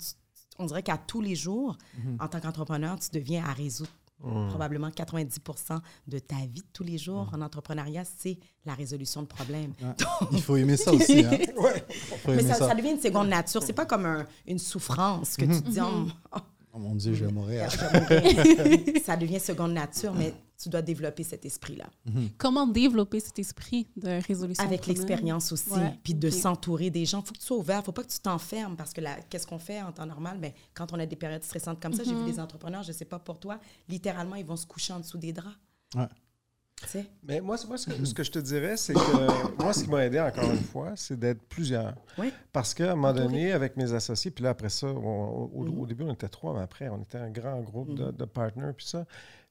on 0.59 0.65
dirait 0.65 0.83
qu'à 0.83 0.97
tous 0.97 1.21
les 1.21 1.35
jours, 1.35 1.77
mhm. 1.97 2.17
en 2.19 2.27
tant 2.27 2.39
qu'entrepreneur, 2.39 2.99
tu 2.99 3.09
deviens 3.11 3.43
à 3.43 3.53
résoudre 3.53 3.89
Mmh. 4.21 4.49
Probablement 4.49 4.89
90% 4.89 5.79
de 6.07 6.19
ta 6.19 6.35
vie 6.35 6.61
de 6.61 6.67
tous 6.73 6.83
les 6.83 6.97
jours 6.97 7.29
mmh. 7.31 7.35
en 7.35 7.41
entrepreneuriat, 7.41 8.03
c'est 8.03 8.37
la 8.65 8.73
résolution 8.73 9.21
de 9.21 9.27
problèmes. 9.27 9.71
Il 10.31 10.41
faut 10.41 10.57
aimer 10.57 10.75
ça 10.75 10.91
aussi. 10.91 11.23
Hein? 11.23 11.31
Mais 12.27 12.43
ça, 12.43 12.55
ça. 12.55 12.75
devient 12.75 12.91
une 12.91 13.01
seconde 13.01 13.29
nature. 13.29 13.63
C'est 13.63 13.73
pas 13.73 13.85
comme 13.85 14.25
une 14.45 14.59
souffrance 14.59 15.37
que 15.37 15.45
tu 15.45 15.61
te 15.61 15.69
dis, 15.69 15.79
mmh. 15.79 16.11
oh, 16.33 16.37
oh, 16.73 16.79
mon 16.79 16.95
Dieu, 16.95 17.13
je 17.13 17.25
vais 17.25 17.31
mourir. 17.31 17.71
ça 19.05 19.15
devient 19.15 19.39
seconde 19.39 19.71
nature, 19.71 20.13
mais 20.13 20.33
tu 20.61 20.67
dois 20.69 20.81
développer 20.81 21.23
cet 21.23 21.45
esprit-là. 21.45 21.89
Comment 22.37 22.67
développer 22.67 23.19
cet 23.21 23.39
esprit 23.39 23.87
de 23.95 24.19
résolution 24.27 24.63
Avec 24.63 24.87
l'expérience 24.87 25.51
aussi, 25.53 25.71
Ouais, 25.71 25.97
puis 26.03 26.13
de 26.13 26.29
s'entourer 26.29 26.89
des 26.89 27.05
gens. 27.05 27.21
Il 27.21 27.27
faut 27.27 27.33
que 27.33 27.39
tu 27.39 27.45
sois 27.45 27.57
ouvert, 27.57 27.83
faut 27.83 27.91
pas 27.93 28.03
que 28.03 28.11
tu 28.11 28.19
t'enfermes 28.19 28.75
parce 28.75 28.91
que 28.91 28.99
là, 29.01 29.17
qu'est-ce 29.29 29.47
qu'on 29.47 29.59
fait 29.59 29.81
en 29.81 29.91
temps 29.93 30.05
normal? 30.05 30.37
Ben, 30.39 30.51
quand 30.73 30.91
on 30.91 30.99
a 30.99 31.05
des 31.05 31.15
périodes 31.15 31.43
stressantes 31.43 31.81
comme 31.81 31.93
ça, 31.93 32.03
j'ai 32.03 32.11
vu 32.13 32.17
Mm-hmm. 32.19 32.25
des 32.25 32.39
entrepreneurs, 32.41 32.83
je 32.83 32.91
sais 32.91 33.05
pas 33.05 33.19
pour 33.19 33.39
toi, 33.39 33.59
littéralement, 33.87 34.35
ils 34.35 34.45
vont 34.45 34.57
se 34.57 34.65
coucher 34.67 34.91
en 34.93 34.99
dessous 34.99 35.17
des 35.17 35.31
draps. 35.31 35.55
Ouais. 35.95 36.07
Tu 36.81 36.87
sais? 36.87 37.05
Mais 37.23 37.41
moi, 37.41 37.57
ce, 37.57 37.65
que, 37.67 38.05
ce 38.05 38.13
que 38.13 38.23
je 38.23 38.31
te 38.31 38.39
dirais, 38.39 38.77
c'est 38.77 38.93
que 38.93 39.57
moi, 39.63 39.73
ce 39.73 39.83
qui 39.83 39.89
m'a 39.89 40.05
aidé 40.05 40.19
encore 40.19 40.49
une 40.49 40.57
fois, 40.63 40.93
c'est 40.95 41.17
d'être 41.19 41.41
plusieurs. 41.49 41.93
Oui. 42.17 42.31
Parce 42.53 42.73
qu'à 42.73 42.91
un 42.93 42.95
moment 42.95 43.11
donné, 43.13 43.51
avec 43.51 43.75
mes 43.77 43.91
associés, 43.93 44.31
puis 44.31 44.43
là, 44.45 44.51
après 44.51 44.69
ça, 44.69 44.87
on- 44.87 45.49
au, 45.53 45.63
Mhm. 45.65 45.79
au 45.79 45.85
début, 45.85 46.03
on 46.03 46.13
était 46.13 46.29
trois, 46.29 46.53
mais 46.53 46.61
après, 46.61 46.87
on 46.89 47.01
était 47.01 47.17
un 47.17 47.29
grand 47.31 47.59
groupe 47.61 47.95
de, 47.95 48.11
de 48.11 48.25
partners, 48.25 48.71
puis 48.77 48.85
ça. 48.85 49.05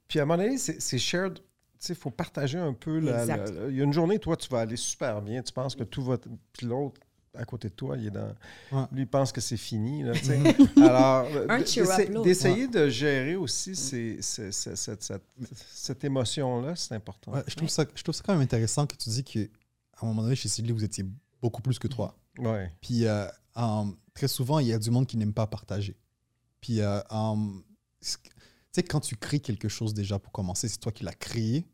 Puis 0.09 0.18
à 0.18 0.23
un 0.23 0.27
moment 0.27 0.42
donné, 0.42 0.59
c'est 0.59 0.99
shared. 0.99 1.35
Tu 1.35 1.42
sais, 1.87 1.92
il 1.92 1.97
faut 1.97 2.11
partager 2.11 2.59
un 2.59 2.73
peu. 2.73 2.99
la- 2.99 3.12
la- 3.25 3.37
Exact. 3.37 3.51
la- 3.55 3.68
Il 3.68 3.77
y 3.77 3.81
a 3.81 3.85
une 3.85 3.92
journée, 3.92 4.18
toi, 4.18 4.37
tu 4.37 4.49
vas 4.49 4.61
aller 4.61 4.77
super 4.77 5.23
bien. 5.23 5.42
Tu 5.42 5.53
penses 5.53 5.77
que 5.77 5.85
tout 5.85 6.03
va. 6.03 6.16
Puis 6.53 6.66
l'autre, 6.66 7.01
à 7.35 7.44
côté 7.44 7.68
de 7.68 7.75
toi, 7.75 7.97
il 7.97 8.07
est 8.09 8.11
dans. 8.11 8.35
Ouais. 8.73 8.85
Lui, 8.90 9.03
il 9.03 9.07
pense 9.07 9.31
que 9.31 9.40
c'est 9.40 9.57
fini. 9.57 10.03
Là. 10.03 10.12
Alors, 10.77 11.29
l'autre. 12.09 12.25
d'essayer 12.25 12.66
de 12.66 12.88
gérer 12.88 13.37
aussi 13.37 13.77
ces- 13.77 14.21
ces- 14.23 14.51
ces- 14.51 14.75
cette, 14.77 15.03
cette- 15.05 15.23
cette 15.73 16.03
émotion-là, 16.03 16.75
c'est 16.75 16.94
important. 16.94 17.33
Ouais, 17.33 17.42
je, 17.47 17.55
trouve 17.55 17.68
ça, 17.68 17.85
je 17.94 18.03
trouve 18.03 18.14
ça 18.14 18.23
quand 18.27 18.33
même 18.33 18.42
intéressant 18.42 18.87
que 18.87 18.97
tu 18.97 19.09
dis 19.11 19.23
qu'à 19.23 19.40
un 20.03 20.07
moment 20.07 20.23
donné, 20.23 20.35
chez 20.35 20.49
Sidley, 20.49 20.73
vous 20.73 20.83
étiez 20.85 21.05
beaucoup 21.40 21.62
plus 21.62 21.79
que 21.79 21.87
trois. 21.87 22.18
Ouais. 22.38 22.73
Puis 22.81 23.07
euh, 23.07 23.27
um, 23.55 23.94
très 24.14 24.27
souvent, 24.29 24.59
il 24.59 24.66
y 24.66 24.73
a 24.73 24.79
du 24.81 24.90
monde 24.90 25.07
qui 25.07 25.16
n'aime 25.16 25.33
pas 25.35 25.47
partager. 25.47 25.97
Puis, 26.61 26.81
euh, 26.81 26.99
um, 27.11 27.62
sais, 28.81 28.87
quand 28.87 29.01
tu 29.01 29.17
crées 29.17 29.41
quelque 29.41 29.69
chose 29.69 29.95
déjà 29.95 30.19
pour 30.19 30.33
commencer, 30.33 30.69
c'est 30.69 30.79
toi 30.79 30.93
qui 30.93 31.05
l'as 31.05 31.12
créé, 31.14 31.67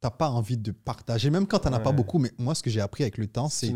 t'as 0.00 0.10
pas 0.10 0.30
envie 0.30 0.56
de 0.56 0.70
partager, 0.70 1.28
même 1.30 1.46
quand 1.46 1.58
tu 1.60 1.68
n'en 1.68 1.74
as 1.74 1.80
pas 1.80 1.90
beaucoup. 1.92 2.18
Mais 2.18 2.32
moi, 2.38 2.54
ce 2.54 2.62
que 2.62 2.70
j'ai 2.70 2.80
appris 2.80 3.02
avec 3.02 3.18
le 3.18 3.26
temps, 3.26 3.48
C'est 3.48 3.66
c'est 3.68 3.72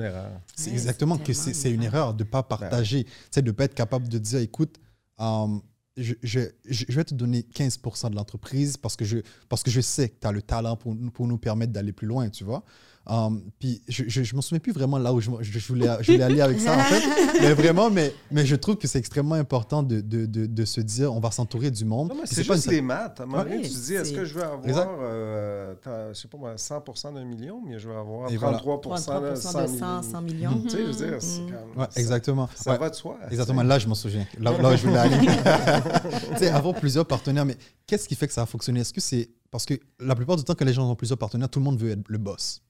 c'est 0.55 0.71
Ouais, 0.71 0.77
exactement 0.77 1.17
c'est 1.17 1.23
que 1.25 1.33
c'est 1.33 1.55
c'est 1.55 1.71
une 1.73 1.83
erreur 1.83 2.15
de 2.15 2.23
ne 2.25 2.29
pas 2.29 2.43
partager. 2.43 3.05
Tu 3.05 3.11
sais, 3.33 3.43
de 3.43 3.47
ne 3.49 3.53
pas 3.53 3.65
être 3.65 3.75
capable 3.75 4.09
de 4.09 4.19
dire, 4.19 4.39
écoute, 4.41 4.79
um, 5.19 5.61
je, 5.97 6.15
je, 6.23 6.41
je 6.65 6.93
vais 6.93 7.05
te 7.05 7.13
donner 7.15 7.43
15% 7.43 8.11
de 8.11 8.17
l'entreprise 8.17 8.77
parce, 8.79 8.97
que 8.97 9.05
je- 9.05 9.19
parce 9.51 9.63
que 9.63 9.71
je 9.71 9.81
sais 9.83 10.09
que 10.09 10.19
tu 10.21 10.27
as 10.27 10.33
le 10.33 10.41
talent 10.41 10.75
pour, 10.77 10.95
nous- 10.95 11.11
pour 11.11 11.27
nous 11.27 11.37
permettre 11.39 11.73
d'aller 11.73 11.93
plus 11.93 12.07
loin, 12.07 12.31
tu 12.31 12.45
vois. 12.45 12.65
Um, 13.05 13.43
puis 13.59 13.83
je 13.88 14.05
je, 14.07 14.23
je 14.23 14.35
m'en 14.37 14.43
souviens 14.43 14.61
plus 14.61 14.73
vraiment 14.73 14.97
là 14.97 15.12
où 15.12 15.21
je, 15.21 15.29
je, 15.41 15.59
voulais, 15.67 15.88
je 16.03 16.12
voulais 16.12 16.23
aller 16.25 16.41
avec 16.41 16.61
ça, 16.61 16.77
en 16.77 16.83
fait. 16.85 17.03
Mais 17.41 17.53
vraiment, 17.53 17.91
mais, 17.91 18.15
mais 18.31 18.47
je 18.47 18.55
trouve 18.55 18.77
que 18.77 18.87
c'est 18.87 18.99
extrêmement 19.01 19.35
important 19.35 19.83
de, 19.83 20.01
de, 20.01 20.25
de, 20.27 20.47
de 20.47 20.65
se 20.65 20.81
dire, 20.81 21.12
on 21.12 21.19
va 21.19 21.33
s'entourer 21.33 21.73
du 21.73 21.85
monde. 21.85 22.12
C'est 22.25 22.45
pas 22.47 22.55
juste 22.55 22.67
une- 22.67 22.73
des 22.73 22.81
maths. 22.83 23.19
À 23.19 23.25
un 23.25 23.27
moment 23.27 23.43
Ouais, 23.43 23.51
donné, 23.51 23.62
tu 23.62 23.71
te 23.71 23.85
dis, 23.87 23.95
est-ce 23.95 24.12
que 24.12 24.25
je 24.25 24.35
veux 24.35 24.45
avoir, 24.45 24.88
euh, 25.01 25.75
je 26.15 26.19
sais 26.21 26.29
pas 26.29 26.38
moi, 26.38 26.53
100 26.57 27.12
d'un 27.12 27.25
million, 27.25 27.61
mais 27.67 27.79
je 27.81 27.88
veux 27.88 27.97
avoir 27.97 28.31
Et 28.31 28.37
voilà. 28.37 28.59
33 28.59 28.97
33 28.97 29.21
de 29.21 29.31
de 29.31 29.35
100 29.35 29.51
100, 29.79 30.03
100 30.03 30.23
millions. 30.23 30.51
millions. 30.51 30.62
Tu 30.62 30.71
sais, 30.71 30.79
je 30.79 30.83
veux 30.93 30.93
dire, 31.11 31.17
c'est 31.21 31.41
comme... 31.41 31.81
Ouais, 31.83 31.87
ça- 31.91 32.01
exactement. 32.01 32.49
Ça 32.55 32.71
Ouais. 32.73 32.79
va 32.79 32.91
de 32.91 32.95
soi. 32.95 33.19
Exactement, 33.31 33.62
là 33.65 33.79
je 33.81 33.88
m'en 33.88 33.95
souviens. 33.97 34.27
Là, 34.38 34.57
là 34.59 34.73
où 34.73 34.77
je 34.77 34.87
voulais 34.87 34.99
aller. 34.99 35.19
tu 36.33 36.38
sais, 36.38 36.51
avoir 36.51 36.75
plusieurs 36.75 37.07
partenaires, 37.07 37.45
mais 37.45 37.57
qu'est-ce 37.87 38.09
qui 38.09 38.15
fait 38.15 38.29
que 38.29 38.33
ça 38.33 38.43
a 38.43 38.47
fonctionné? 38.47 38.81
Est-ce 38.81 38.93
que 38.93 39.01
c'est. 39.01 39.31
Parce 39.51 39.67
que 39.67 39.75
la 40.01 40.15
plupart 40.15 40.37
du 40.37 40.45
temps, 40.45 40.55
quand 40.55 40.65
les 40.65 40.73
gens 40.73 40.88
ont 40.88 40.95
plusieurs 40.95 41.19
partenaires, 41.19 41.49
tout 41.49 41.59
le 41.59 41.65
monde 41.65 41.79
veut 41.79 41.91
être 41.91 42.05
le 42.09 42.19
boss? 42.19 42.62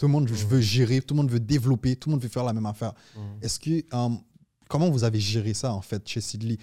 Tout 0.00 0.06
le 0.06 0.12
monde 0.12 0.30
veut 0.30 0.62
gérer, 0.62 1.02
tout 1.02 1.12
le 1.12 1.20
monde 1.20 1.30
veut 1.30 1.38
développer, 1.38 1.94
tout 1.94 2.08
le 2.08 2.14
monde 2.14 2.22
veut 2.22 2.30
faire 2.30 2.44
la 2.44 2.54
même 2.54 2.64
affaire. 2.64 2.94
Mhm. 3.14 3.22
Est-ce 3.42 3.60
que. 3.60 3.94
um, 3.94 4.18
comment 4.66 4.88
vous 4.88 5.04
avez 5.04 5.20
géré 5.20 5.52
ça, 5.52 5.74
en 5.74 5.82
fait, 5.82 6.08
chez 6.08 6.22
Sidley? 6.22 6.56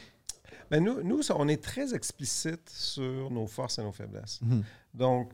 Mais 0.71 0.79
nous, 0.79 1.03
nous, 1.03 1.21
on 1.29 1.47
est 1.47 1.63
très 1.63 1.93
explicite 1.93 2.67
sur 2.67 3.29
nos 3.29 3.45
forces 3.45 3.77
et 3.77 3.83
nos 3.83 3.91
faiblesses. 3.91 4.39
Mhm. 4.41 4.63
Donc, 4.91 5.33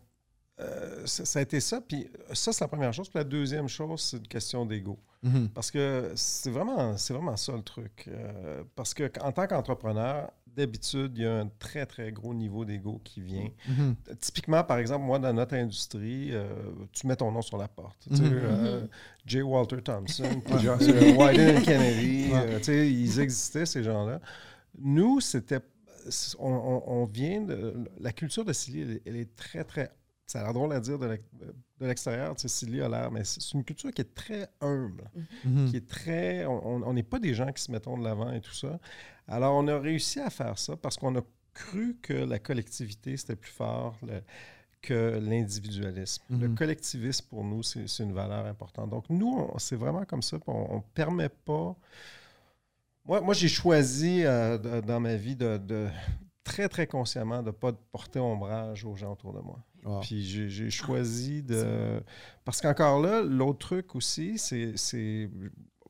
euh, 0.59 1.05
ça, 1.05 1.23
ça 1.23 1.39
a 1.39 1.41
été 1.43 1.61
ça. 1.61 1.79
Puis 1.79 2.09
ça, 2.33 2.51
c'est 2.51 2.65
la 2.65 2.67
première 2.67 2.91
chose. 2.91 3.07
Puis 3.07 3.19
la 3.19 3.23
deuxième 3.23 3.69
chose, 3.69 4.01
c'est 4.01 4.17
une 4.17 4.27
question 4.27 4.65
d'ego. 4.65 4.99
Mhm. 5.21 5.47
Parce 5.53 5.71
que 5.71 6.11
c'est 6.13 6.51
vraiment, 6.51 6.97
c'est 6.97 7.13
vraiment 7.13 7.37
ça 7.37 7.53
le 7.53 7.63
truc. 7.63 8.09
Euh, 8.09 8.65
parce 8.75 8.93
qu'en 8.93 9.31
tant 9.31 9.47
qu'entrepreneur, 9.47 10.29
d'habitude, 10.55 11.13
il 11.15 11.23
y 11.23 11.25
a 11.25 11.39
un 11.39 11.47
très, 11.59 11.85
très 11.85 12.11
gros 12.11 12.33
niveau 12.33 12.65
d'ego 12.65 13.01
qui 13.03 13.21
vient. 13.21 13.49
Mhm. 13.67 13.95
Typiquement, 14.19 14.63
par 14.63 14.77
exemple, 14.77 15.05
moi, 15.05 15.19
dans 15.19 15.33
notre 15.33 15.55
industrie, 15.55 16.29
euh, 16.31 16.47
tu 16.91 17.07
mets 17.07 17.15
ton 17.15 17.31
nom 17.31 17.41
sur 17.41 17.57
la 17.57 17.67
porte. 17.67 17.97
Tu 18.09 18.15
sais, 18.15 18.23
Mhm. 18.23 18.31
euh, 18.43 18.87
J. 19.25 19.41
Walter 19.41 19.81
Thompson, 19.81 20.23
euh, 20.51 21.13
Wyden 21.17 21.61
Kennedy, 21.63 22.29
euh, 22.33 22.57
tu 22.59 22.63
sais, 22.65 22.91
ils 22.91 23.19
existaient, 23.19 23.65
ces 23.65 23.83
gens-là. 23.83 24.19
Nous, 24.79 25.19
c'était... 25.21 25.59
On, 26.39 26.51
on- 26.51 26.83
on 27.01 27.05
vient 27.05 27.41
de... 27.41 27.73
La 27.99 28.11
culture 28.11 28.43
de 28.43 28.51
Silly, 28.53 28.81
elle, 28.81 28.91
est- 28.91 29.01
elle 29.05 29.15
est 29.15 29.35
très, 29.35 29.63
très... 29.63 29.89
Ça 30.25 30.39
a 30.39 30.43
l'air 30.43 30.53
drôle 30.53 30.73
à 30.73 30.79
dire 30.79 30.97
de 30.97 31.05
l'ex- 31.07 31.25
de 31.79 31.85
l'extérieur, 31.87 32.33
tu 32.35 32.43
sais, 32.43 32.47
Silly 32.47 32.81
a 32.81 32.87
l'air, 32.89 33.11
mais 33.11 33.23
c'est 33.25 33.51
une 33.53 33.63
culture 33.63 33.91
qui 33.91 34.01
est 34.01 34.13
très 34.15 34.47
humble 34.61 35.03
qui 35.69 35.75
est 35.77 35.87
très. 35.87 36.45
On 36.45 36.81
on 36.87 36.93
n'est 36.93 37.03
pas 37.03 37.19
des 37.19 37.33
gens 37.33 37.51
qui 37.51 37.61
se 37.61 37.69
mettons 37.71 37.97
de 37.97 38.03
l'avant 38.05 38.31
et 38.31 38.39
tout 38.39 38.53
ça. 38.53 38.79
Alors, 39.27 39.55
on 39.55 39.67
a 39.67 39.79
réussi 39.79 40.19
à 40.19 40.29
faire 40.29 40.57
ça 40.57 40.75
parce 40.75 40.97
qu'on 40.97 41.15
a 41.17 41.21
cru 41.53 41.97
que 42.01 42.13
la 42.13 42.39
collectivité, 42.39 43.15
c'était 43.17 43.35
plus 43.35 43.51
fort 43.51 43.95
le- 44.05 44.21
que 44.81 45.17
l'individualisme. 45.21 46.23
Le 46.29 46.49
Mhm. 46.49 46.55
collectivisme, 46.55 47.25
pour 47.29 47.43
nous, 47.45 47.63
c'est 47.63 47.87
c'est 47.87 48.03
une 48.03 48.11
valeur 48.13 48.45
importante. 48.45 48.89
Donc, 48.89 49.05
nous, 49.09 49.29
on- 49.53 49.57
c'est 49.57 49.77
vraiment 49.77 50.03
comme 50.03 50.21
ça. 50.21 50.37
On 50.47 50.77
ne 50.77 50.81
permet 50.93 51.29
pas. 51.29 51.75
Moi, 53.05 53.21
moi 53.21 53.33
j'ai 53.33 53.47
choisi 53.49 54.23
euh, 54.25 54.57
de- 54.57 54.81
dans 54.81 54.99
ma 54.99 55.15
vie 55.15 55.35
de, 55.35 55.57
de- 55.57 55.87
très, 56.43 56.67
très 56.67 56.87
consciemment 56.87 57.41
de 57.41 57.47
ne 57.47 57.51
pas 57.51 57.71
porter 57.91 58.19
ombrage 58.19 58.83
aux 58.85 58.95
gens 58.95 59.13
autour 59.13 59.33
de 59.33 59.39
moi. 59.39 59.59
Wow. 59.85 59.99
Puis 60.01 60.21
j'ai- 60.23 60.49
j'ai 60.49 60.69
choisi 60.69 61.43
de. 61.43 62.01
Parce 62.45 62.59
qu'encore 62.61 62.99
là, 63.01 63.21
l'autre 63.21 63.59
truc 63.59 63.95
aussi, 63.95 64.37
c'est- 64.37 64.75
c'est 64.77 65.29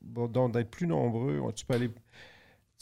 bon, 0.00 0.26
donc 0.28 0.52
d'être 0.52 0.70
plus 0.70 0.86
nombreux. 0.86 1.40
Tu 1.54 1.64
peux 1.64 1.74
aller. 1.74 1.90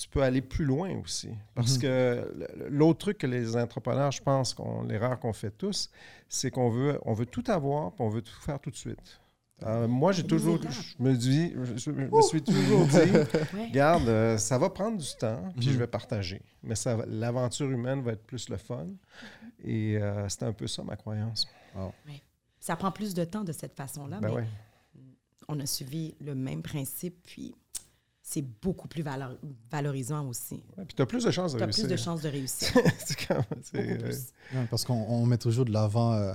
Tu 0.03 0.09
peux 0.09 0.23
aller 0.23 0.41
plus 0.43 0.65
loin 0.65 0.99
aussi. 1.01 1.31
Parce 1.55 1.77
Mhm. 1.77 1.83
que 1.83 2.49
l'autre 2.69 2.99
truc 2.99 3.19
que 3.19 3.27
les 3.29 3.57
entrepreneurs, 3.57 4.11
je 4.11 4.21
pense, 4.21 4.53
qu'on, 4.53 4.83
l'erreur 4.83 5.21
qu'on 5.21 5.33
fait 5.33 5.53
tous, 5.53 5.91
c'est 6.29 6.51
qu'on 6.51 6.71
veut, 6.71 6.99
on 7.05 7.13
veut 7.13 7.27
tout 7.27 7.45
avoir 7.47 7.93
puis 7.93 8.03
on 8.03 8.09
veut 8.09 8.23
tout 8.23 8.35
faire 8.41 8.59
tout 8.59 8.71
de 8.71 8.77
suite. 8.77 9.21
Euh, 9.65 9.87
moi, 9.87 10.11
j'ai 10.11 10.25
toujours, 10.27 10.59
je 10.61 11.01
me 11.01 11.15
dis, 11.15 11.53
je, 11.63 11.77
je 11.77 11.91
me 11.93 12.23
suis 12.23 12.43
toujours 12.43 12.85
dit. 12.87 12.97
Regarde, 13.69 14.09
euh, 14.09 14.37
ça 14.37 14.59
va 14.59 14.71
prendre 14.71 14.99
du 14.99 15.07
temps, 15.21 15.53
puis 15.57 15.69
Mhm. 15.69 15.73
je 15.75 15.79
vais 15.79 15.87
partager. 15.87 16.43
Mais 16.65 16.75
ça 16.75 16.97
l'aventure 17.07 17.71
humaine 17.71 18.03
va 18.03 18.13
être 18.13 18.25
plus 18.27 18.49
le 18.49 18.57
fun. 18.57 18.87
Et 19.63 19.99
euh, 19.99 20.29
c'est 20.29 20.43
un 20.43 20.53
peu 20.53 20.67
ça 20.67 20.83
ma 20.83 20.97
croyance. 20.97 21.47
Ça 22.59 22.75
prend 22.75 22.91
plus 22.91 23.15
de 23.15 23.25
temps 23.25 23.45
de 23.45 23.53
cette 23.53 23.75
façon-là, 23.77 24.19
Ben 24.21 24.29
mais 24.31 24.35
ouais. 24.35 24.45
on 25.49 25.61
a 25.61 25.67
suivi 25.67 26.17
le 26.21 26.35
même 26.35 26.63
principe, 26.63 27.23
puis 27.23 27.55
c'est 28.23 28.43
beaucoup 28.63 28.89
plus 28.89 29.03
valor- 29.03 29.37
valorisant 29.71 30.27
aussi. 30.29 30.63
Ouais, 30.77 30.85
Puis 30.87 30.95
tu 30.97 31.03
as 31.03 31.07
plus 31.07 31.25
de 31.25 31.31
chances 31.31 31.53
de 31.53 31.59
Tu 31.59 31.63
as 31.63 31.67
réussir. 31.67 31.85
plus 31.85 31.91
de 31.93 31.97
chances 31.97 32.23
de 32.23 32.29
réussir. 32.29 32.69
C'est 33.07 33.27
comme- 33.27 33.43
c'est, 33.63 33.99
beaucoup 33.99 34.05
euh, 34.55 34.65
parce 34.71 34.85
qu'on 34.85 34.95
on 35.09 35.27
met 35.27 35.39
toujours 35.39 35.65
de 35.65 35.73
l'avant 35.73 36.13
euh, 36.15 36.33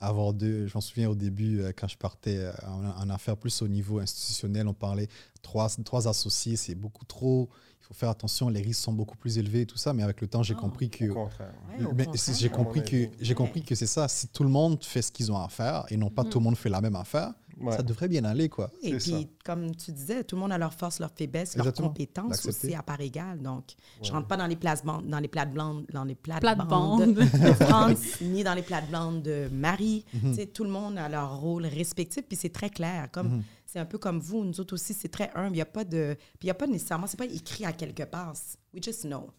avoir 0.00 0.32
deux. 0.32 0.66
Je 0.66 0.74
m'en 0.74 0.80
souviens 0.80 1.08
au 1.10 1.14
début, 1.14 1.60
euh, 1.60 1.72
quand 1.76 1.88
je 1.88 1.96
partais 1.96 2.36
euh, 2.38 2.52
en, 2.66 2.84
en 2.84 3.10
affaires 3.10 3.36
plus 3.36 3.62
au 3.62 3.68
niveau 3.68 3.98
institutionnel, 3.98 4.68
on 4.68 4.74
parlait 4.74 5.08
trois, 5.42 5.68
trois 5.84 6.06
associés, 6.08 6.56
c'est 6.56 6.74
beaucoup 6.74 7.04
trop. 7.04 7.48
Il 7.80 7.86
faut 7.88 7.94
faire 7.94 8.08
attention, 8.10 8.48
les 8.48 8.62
risques 8.62 8.82
sont 8.82 8.94
beaucoup 8.94 9.16
plus 9.16 9.36
élevés 9.36 9.62
et 9.62 9.66
tout 9.66 9.76
ça. 9.76 9.92
Mais 9.92 10.02
avec 10.02 10.20
le 10.22 10.26
temps, 10.26 10.42
j'ai 10.42 10.54
Oh. 10.56 10.60
compris 10.60 10.88
que. 10.88 11.04
au 11.10 11.14
contraire. 11.14 11.52
Ouais, 11.68 12.06
j'ai 12.38 12.48
compris 12.48 12.82
que 12.82 13.34
compris 13.34 13.62
que 13.62 13.74
c'est 13.74 13.86
ça. 13.86 14.08
Si 14.08 14.28
tout 14.28 14.42
le 14.44 14.48
monde 14.48 14.82
fait 14.82 15.02
ce 15.02 15.12
qu'ils 15.12 15.30
ont 15.32 15.36
à 15.38 15.48
faire 15.48 15.84
et 15.90 15.96
non 15.98 16.08
pas 16.10 16.24
tout 16.24 16.38
le 16.38 16.44
monde 16.44 16.56
fait 16.56 16.70
la 16.70 16.80
même 16.80 16.96
affaire, 16.96 17.32
Ouais. 17.60 17.76
ça 17.76 17.82
devrait 17.82 18.08
bien 18.08 18.24
aller 18.24 18.48
quoi. 18.48 18.70
Et 18.82 18.96
puis, 18.96 19.28
comme 19.44 19.74
tu 19.76 19.92
disais, 19.92 20.24
tout 20.24 20.36
le 20.36 20.40
monde 20.42 20.52
a 20.52 20.58
leurs 20.58 20.74
forces, 20.74 20.98
leurs 21.00 21.12
faiblesses, 21.12 21.56
leurs 21.56 21.72
compétences 21.72 22.44
aussi 22.46 22.74
à 22.74 22.82
part 22.82 23.00
égale. 23.00 23.40
Donc, 23.40 23.74
je 24.02 24.08
Ouais. 24.08 24.16
rentre 24.16 24.28
pas 24.28 24.36
dans 24.36 24.46
les 24.46 24.56
plates-bandes, 24.56 25.06
dans 25.06 25.18
les 25.20 25.28
plates-bandes, 25.28 25.86
dans 25.92 26.04
les 26.04 26.14
Plate-bandes. 26.14 26.56
plates-bandes 26.56 27.14
de 27.14 27.52
France, 27.64 27.98
ni 28.20 28.42
dans 28.44 28.54
les 28.54 28.62
plates-bandes 28.62 29.22
de 29.22 29.48
Marie. 29.52 30.04
Tu 30.10 30.34
sais, 30.34 30.46
Tout 30.46 30.64
le 30.64 30.70
monde 30.70 30.98
a 30.98 31.08
leur 31.08 31.38
rôle 31.40 31.66
respectif, 31.66 32.24
puis 32.26 32.36
c'est 32.36 32.52
très 32.52 32.70
clair. 32.70 33.08
Comme 33.12 33.28
Mhm. 33.28 33.42
c'est 33.66 33.78
un 33.78 33.84
peu 33.86 33.98
comme 33.98 34.18
vous, 34.20 34.44
nous 34.44 34.60
autres 34.60 34.74
aussi, 34.74 34.94
c'est 34.94 35.08
très 35.08 35.30
humble. 35.34 35.50
Il 35.52 35.56
n'y 35.56 35.60
a 35.60 35.66
pas 35.66 35.84
de, 35.84 36.14
puis 36.38 36.44
il 36.44 36.46
y 36.48 36.50
a 36.50 36.54
pas 36.54 36.66
nécessairement, 36.66 37.06
c'est 37.06 37.16
pas 37.18 37.24
écrit 37.26 37.64
à 37.64 37.72
quelque 37.72 38.02
part. 38.04 38.34
We 38.72 38.82
just 38.82 39.02
know. 39.02 39.30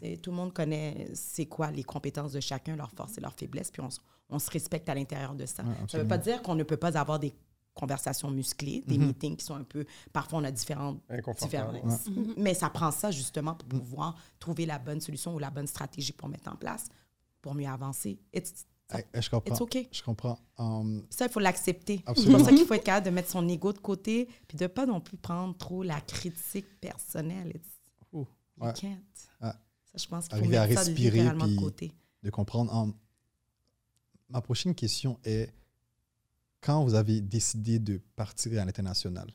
Sais, 0.00 0.16
Tout 0.16 0.30
le 0.30 0.36
monde 0.36 0.52
connaît 0.52 1.08
c'est 1.14 1.46
quoi 1.46 1.70
les 1.70 1.84
compétences 1.84 2.32
de 2.32 2.40
chacun, 2.40 2.74
leurs 2.76 2.90
forces 2.92 3.18
et 3.18 3.20
leurs 3.20 3.34
faiblesses, 3.34 3.70
puis 3.70 3.82
on, 3.82 3.88
on 4.30 4.38
se 4.38 4.50
respecte 4.50 4.88
à 4.88 4.94
l'intérieur 4.94 5.34
de 5.34 5.46
ça. 5.46 5.62
Ouais, 5.62 5.70
ça 5.88 5.98
ne 5.98 6.02
veut 6.02 6.08
pas 6.08 6.18
dire 6.18 6.42
qu'on 6.42 6.54
ne 6.54 6.62
peut 6.64 6.76
pas 6.76 6.96
avoir 6.98 7.18
des 7.18 7.32
conversations 7.80 8.30
musclées, 8.30 8.84
des 8.86 8.98
Mhm. 8.98 9.06
meetings 9.08 9.36
qui 9.36 9.44
sont 9.44 9.54
un 9.56 9.64
peu... 9.64 9.84
Parfois, 10.12 10.38
on 10.40 10.44
a 10.44 10.50
différentes 10.50 11.00
différences. 11.40 12.08
Mais 12.36 12.54
ça 12.54 12.68
prend 12.70 12.90
ça 12.90 13.10
justement 13.10 13.54
pour 13.54 13.68
pouvoir 13.68 14.16
trouver 14.38 14.66
la 14.66 14.78
bonne 14.78 15.00
solution 15.00 15.34
ou 15.34 15.38
la 15.38 15.50
bonne 15.50 15.66
stratégie 15.66 16.12
pour 16.12 16.28
mettre 16.28 16.50
en 16.52 16.56
place, 16.56 16.88
pour 17.40 17.54
mieux 17.54 17.66
avancer. 17.68 18.18
It's, 18.32 18.66
Eh, 18.92 19.04
eh, 19.14 19.22
je 19.22 19.30
comprends. 19.30 19.52
it's 19.54 19.60
OK. 19.60 19.88
Je 19.92 20.02
comprends. 20.02 20.38
Um, 20.58 21.04
Ça, 21.10 21.26
il 21.26 21.30
faut 21.32 21.38
l'accepter. 21.40 22.02
C'est 22.16 22.30
pour 22.30 22.40
ça 22.40 22.50
qu'il 22.50 22.66
faut 22.66 22.74
être 22.74 22.82
capable 22.84 23.06
de 23.06 23.10
mettre 23.12 23.30
son 23.30 23.46
ego 23.48 23.72
de 23.72 23.78
côté, 23.78 24.28
puis 24.48 24.58
de 24.58 24.66
pas 24.66 24.84
non 24.84 25.00
plus 25.00 25.16
prendre 25.16 25.56
trop 25.56 25.82
la 25.84 26.00
critique 26.00 26.66
personnelle. 26.80 27.52
It's, 27.54 27.68
Ouh, 28.12 28.26
you 28.58 28.64
ouais. 28.66 28.72
can't. 28.74 28.98
Ouais. 29.40 29.52
Ça, 29.52 29.96
je 29.96 30.06
pense 30.08 30.26
qu'il 30.28 30.36
faut 30.38 30.42
Arriver 30.42 30.56
à 30.56 30.66
mettre 30.66 30.80
ça 30.80 30.86
respirer, 30.86 31.10
littéralement 31.18 31.46
de 31.46 31.52
puis- 31.52 31.60
côté. 31.64 31.92
de 32.24 32.30
comprendre. 32.30 32.74
um, 32.74 32.92
ma 34.28 34.40
prochaine 34.40 34.74
question 34.74 35.18
est 35.24 35.52
quand 36.60 36.84
vous 36.84 36.94
avez 36.94 37.20
décidé 37.20 37.78
de 37.78 38.00
partir 38.16 38.60
à 38.60 38.64
l'international, 38.64 39.30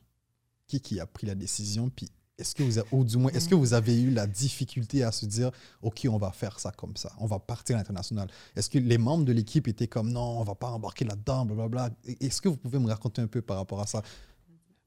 qui, 0.68 0.80
qui 0.80 1.00
a 1.00 1.06
pris 1.06 1.28
la 1.28 1.36
décision 1.36 1.90
Puis 1.90 2.10
est-ce 2.38 2.54
que 2.54 2.64
vous 2.64 2.78
avez, 2.78 2.88
ou 2.92 3.06
moins, 3.20 3.32
est-ce 3.32 3.48
que 3.48 3.56
vous 3.56 3.74
avez 3.74 4.02
eu 4.02 4.12
la 4.12 4.28
difficulté 4.28 5.04
à 5.04 5.12
se 5.12 5.26
dire, 5.26 5.52
OK, 5.82 6.06
on 6.10 6.18
va 6.18 6.32
faire 6.32 6.60
ça 6.60 6.72
comme 6.72 6.96
ça, 6.98 7.12
on 7.20 7.26
va 7.28 7.40
partir 7.40 7.76
à 7.76 7.80
l'international? 7.80 8.28
Est-ce 8.56 8.70
que 8.70 8.78
les 8.78 8.98
membres 8.98 9.24
de 9.24 9.32
l'équipe 9.32 9.68
étaient 9.68 9.88
comme, 9.88 10.12
non, 10.12 10.40
on 10.40 10.44
va 10.44 10.56
pas 10.56 10.70
embarquer 10.70 11.06
là-dedans, 11.06 11.46
blablabla? 11.46 11.92
Est-ce 12.20 12.42
que 12.42 12.50
vous 12.50 12.58
pouvez 12.58 12.80
me 12.80 12.88
raconter 12.88 13.22
un 13.22 13.28
peu 13.28 13.42
par 13.42 13.58
rapport 13.58 13.80
à 13.80 13.88
ça? 13.88 14.02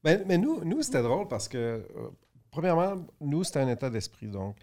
Ben, 0.03 0.23
mais 0.27 0.37
nous, 0.37 0.63
nous 0.63 0.81
c'était 0.83 1.01
drôle 1.01 1.27
parce 1.27 1.47
que, 1.47 1.57
euh, 1.57 2.09
premièrement, 2.51 3.03
nous, 3.19 3.43
c'était 3.43 3.59
un 3.59 3.67
état 3.67 3.89
d'esprit. 3.89 4.27
Donc. 4.27 4.55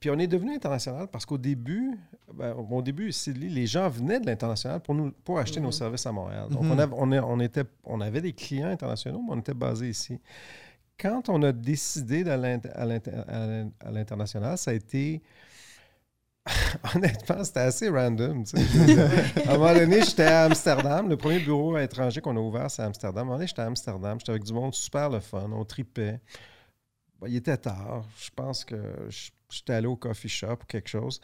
Puis 0.00 0.10
on 0.10 0.18
est 0.18 0.26
devenu 0.26 0.54
international 0.54 1.08
parce 1.08 1.24
qu'au 1.24 1.38
début, 1.38 1.98
ben, 2.32 2.54
au 2.54 2.82
début, 2.82 3.10
les 3.26 3.66
gens 3.66 3.88
venaient 3.88 4.20
de 4.20 4.26
l'international 4.26 4.80
pour, 4.80 4.94
nous, 4.94 5.12
pour 5.24 5.38
acheter 5.38 5.60
nos 5.60 5.70
mm-hmm. 5.70 5.72
services 5.72 6.06
à 6.06 6.12
Montréal. 6.12 6.48
Donc, 6.50 6.62
on, 6.62 6.76
mm-hmm. 6.76 7.22
on, 7.24 7.40
était, 7.40 7.64
on 7.84 8.00
avait 8.00 8.20
des 8.20 8.32
clients 8.32 8.68
internationaux, 8.68 9.22
mais 9.26 9.34
on 9.34 9.38
était 9.38 9.54
basé 9.54 9.88
ici 9.88 10.20
quand 11.00 11.28
on 11.28 11.42
a 11.42 11.52
décidé 11.52 12.24
d'aller 12.24 12.58
à 12.74 13.90
l'international, 13.90 14.58
ça 14.58 14.70
a 14.70 14.74
été. 14.74 15.22
Honnêtement, 16.94 17.42
c'était 17.42 17.60
assez 17.60 17.88
random. 17.88 18.44
à 19.46 19.52
un 19.52 19.58
moment 19.58 19.72
donné, 19.74 20.02
j'étais 20.02 20.24
à 20.24 20.44
Amsterdam. 20.44 21.08
Le 21.08 21.16
premier 21.16 21.38
bureau 21.38 21.78
étranger 21.78 22.20
qu'on 22.20 22.36
a 22.36 22.40
ouvert, 22.40 22.70
c'est 22.70 22.82
à 22.82 22.84
Amsterdam. 22.84 23.18
À 23.18 23.22
un 23.22 23.24
moment 23.24 23.36
donné, 23.36 23.46
j'étais 23.46 23.62
à 23.62 23.66
Amsterdam. 23.66 24.18
J'étais 24.20 24.32
avec 24.32 24.44
du 24.44 24.52
monde 24.52 24.74
super 24.74 25.08
le 25.08 25.20
fun. 25.20 25.48
On 25.52 25.64
tripait. 25.64 26.20
il 27.26 27.36
était 27.36 27.56
tard. 27.56 28.04
Je 28.18 28.28
pense 28.36 28.62
que 28.62 28.76
j'étais 29.54 29.72
allé 29.72 29.86
au 29.86 29.96
coffee 29.96 30.28
shop 30.28 30.58
ou 30.62 30.66
quelque 30.66 30.88
chose. 30.88 31.20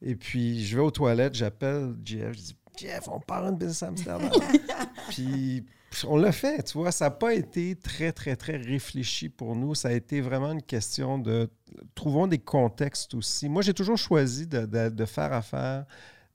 Et 0.00 0.16
puis, 0.16 0.64
je 0.64 0.76
vais 0.76 0.82
aux 0.82 0.90
toilettes, 0.90 1.34
j'appelle 1.34 1.94
Jeff. 2.04 2.32
Je 2.32 2.40
dis 2.40 2.56
Jeff, 2.78 3.08
on 3.08 3.20
part 3.20 3.46
une 3.46 3.56
business 3.56 3.82
à 3.82 3.88
Amsterdam. 3.88 4.30
puis 5.10 5.64
on 6.06 6.16
l'a 6.16 6.32
fait, 6.32 6.62
tu 6.62 6.78
vois. 6.78 6.90
Ça 6.90 7.06
n'a 7.06 7.10
pas 7.10 7.34
été 7.34 7.76
très, 7.76 8.12
très, 8.12 8.36
très 8.36 8.56
réfléchi 8.56 9.28
pour 9.28 9.54
nous. 9.54 9.74
Ça 9.74 9.88
a 9.88 9.92
été 9.92 10.20
vraiment 10.20 10.52
une 10.52 10.62
question 10.62 11.18
de 11.18 11.50
trouvons 11.94 12.26
des 12.26 12.38
contextes 12.38 13.14
aussi. 13.14 13.48
Moi, 13.48 13.62
j'ai 13.62 13.74
toujours 13.74 13.98
choisi 13.98 14.46
de, 14.46 15.04
faire 15.04 15.32
affaire 15.32 15.84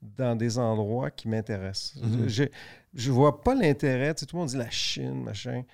dans 0.00 0.36
des 0.36 0.58
endroits 0.58 1.10
qui 1.10 1.28
m'intéressent. 1.28 1.96
Mhm. 2.02 2.28
Je 2.28 2.44
ne 2.94 3.14
vois 3.14 3.42
pas 3.42 3.54
l'intérêt. 3.54 4.14
Tu 4.14 4.20
sais, 4.20 4.26
tout 4.26 4.36
le 4.36 4.40
monde 4.40 4.48
dit 4.48 4.56
la 4.56 4.70
Chine, 4.70 5.24
machin 5.24 5.64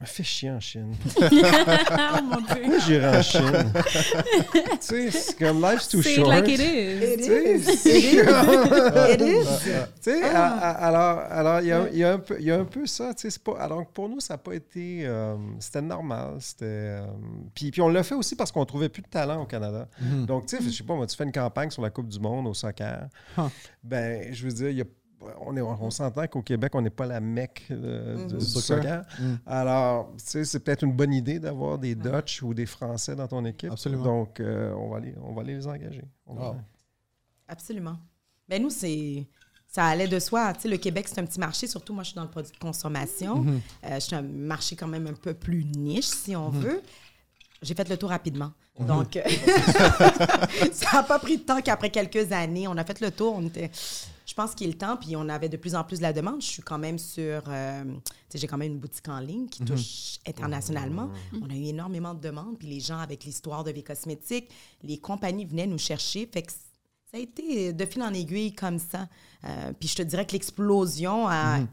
me 0.00 0.06
fais 0.06 0.22
chier 0.22 0.50
en 0.50 0.60
Chine. 0.60 0.94
oh 1.20 2.22
mon 2.22 2.40
Dieu. 2.40 2.66
Moi, 2.66 2.78
j'irai 2.78 3.18
en 3.18 3.22
Chine? 3.22 3.72
tu 4.54 4.76
sais, 4.80 5.10
c'est 5.10 5.38
comme 5.38 5.60
life's 5.60 5.88
too 5.88 6.00
short. 6.00 6.28
like 6.28 6.48
it 6.48 6.60
is. 6.60 7.02
It 7.04 7.26
is. 7.26 7.86
It 7.86 9.20
is. 9.20 9.46
Tu 10.02 10.10
sais, 10.10 10.22
alors, 10.24 11.18
alors 11.18 11.60
il 11.60 11.66
y, 11.66 11.72
a, 11.72 11.90
y, 11.90 12.02
a 12.02 12.12
un 12.14 12.18
peu, 12.18 12.40
y 12.40 12.50
a 12.50 12.58
un 12.58 12.64
peu 12.64 12.86
ça. 12.86 13.12
Tu 13.12 13.30
sais, 13.30 13.38
pas, 13.38 13.58
alors, 13.60 13.86
pour 13.86 14.08
nous, 14.08 14.20
ça 14.20 14.34
n'a 14.34 14.38
pas 14.38 14.54
été. 14.54 15.02
Euh, 15.04 15.36
c'était 15.58 15.82
normal. 15.82 16.36
C'était. 16.40 16.64
Euh, 16.64 17.06
puis, 17.54 17.70
puis 17.70 17.82
on 17.82 17.88
l'a 17.88 18.02
fait 18.02 18.14
aussi 18.14 18.36
parce 18.36 18.50
qu'on 18.50 18.64
trouvait 18.64 18.88
plus 18.88 19.02
de 19.02 19.08
talent 19.08 19.42
au 19.42 19.46
Canada. 19.46 19.86
Mm-hmm. 20.02 20.24
Donc, 20.24 20.46
tu 20.46 20.56
sais, 20.56 20.62
je 20.62 20.70
sais 20.70 20.84
pas, 20.84 20.94
moi, 20.94 21.06
tu 21.06 21.16
fais 21.16 21.24
une 21.24 21.32
campagne 21.32 21.70
sur 21.70 21.82
la 21.82 21.90
Coupe 21.90 22.08
du 22.08 22.18
Monde 22.20 22.46
au 22.46 22.54
soccer. 22.54 23.08
Ben, 23.82 24.32
je 24.32 24.44
veux 24.44 24.52
dire, 24.52 24.70
il 24.70 24.76
y 24.78 24.82
a 24.82 24.86
on, 25.20 25.56
on 25.56 25.90
s'entend 25.90 26.26
qu'au 26.26 26.42
Québec, 26.42 26.74
on 26.74 26.82
n'est 26.82 26.90
pas 26.90 27.06
la 27.06 27.20
mecque 27.20 27.66
euh, 27.70 28.26
du 28.26 28.40
soccer. 28.40 29.04
Mm. 29.18 29.34
Alors, 29.46 30.12
tu 30.16 30.24
sais, 30.24 30.44
c'est 30.44 30.60
peut-être 30.60 30.84
une 30.84 30.92
bonne 30.92 31.12
idée 31.12 31.38
d'avoir 31.38 31.78
des 31.78 31.94
Dutch 31.94 32.42
ou 32.42 32.54
des 32.54 32.66
Français 32.66 33.14
dans 33.16 33.28
ton 33.28 33.44
équipe. 33.44 33.70
Absolument. 33.70 34.04
Donc, 34.04 34.40
euh, 34.40 34.72
on, 34.74 34.90
va 34.90 34.96
aller, 34.98 35.14
on 35.22 35.32
va 35.32 35.42
les 35.42 35.66
engager. 35.66 36.04
Absolument. 37.48 37.98
Mais 38.48 38.58
nous, 38.58 38.70
c'est 38.70 39.26
ça 39.70 39.86
allait 39.86 40.08
de 40.08 40.18
soi. 40.18 40.52
Tu 40.54 40.62
sais, 40.62 40.68
le 40.68 40.78
Québec, 40.78 41.06
c'est 41.08 41.20
un 41.20 41.24
petit 41.24 41.38
marché, 41.38 41.68
surtout 41.68 41.94
moi, 41.94 42.02
je 42.02 42.08
suis 42.08 42.16
dans 42.16 42.24
le 42.24 42.30
produit 42.30 42.52
de 42.52 42.58
consommation. 42.58 43.44
Mm-hmm. 43.44 43.60
Euh, 43.84 43.94
je 43.94 44.00
suis 44.00 44.16
un 44.16 44.22
marché 44.22 44.74
quand 44.74 44.88
même 44.88 45.06
un 45.06 45.12
peu 45.12 45.32
plus 45.32 45.64
niche, 45.64 46.06
si 46.06 46.34
on 46.34 46.50
mm-hmm. 46.50 46.58
veut. 46.58 46.82
J'ai 47.62 47.74
fait 47.74 47.88
le 47.88 47.96
tour 47.96 48.08
rapidement. 48.08 48.52
Mm-hmm. 48.80 48.86
Donc, 48.86 49.12
ça 50.72 50.92
n'a 50.92 51.02
pas 51.04 51.20
pris 51.20 51.38
de 51.38 51.42
temps 51.42 51.60
qu'après 51.60 51.90
quelques 51.90 52.32
années, 52.32 52.66
on 52.66 52.76
a 52.76 52.84
fait 52.84 53.00
le 53.00 53.12
tour. 53.12 53.34
On 53.36 53.46
était 53.46 53.70
je 54.30 54.34
pense 54.36 54.54
qu'il 54.54 54.68
est 54.68 54.70
le 54.70 54.78
temps, 54.78 54.96
puis 54.96 55.16
on 55.16 55.28
avait 55.28 55.48
de 55.48 55.56
plus 55.56 55.74
en 55.74 55.82
plus 55.82 55.96
de 55.96 56.02
la 56.02 56.12
demande. 56.12 56.40
Je 56.40 56.46
suis 56.46 56.62
quand 56.62 56.78
même 56.78 57.00
sur. 57.00 57.42
Euh, 57.48 57.82
j'ai 58.32 58.46
quand 58.46 58.58
même 58.58 58.74
une 58.74 58.78
boutique 58.78 59.08
en 59.08 59.18
ligne 59.18 59.48
qui 59.48 59.62
mhm. 59.62 59.68
touche 59.70 60.18
internationalement. 60.24 61.10
Mhm. 61.32 61.42
On 61.42 61.50
a 61.50 61.54
eu 61.54 61.64
énormément 61.64 62.14
de 62.14 62.20
demandes, 62.20 62.56
puis 62.56 62.68
les 62.68 62.78
gens, 62.78 63.00
avec 63.00 63.24
l'histoire 63.24 63.64
de 63.64 63.72
V 63.72 63.82
Cosmétiques, 63.82 64.48
les 64.84 64.98
compagnies 64.98 65.46
venaient 65.46 65.66
nous 65.66 65.78
chercher. 65.78 66.30
Fait 66.32 66.42
que 66.42 66.52
ça 66.52 67.16
a 67.16 67.18
été 67.18 67.72
de 67.72 67.84
fil 67.84 68.04
en 68.04 68.14
aiguille 68.14 68.54
comme 68.54 68.78
ça. 68.78 69.08
Euh, 69.44 69.72
puis 69.72 69.88
je 69.88 69.96
te 69.96 70.02
dirais 70.02 70.24
que 70.24 70.32
l'explosion 70.32 71.26
a. 71.26 71.58
Mhm. 71.58 71.68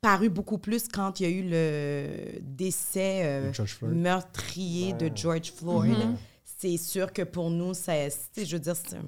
paru 0.00 0.30
beaucoup 0.30 0.58
plus 0.58 0.86
quand 0.86 1.18
il 1.18 1.22
y 1.24 1.26
a 1.26 1.30
eu 1.30 1.48
le 1.48 2.40
décès 2.42 3.22
euh, 3.24 3.52
meurtrier 3.82 4.92
de 4.92 5.10
George 5.12 5.52
Floyd. 5.52 5.96
C'est 6.44 6.76
sûr 6.76 7.12
que 7.12 7.22
pour 7.22 7.50
nous, 7.50 7.74
c'est, 7.74 8.08
je 8.36 8.52
veux 8.52 8.60
dire, 8.60 8.76
c'est 8.76 8.98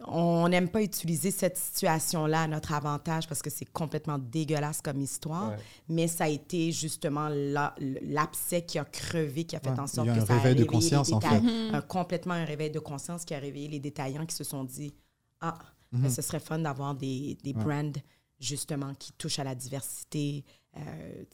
on 0.00 0.48
n'aime 0.48 0.68
pas 0.68 0.82
utiliser 0.82 1.30
cette 1.30 1.56
situation-là 1.56 2.42
à 2.42 2.46
notre 2.46 2.72
avantage 2.72 3.26
parce 3.26 3.40
que 3.40 3.50
c'est 3.50 3.64
complètement 3.64 4.18
dégueulasse 4.18 4.82
comme 4.82 5.00
histoire, 5.00 5.54
mais 5.88 6.06
ça 6.06 6.24
a 6.24 6.28
été 6.28 6.70
justement 6.72 7.28
l'abcès 7.30 8.62
qui 8.62 8.78
a 8.78 8.84
crevé, 8.84 9.44
qui 9.44 9.56
a 9.56 9.60
fait 9.60 9.78
en 9.78 9.86
sorte 9.86 10.08
que 10.08 10.26
ça 10.26 10.34
a 10.34 10.38
réveillé 10.38 10.64
de 10.64 10.70
conscience, 10.70 11.12
en 11.12 11.20
fait. 11.20 11.40
un, 11.72 11.80
complètement 11.80 12.34
un 12.34 12.44
réveil 12.44 12.70
de 12.70 12.78
conscience 12.78 13.24
qui 13.24 13.34
a 13.34 13.38
réveillé 13.38 13.68
les 13.68 13.80
détaillants 13.80 14.26
qui 14.26 14.34
se 14.34 14.44
sont 14.44 14.64
dit 14.64 14.94
Ah, 15.40 15.58
mhm. 15.92 16.10
ce 16.10 16.22
serait 16.22 16.40
fun 16.40 16.58
d'avoir 16.58 16.94
des, 16.94 17.38
des 17.42 17.52
brands 17.52 17.92
justement 18.38 18.92
qui 18.94 19.12
touchent 19.12 19.38
à 19.38 19.44
la 19.44 19.54
diversité. 19.54 20.44
Euh, 20.76 21.24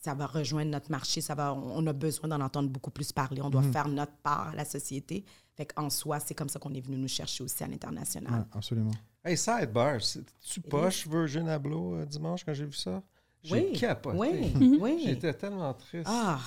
ça 0.00 0.14
va 0.14 0.26
rejoindre 0.26 0.70
notre 0.70 0.90
marché, 0.90 1.20
ça 1.20 1.34
va, 1.34 1.54
on 1.54 1.86
a 1.86 1.92
besoin 1.92 2.28
d'en 2.28 2.40
entendre 2.40 2.70
beaucoup 2.70 2.90
plus 2.90 3.12
parler, 3.12 3.42
on 3.42 3.50
doit 3.50 3.60
mhm. 3.60 3.72
faire 3.72 3.88
notre 3.88 4.16
part 4.22 4.48
à 4.48 4.54
la 4.54 4.64
société. 4.64 5.24
Fait 5.54 5.68
en 5.76 5.90
soi, 5.90 6.20
c'est 6.20 6.34
comme 6.34 6.48
ça 6.48 6.58
qu'on 6.58 6.72
est 6.72 6.80
venu 6.80 6.96
nous 6.96 7.08
chercher 7.08 7.44
aussi 7.44 7.62
à 7.62 7.66
l'international. 7.66 8.46
absolument. 8.52 8.94
Hey, 9.22 9.36
sidebar, 9.36 9.98
tu 10.40 10.60
poche 10.62 11.06
Virgin 11.06 11.46
Abloh 11.48 11.96
euh, 11.96 12.06
dimanche 12.06 12.42
quand 12.42 12.54
j'ai 12.54 12.64
vu 12.64 12.72
ça? 12.72 13.02
J'ai 13.42 13.54
oui. 13.54 13.78
capoté. 13.78 14.16
Oui, 14.16 14.78
oui. 14.80 15.02
J'étais 15.04 15.34
tellement 15.34 15.74
triste. 15.74 16.06
Ah. 16.08 16.38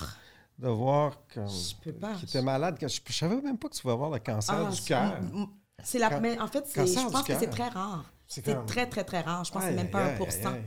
De 0.58 0.68
voir 0.70 1.20
comme. 1.32 1.48
Je 1.48 1.76
peux 1.84 1.94
pas. 1.94 2.16
Qui 2.16 2.26
était 2.26 2.42
malade. 2.42 2.78
Je, 2.80 2.86
ne 2.86 3.14
savais 3.14 3.42
même 3.42 3.58
pas 3.58 3.70
que 3.70 3.76
tu 3.76 3.86
vas 3.86 3.94
avoir 3.94 4.10
le 4.10 4.20
cancer 4.20 4.66
ah, 4.68 4.72
du 4.72 4.82
cœur. 4.82 5.20
C'est 5.84 6.00
la. 6.00 6.20
Mais 6.20 6.40
en 6.40 6.48
fait, 6.48 6.66
je 6.76 7.10
pense 7.10 7.24
que 7.24 7.38
c'est 7.38 7.50
très 7.50 7.70
rare. 7.70 8.13
C'était 8.28 8.56
très, 8.66 8.88
très, 8.88 9.04
très 9.04 9.22
rare. 9.22 9.44
Je 9.44 9.52
pense 9.52 9.62
que 9.62 9.70
c'est 9.70 9.76
même 9.76 9.90
pas 9.90 10.08
1% 10.08 10.20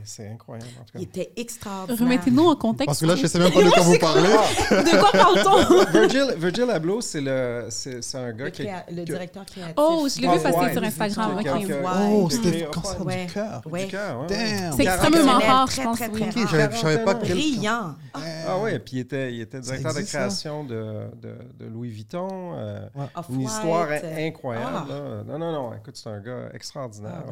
C'est 0.03 0.29
incroyable. 0.29 0.69
En 0.79 0.83
tout 0.85 0.93
cas. 0.93 0.99
Il 0.99 1.03
était 1.03 1.33
extraordinaire. 1.35 1.99
Remettez-nous 1.99 2.45
en 2.45 2.55
contexte. 2.55 2.85
Parce 2.85 2.99
que 3.01 3.05
là, 3.05 3.15
je 3.15 3.23
ne 3.23 3.27
sais 3.27 3.39
même 3.39 3.51
pas 3.51 3.63
de 3.63 3.69
quoi 3.69 3.81
vous 3.81 3.99
parlez. 3.99 4.21
de 4.21 4.99
quoi 4.99 5.11
parle-t-on? 5.11 5.91
Virgil, 5.91 6.35
Virgil 6.37 6.69
Abloh, 6.69 7.01
c'est 7.01 7.19
un 8.15 8.31
gars 8.31 8.51
qui. 8.51 8.67
Le 8.91 9.03
directeur 9.03 9.45
créatif. 9.45 9.73
Oh, 9.75 10.07
je 10.07 10.21
l'ai 10.21 10.27
vu 10.27 10.39
passer 10.41 10.73
sur 10.73 10.83
Instagram. 10.83 11.41
Oh, 12.09 12.29
c'était 12.29 12.59
le 12.59 12.65
cancer 12.67 13.05
du 13.05 13.33
cœur. 13.33 13.61
Du 13.65 13.87
cœur, 13.87 14.27
C'est 14.75 14.83
extrêmement 14.83 15.39
rare, 15.39 15.69
je 15.69 15.81
pense. 15.81 15.99
Je 15.99 16.77
savais 16.77 17.03
pas 17.03 17.13
Brillant. 17.15 17.95
Ah 18.13 18.57
oui, 18.61 18.79
puis 18.79 18.97
il 18.97 18.99
était, 18.99 19.33
il 19.33 19.41
était 19.41 19.59
directeur 19.59 19.93
de 19.93 20.01
création 20.01 20.63
de, 20.63 21.09
de, 21.21 21.65
Louis 21.65 21.89
Vuitton. 21.89 22.53
Euh, 22.55 22.87
une 23.29 23.41
histoire 23.41 23.89
incroyable. 24.17 24.87
Ah. 24.89 25.23
Non, 25.27 25.37
non, 25.37 25.51
non. 25.51 25.73
Écoute, 25.73 25.97
c'est 25.97 26.09
un 26.09 26.19
gars 26.19 26.49
extraordinaire. 26.53 27.23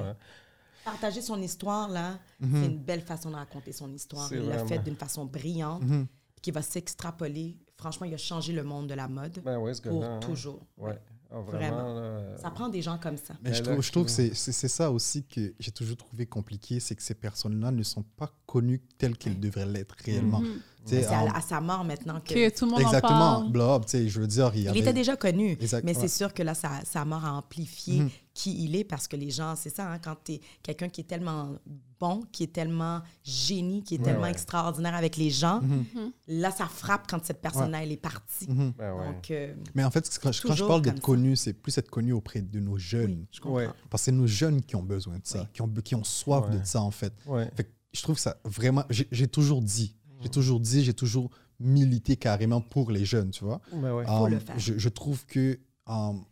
Partager 0.85 1.21
son 1.21 1.41
histoire, 1.41 1.89
là, 1.89 2.19
mhm. 2.39 2.61
c'est 2.61 2.67
une 2.67 2.77
belle 2.77 3.01
façon 3.01 3.31
de 3.31 3.35
raconter 3.35 3.71
son 3.71 3.91
histoire. 3.91 4.31
Il 4.31 4.47
l'a 4.47 4.65
fait 4.65 4.79
d'une 4.79 4.95
façon 4.95 5.25
brillante, 5.25 5.83
mhm. 5.83 6.07
qui 6.41 6.51
va 6.51 6.61
s'extrapoler. 6.61 7.57
Franchement, 7.75 8.05
il 8.05 8.13
a 8.13 8.17
changé 8.17 8.53
le 8.53 8.63
monde 8.63 8.87
de 8.87 8.93
la 8.93 9.07
mode 9.07 9.41
ben 9.43 9.59
pour 9.83 10.05
hein. 10.05 10.19
toujours. 10.21 10.61
Ouais. 10.77 10.97
Ah, 11.31 11.41
vraiment. 11.41 12.37
ça 12.37 12.51
prend 12.51 12.69
des 12.69 12.81
gens 12.81 12.97
comme 12.97 13.17
ça. 13.17 13.33
Mais 13.43 13.53
je 13.53 13.63
trouve, 13.63 13.81
je 13.81 13.91
trouve 13.91 14.05
que 14.05 14.11
c'est 14.11 14.67
ça 14.67 14.91
aussi 14.91 15.25
que 15.25 15.53
j'ai 15.59 15.71
toujours 15.71 15.97
trouvé 15.97 16.27
compliqué, 16.27 16.79
c'est 16.79 16.95
que 16.95 17.01
ces 17.01 17.15
personnes-là 17.15 17.71
ne 17.71 17.83
sont 17.83 18.03
pas 18.03 18.31
connues 18.45 18.81
telles 18.97 19.17
qu'elles 19.17 19.39
devraient 19.39 19.65
l'être 19.65 19.95
réellement. 20.05 20.39
Mhm. 20.39 20.61
C'est 20.85 21.05
à, 21.05 21.41
sa 21.41 21.61
mort 21.61 21.83
maintenant 21.83 22.19
que, 22.19 22.49
tout 22.49 22.65
le 22.65 22.71
monde 22.71 22.81
Exactement. 22.81 23.37
En 23.37 23.51
parle. 23.51 24.07
je 24.07 24.19
veux 24.19 24.27
dire, 24.27 24.51
il, 24.55 24.77
était 24.77 24.93
déjà 24.93 25.15
connu, 25.15 25.57
mais 25.83 25.93
c'est 25.93 26.07
sûr 26.07 26.33
que 26.33 26.43
là, 26.43 26.53
sa, 26.53 26.83
sa 26.85 27.05
mort 27.05 27.25
a 27.25 27.33
amplifié 27.33 28.01
mhm. 28.01 28.09
qui 28.33 28.63
il 28.63 28.75
est 28.75 28.83
parce 28.83 29.07
que 29.07 29.15
les 29.15 29.31
gens, 29.31 29.55
c'est 29.55 29.75
ça, 29.75 29.91
hein, 29.91 29.99
quand 29.99 30.15
tu 30.23 30.33
es 30.33 30.41
quelqu'un 30.61 30.89
qui 30.89 31.01
est 31.01 31.05
tellement 31.05 31.55
bon, 31.99 32.23
qui 32.31 32.43
est 32.43 32.53
tellement 32.53 33.01
génie, 33.23 33.83
qui 33.83 33.95
est 33.95 34.03
tellement 34.03 34.27
extraordinaire 34.27 34.95
avec 34.95 35.17
les 35.17 35.29
gens, 35.29 35.61
mhm. 35.61 35.85
Mhm. 35.95 36.11
là, 36.27 36.51
ça 36.51 36.67
frappe 36.67 37.07
quand 37.09 37.23
cette 37.25 37.41
personne-là, 37.41 37.83
elle 37.83 37.91
est 37.91 37.97
partie. 37.97 38.47
Ben 38.47 38.73
Donc, 38.77 39.31
euh, 39.31 39.53
mais 39.73 39.83
en 39.83 39.91
fait, 39.91 40.19
quand, 40.21 40.31
je 40.31 40.63
parle 40.63 40.81
d'être 40.81 41.01
connu, 41.01 41.35
c'est 41.35 41.53
plus 41.53 41.77
être 41.77 41.89
connu 41.89 42.13
auprès 42.13 42.41
de 42.41 42.59
nos 42.59 42.77
jeunes. 42.77 43.25
je 43.31 43.41
comprends. 43.41 43.73
Parce 43.89 44.03
que 44.03 44.05
c'est 44.05 44.11
nos 44.11 44.27
jeunes 44.27 44.61
qui 44.61 44.75
ont 44.75 44.83
besoin 44.83 45.15
de 45.15 45.25
ça, 45.25 45.47
qui, 45.51 45.61
ont, 45.61 45.67
qui 45.83 45.95
ont 45.95 46.03
soif 46.03 46.49
de 46.51 46.59
ça, 46.63 46.81
en 46.81 46.91
fait. 46.91 47.13
fait 47.55 47.71
je 47.95 48.01
trouve 48.01 48.19
ça 48.19 48.37
vraiment. 48.43 48.83
J'ai 48.89 49.27
toujours 49.27 49.61
dit, 49.61 49.95
j'ai 50.25 50.31
toujours 50.31 50.59
dit, 50.59 50.83
j'ai 50.83 50.93
toujours 50.93 51.29
milité 51.59 52.17
carrément 52.17 52.59
pour 52.61 52.91
les 52.91 53.05
jeunes, 53.05 53.31
tu 53.31 53.43
vois. 53.45 53.61
Um, 53.71 54.39
je, 54.57 54.77
je, 54.77 54.89
trouve 54.89 55.25
que 55.25 55.57
um, 55.87 56.23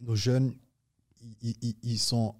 nos 0.00 0.16
jeunes, 0.16 0.54
ils, 1.42 1.98
sont 1.98 2.34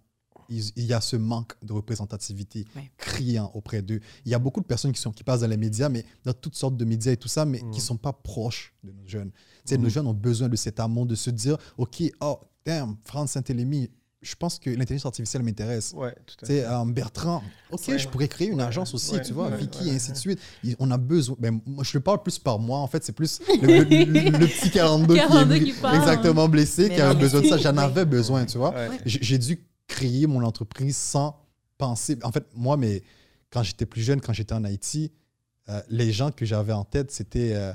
il 0.49 0.85
y 0.85 0.93
a 0.93 1.01
ce 1.01 1.17
manque 1.17 1.55
de 1.63 1.73
représentativité 1.73 2.67
Ouais. 2.77 2.91
criant 2.99 3.51
auprès 3.55 3.81
d'eux. 3.81 4.01
Il 4.27 4.33
y 4.33 4.35
a 4.35 4.39
beaucoup 4.39 4.61
de 4.61 4.67
personnes 4.67 4.93
qui, 4.93 5.01
sont, 5.01 5.13
qui 5.13 5.25
passent 5.25 5.41
dans 5.41 5.47
les 5.47 5.57
médias, 5.57 5.89
mais 5.89 6.05
dans 6.25 6.33
toutes 6.35 6.57
sortes 6.57 6.77
de 6.77 6.85
médias 6.85 7.13
et 7.13 7.17
tout 7.17 7.29
ça, 7.29 7.45
mais 7.45 7.59
qui 7.59 7.65
Mhm. 7.67 7.75
ne 7.75 7.81
sont 7.81 7.97
pas 7.97 8.13
proches 8.13 8.75
de 8.83 8.93
nos 8.93 9.07
jeunes. 9.07 9.31
Tu 9.31 9.39
sais, 9.67 9.77
Mhm. 9.79 9.85
Nos 9.85 9.89
jeunes 9.89 10.07
ont 10.09 10.15
besoin 10.15 10.49
de 10.49 10.57
cet 10.57 10.81
amour, 10.81 11.07
de 11.07 11.15
se 11.15 11.31
dire, 11.31 11.57
OK, 11.79 12.03
oh, 12.21 12.39
damn, 12.67 12.97
France 13.05 13.31
Saint-Élémy, 13.33 13.89
je 14.23 14.35
pense 14.37 14.59
que 14.59 14.70
l'intelligence 14.70 15.07
artificielle 15.07 15.43
m'intéresse. 15.43 15.93
Ouais, 15.97 16.14
tout 16.27 16.37
à 16.43 16.47
Tu 16.47 16.53
sais, 16.53 16.61
fait. 16.62 16.66
euh, 16.66 16.85
Bertrand, 16.87 17.43
OK, 17.70 17.81
Ouais. 17.89 17.99
je 17.99 18.09
pourrais 18.09 18.29
créer 18.29 18.49
une 18.49 18.61
agence 18.61 18.95
aussi, 18.95 19.14
ouais, 19.14 19.23
tu 19.23 19.33
vois, 19.33 19.49
ouais, 19.49 19.57
Vicky, 19.57 19.85
ouais, 19.85 19.89
et 19.91 19.95
ainsi 19.97 20.12
de 20.12 20.16
suite. 20.16 20.39
Il- 20.62 20.77
On 20.79 20.91
a 20.91 20.97
besoin. 20.97 21.37
Ben, 21.39 21.61
moi, 21.66 21.83
je 21.85 21.91
le 21.97 22.01
parle 22.03 22.23
plus 22.23 22.39
par 22.39 22.59
moi, 22.59 22.79
en 22.79 22.87
fait, 22.87 23.03
c'est 23.05 23.12
plus 23.12 23.41
le, 23.61 23.66
le- 23.83 24.05
le- 24.05 24.39
le 24.39 24.47
petit 24.47 24.70
42, 24.70 25.14
42 25.16 25.59
qui 25.59 25.64
qui 25.64 25.70
est 25.70 25.81
parle. 25.81 25.97
exactement 25.97 26.49
blessé, 26.49 26.89
Mais 26.89 26.95
qui 26.95 27.01
a 27.01 27.09
non, 27.09 27.14
mais 27.14 27.20
besoin 27.20 27.41
de 27.41 27.47
ça. 27.49 27.57
c'est- 27.57 27.62
J'en 27.64 27.77
avais 27.77 28.05
besoin, 28.05 28.45
tu 28.47 28.59
vois. 28.59 28.70
Ouais. 28.70 28.91
J'ai 29.05 29.39
dû 29.39 29.59
créer 29.89 30.27
mon 30.27 30.43
entreprise 30.45 30.97
sans 30.97 31.37
penser. 31.77 32.16
En 32.23 32.31
fait, 32.33 32.47
moi, 32.55 32.77
mais 32.77 33.03
quand 33.51 33.62
j'étais 33.62 33.87
plus 33.87 34.03
jeune, 34.03 34.20
quand 34.20 34.33
j'étais 34.33 34.55
en 34.55 34.64
Haïti, 34.64 35.11
euh, 35.68 35.81
les 35.89 36.12
gens 36.12 36.31
que 36.31 36.45
j'avais 36.45 36.73
en 36.73 36.85
tête, 36.85 37.11
c'était 37.11 37.53
euh, 37.55 37.73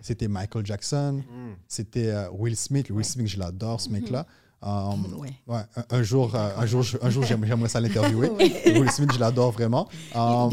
c'était 0.00 0.28
Michael 0.28 0.66
Jackson, 0.66 1.22
Mm. 1.28 1.52
c'était 1.66 2.08
euh, 2.08 2.28
Will 2.32 2.56
Smith. 2.56 2.90
Will 2.90 3.04
Smith, 3.04 3.26
je 3.28 3.38
l'adore, 3.38 3.80
ce 3.80 3.88
mec-là. 3.88 4.26
Um, 4.62 5.14
Ouais. 5.18 5.32
ouais, 5.46 5.60
un, 5.76 5.84
un 5.98 6.02
jour, 6.02 6.34
euh, 6.34 6.50
un 6.56 6.66
jour, 6.66 6.82
je- 6.82 6.96
un 7.02 7.10
jour, 7.10 7.22
j'aimerais 7.24 7.48
j'aimerais 7.48 7.68
ça 7.68 7.80
l'interviewer. 7.80 8.30
Will 8.66 8.90
Smith, 8.90 9.12
je 9.12 9.18
l'adore 9.20 9.52
vraiment. 9.52 9.88
Um, 10.14 10.50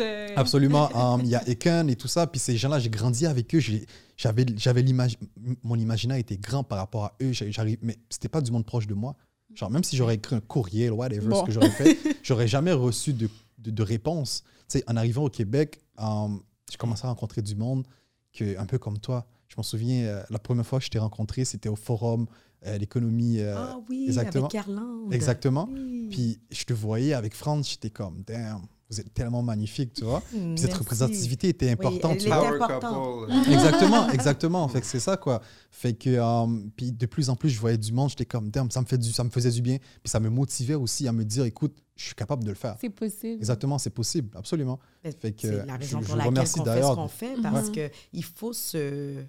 euh, 0.00 0.28
Absolument. 0.36 0.88
Um, 0.94 1.20
Il 1.24 1.28
y 1.30 1.34
a 1.34 1.46
Eken 1.48 1.90
et 1.90 1.96
tout 1.96 2.08
ça. 2.08 2.26
Puis 2.26 2.40
ces 2.40 2.56
gens-là, 2.56 2.78
j'ai 2.78 2.90
grandi 2.90 3.26
avec 3.26 3.54
eux. 3.54 3.60
J'ai- 3.60 3.86
J'avais, 4.16 4.46
j'avais 4.56 4.80
l'image, 4.80 5.18
mon 5.62 5.76
imaginaire 5.76 6.16
était 6.16 6.38
grand 6.38 6.64
par 6.64 6.78
rapport 6.78 7.04
à 7.04 7.12
eux. 7.20 7.32
J'arrive, 7.32 7.76
mais 7.82 7.98
c'était 8.08 8.28
pas 8.30 8.40
du 8.40 8.50
monde 8.50 8.64
proche 8.64 8.86
de 8.86 8.94
moi. 8.94 9.14
Genre, 9.54 9.70
même 9.70 9.84
si 9.84 9.94
j'aurais 9.94 10.14
écrit 10.14 10.36
un 10.36 10.40
courriel, 10.40 10.92
whatever, 10.92 11.28
Bon. 11.28 11.40
ce 11.42 11.46
que 11.46 11.52
j'aurais 11.52 11.68
fait, 11.70 11.98
j'aurais 12.22 12.48
jamais 12.48 12.72
reçu 12.72 13.12
de, 13.12 13.28
de, 13.58 13.70
de 13.70 13.82
réponse. 13.82 14.42
Tu 14.70 14.78
sais, 14.78 14.84
en 14.86 14.96
arrivant 14.96 15.24
au 15.24 15.28
Québec, 15.28 15.80
um, 15.98 16.40
j'ai 16.70 16.78
commencé 16.78 17.04
à 17.04 17.08
rencontrer 17.08 17.42
du 17.42 17.54
monde 17.56 17.86
que, 18.32 18.58
un 18.58 18.64
peu 18.64 18.78
comme 18.78 18.98
toi. 18.98 19.26
Je 19.48 19.54
m'en 19.58 19.62
souviens, 19.62 20.04
euh, 20.04 20.22
la 20.30 20.38
première 20.38 20.64
fois 20.66 20.78
que 20.78 20.86
je 20.86 20.90
t'ai 20.90 20.98
rencontré, 20.98 21.44
c'était 21.44 21.68
au 21.68 21.76
forum 21.76 22.26
euh, 22.66 22.78
l'économie. 22.78 23.40
euh, 23.40 23.54
ah 23.56 23.78
oui, 23.88 24.04
exactement. 24.06 24.46
avec 24.48 25.14
exactement. 25.14 25.68
Oui. 25.72 26.08
Puis 26.10 26.38
je 26.50 26.64
te 26.64 26.72
voyais 26.72 27.14
avec 27.14 27.34
France, 27.34 27.70
j'étais 27.70 27.90
comme, 27.90 28.22
damn, 28.26 28.62
vous 28.88 29.00
êtes 29.00 29.12
tellement 29.12 29.42
magnifique, 29.42 29.94
tu 29.94 30.04
vois. 30.04 30.22
Puis 30.30 30.54
cette 30.56 30.72
représentativité 30.74 31.48
était 31.48 31.70
importante. 31.70 32.18
elle 32.24 32.32
important. 32.32 33.20
couple. 33.26 33.32
Exactement, 33.52 34.08
exactement. 34.10 34.68
Fait 34.68 34.80
que 34.80 34.86
c'est 34.86 35.00
ça, 35.00 35.16
quoi. 35.16 35.42
Fait 35.72 35.94
que, 35.94 36.10
euh, 36.10 36.46
puis 36.76 36.92
de 36.92 37.06
plus 37.06 37.28
en 37.28 37.34
plus, 37.34 37.48
je 37.50 37.58
voyais 37.58 37.78
du 37.78 37.92
monde, 37.92 38.10
j'étais 38.10 38.24
comme, 38.26 38.48
damn, 38.50 38.70
ça 38.70 38.80
me, 38.80 38.86
fait 38.86 38.98
du, 38.98 39.10
ça 39.12 39.24
me 39.24 39.30
faisait 39.30 39.50
du 39.50 39.60
bien. 39.60 39.78
Puis 39.78 40.10
ça 40.10 40.20
me 40.20 40.30
motivait 40.30 40.74
aussi 40.76 41.08
à 41.08 41.12
me 41.12 41.24
dire, 41.24 41.44
écoute, 41.44 41.76
je 41.96 42.04
suis 42.04 42.14
capable 42.14 42.44
de 42.44 42.50
le 42.50 42.54
faire. 42.54 42.76
c'est 42.80 42.90
possible. 42.90 43.34
Exactement, 43.38 43.78
c'est 43.78 43.90
possible, 43.90 44.30
absolument. 44.36 44.78
Mais 45.02 45.10
Fait 45.12 45.32
que, 45.32 45.40
c'est 45.48 45.66
la 45.66 45.74
je- 45.74 45.78
raison 45.80 46.00
je 46.00 46.04
pour 46.06 46.12
vous 46.12 46.16
laquelle 46.18 46.28
remercie 46.28 46.60
on 46.60 46.64
fait 46.64 46.82
ce 46.82 46.94
qu'on 46.94 47.08
fait, 47.08 47.34
parce 47.42 47.68
Mhm. 47.68 47.74
que 47.74 47.90
il 48.12 48.24
faut 48.24 48.52
se... 48.52 49.24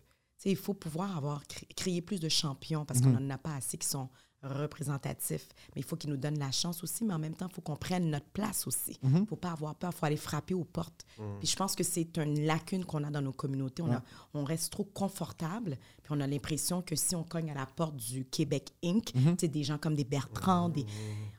il 0.45 0.55
faut 0.55 0.73
pouvoir 0.73 1.17
avoir 1.17 1.45
cré- 1.47 1.67
créer 1.75 2.01
plus 2.01 2.19
de 2.19 2.29
champions 2.29 2.85
parce 2.85 2.99
Mhm. 3.01 3.13
qu'on 3.15 3.19
n'en 3.19 3.29
a 3.31 3.37
pas 3.37 3.55
assez 3.55 3.77
qui 3.77 3.87
sont 3.87 4.09
représentatifs. 4.43 5.47
Mais 5.75 5.81
il 5.81 5.83
faut 5.83 5.95
qu'ils 5.95 6.09
nous 6.11 6.17
donnent 6.17 6.37
la 6.39 6.51
chance 6.51 6.83
aussi, 6.83 7.03
mais 7.03 7.13
en 7.13 7.19
même 7.19 7.35
temps, 7.35 7.47
il 7.49 7.53
faut 7.53 7.61
qu'on 7.61 7.75
prenne 7.75 8.09
notre 8.09 8.27
place 8.29 8.67
aussi. 8.67 8.97
Il 9.03 9.09
Mhm. 9.09 9.19
ne 9.21 9.25
faut 9.25 9.35
pas 9.35 9.51
avoir 9.51 9.75
peur, 9.75 9.91
il 9.93 9.97
faut 9.97 10.05
aller 10.05 10.15
frapper 10.17 10.53
aux 10.53 10.63
portes. 10.63 11.05
Mm. 11.17 11.23
Puis 11.39 11.47
je 11.47 11.55
pense 11.55 11.75
que 11.75 11.83
c'est 11.83 12.17
une 12.17 12.45
lacune 12.45 12.85
qu'on 12.85 13.03
a 13.03 13.09
dans 13.09 13.21
nos 13.21 13.31
communautés. 13.33 13.81
On, 13.81 13.91
a- 13.91 14.03
on 14.33 14.43
reste 14.43 14.71
trop 14.71 14.83
confortable, 14.83 15.77
puis 16.03 16.11
on 16.11 16.19
a 16.21 16.27
l'impression 16.27 16.81
que 16.81 16.95
si 16.95 17.15
on 17.15 17.23
cogne 17.23 17.49
à 17.51 17.55
la 17.55 17.65
porte 17.65 17.95
du 17.95 18.25
Québec 18.25 18.69
Inc., 18.83 19.13
Mhm. 19.15 19.37
tu 19.37 19.41
sais, 19.41 19.47
des 19.47 19.63
gens 19.63 19.77
comme 19.77 19.95
des 19.95 20.03
Bertrand, 20.05 20.69
des... 20.69 20.85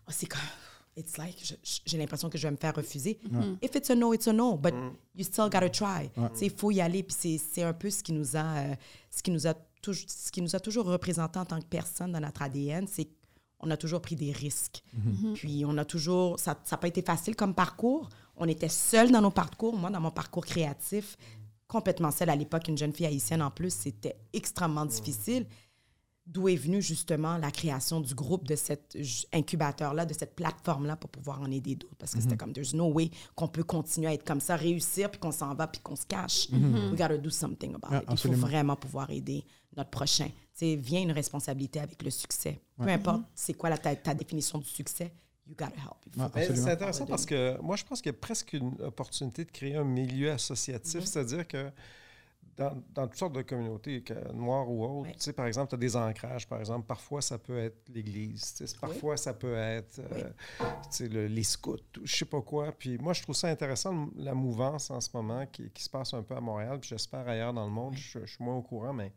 Oh, 0.08 0.10
c'est 0.10 0.26
comme... 0.26 0.40
It's 0.98 1.16
like, 1.16 1.36
j'ai 1.86 1.96
l'impression 1.98 2.28
que 2.28 2.36
je 2.38 2.46
vais 2.46 2.50
me 2.50 2.56
faire 2.56 2.74
refuser. 2.74 3.18
If 3.62 3.74
it's 3.76 3.88
a 3.90 3.94
no, 3.94 4.12
it's 4.12 4.26
a 4.26 4.32
no, 4.32 4.56
but 4.56 4.74
you 5.14 5.24
still 5.24 5.44
gotta 5.44 5.70
try. 5.70 6.10
Tu 6.32 6.38
sais, 6.40 6.46
Il 6.46 6.52
faut 6.52 6.70
y 6.72 6.80
aller, 6.80 7.02
puis 7.04 7.16
c'est- 7.18 7.38
c'est 7.38 7.62
un 7.62 7.72
peu 7.72 7.88
ce 7.90 8.02
qui 8.02 8.12
nous 8.12 8.36
a, 8.36 8.58
euh, 8.58 8.74
ce 9.10 9.22
qui 9.22 9.30
nous 9.30 9.46
a, 9.46 9.54
toujours, 9.80 10.04
ce 10.08 10.30
qui 10.32 10.42
nous 10.42 10.56
a 10.56 10.60
toujours 10.60 10.86
représenté 10.86 11.38
en 11.38 11.44
tant 11.44 11.60
que 11.60 11.66
personne 11.66 12.12
dans 12.12 12.20
notre 12.20 12.42
ADN, 12.42 12.86
c'est 12.88 13.08
qu'on 13.58 13.70
a 13.70 13.76
toujours 13.76 14.00
pris 14.00 14.16
des 14.16 14.32
risques. 14.32 14.82
Puis 15.34 15.64
on 15.64 15.76
a 15.78 15.84
toujours, 15.84 16.38
ça 16.40 16.56
n'a 16.70 16.76
pas 16.78 16.88
été 16.88 17.02
facile 17.02 17.36
comme 17.36 17.54
parcours. 17.54 18.08
On 18.36 18.46
était 18.48 18.68
seuls 18.68 19.10
dans 19.10 19.20
nos 19.20 19.30
parcours. 19.32 19.76
Moi, 19.76 19.90
dans 19.90 20.00
mon 20.00 20.10
parcours 20.12 20.44
créatif, 20.46 21.16
complètement 21.66 22.10
seule 22.10 22.30
à 22.30 22.36
l'époque, 22.36 22.66
une 22.68 22.78
jeune 22.78 22.92
fille 22.92 23.06
haïtienne 23.06 23.42
en 23.42 23.50
plus, 23.50 23.72
c'était 23.74 24.16
extrêmement 24.32 24.86
difficile. 24.86 25.46
D'où 26.30 26.46
est 26.48 26.56
venue 26.56 26.82
justement 26.82 27.38
la 27.38 27.50
création 27.50 28.02
du 28.02 28.14
groupe, 28.14 28.46
de 28.46 28.54
cet 28.54 28.98
incubateur-là, 29.32 30.04
de 30.04 30.12
cette 30.12 30.34
plateforme-là 30.36 30.96
pour 30.96 31.08
pouvoir 31.08 31.40
en 31.40 31.50
aider 31.50 31.74
d'autres. 31.74 31.96
Parce 31.96 32.14
que 32.14 32.20
c'était 32.20 32.36
comme, 32.36 32.52
there's 32.52 32.74
no 32.74 32.92
way 32.92 33.10
qu'on 33.34 33.48
peut 33.48 33.64
continuer 33.64 34.08
à 34.08 34.12
être 34.12 34.24
comme 34.24 34.40
ça, 34.40 34.54
réussir, 34.54 35.10
puis 35.10 35.18
qu'on 35.18 35.32
s'en 35.32 35.54
va, 35.54 35.66
puis 35.66 35.80
qu'on 35.80 35.96
se 35.96 36.04
cache. 36.06 36.48
We 36.52 36.90
gotta 36.90 37.16
do 37.16 37.30
something 37.30 37.74
about 37.74 37.88
Ah, 37.90 38.02
it. 38.02 38.10
Il 38.10 38.18
faut 38.18 38.32
vraiment 38.36 38.76
pouvoir 38.76 39.10
aider 39.10 39.42
notre 39.74 39.88
prochain. 39.90 40.26
Tu 40.26 40.34
sais, 40.54 40.76
vient 40.76 41.00
une 41.00 41.12
responsabilité 41.12 41.80
avec 41.80 42.02
le 42.02 42.10
succès. 42.10 42.60
Peu 42.76 42.88
importe 42.88 43.22
c'est 43.34 43.54
quoi 43.54 43.70
la, 43.70 43.78
ta, 43.78 43.96
ta 43.96 44.12
définition 44.12 44.58
du 44.58 44.68
succès, 44.68 45.12
you 45.46 45.54
gotta 45.56 45.72
help. 45.76 46.16
Ouais, 46.16 46.24
Absolument. 46.24 46.64
C'est 46.66 46.72
intéressant 46.72 47.06
parce 47.06 47.24
que 47.24 47.58
moi, 47.62 47.76
je 47.76 47.84
pense 47.84 48.02
qu'il 48.02 48.12
y 48.12 48.14
a 48.14 48.18
presque 48.18 48.52
une 48.52 48.74
opportunité 48.82 49.44
de 49.46 49.50
créer 49.50 49.76
un 49.76 49.84
milieu 49.84 50.30
associatif, 50.32 51.04
c'est-à-dire 51.04 51.48
que 51.48 51.70
dans, 52.58 52.76
dans 52.94 53.06
toutes 53.06 53.18
sortes 53.18 53.32
de 53.34 53.42
communautés, 53.42 54.02
noires 54.34 54.68
ou 54.68 54.84
autres, 54.84 55.10
tu 55.12 55.20
sais, 55.20 55.32
par 55.32 55.46
exemple, 55.46 55.68
tu 55.70 55.74
as 55.76 55.78
des 55.78 55.94
ancrages, 55.96 56.46
par 56.48 56.58
exemple, 56.58 56.86
parfois 56.86 57.22
ça 57.22 57.38
peut 57.38 57.56
être 57.58 57.88
l'Église, 57.88 58.54
tu 58.56 58.66
sais, 58.66 58.76
parfois 58.78 59.16
ça 59.16 59.32
peut 59.32 59.54
être 59.54 60.00
euh, 60.00 60.30
tu 60.60 60.64
sais, 60.90 61.08
le- 61.08 61.26
les 61.28 61.44
scouts, 61.44 61.76
ou 61.98 62.04
je 62.04 62.16
sais 62.16 62.24
pas 62.24 62.42
quoi. 62.42 62.72
Puis 62.72 62.98
moi, 62.98 63.12
je 63.12 63.22
trouve 63.22 63.36
ça 63.36 63.48
intéressant, 63.48 64.08
la 64.16 64.34
mouvance 64.34 64.90
en 64.90 65.00
ce 65.00 65.08
moment 65.14 65.46
qui, 65.46 65.70
qui 65.70 65.82
se 65.84 65.88
passe 65.90 66.12
un 66.14 66.22
peu 66.22 66.34
à 66.36 66.40
Montréal, 66.40 66.78
puis 66.80 66.88
j'espère 66.90 67.26
ailleurs 67.28 67.52
dans 67.54 67.64
le 67.64 67.70
monde, 67.72 67.94
je, 67.96 68.18
je 68.20 68.26
suis 68.26 68.44
moins 68.44 68.56
au 68.56 68.62
courant, 68.62 68.92
mais, 68.92 69.12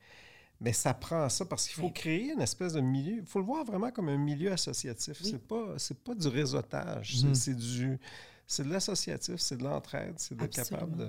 mais 0.59 0.73
ça 0.73 0.93
prend 0.93 1.27
ça 1.27 1.43
parce 1.45 1.67
qu'il 1.67 1.81
faut 1.81 1.89
créer 1.89 2.31
une 2.33 2.41
espèce 2.41 2.73
de 2.73 2.81
milieu, 2.81 3.17
il 3.21 3.25
faut 3.25 3.39
le 3.39 3.45
voir 3.45 3.65
vraiment 3.65 3.89
comme 3.91 4.09
un 4.09 4.17
milieu 4.17 4.51
associatif. 4.51 5.17
C'est 5.23 5.41
pas, 5.47 5.73
c'est 5.77 5.97
pas 6.03 6.13
du 6.13 6.27
réseautage, 6.27 7.17
c'est- 7.19 7.25
Mhm. 7.27 7.35
c'est 7.35 7.55
du... 7.55 7.99
C'est 8.45 8.63
de 8.65 8.69
l'associatif, 8.73 9.37
c'est 9.37 9.55
de 9.55 9.63
l'entraide, 9.63 10.15
c'est 10.17 10.35
d'être 10.35 10.53
capable 10.69 10.97
de... 10.97 11.07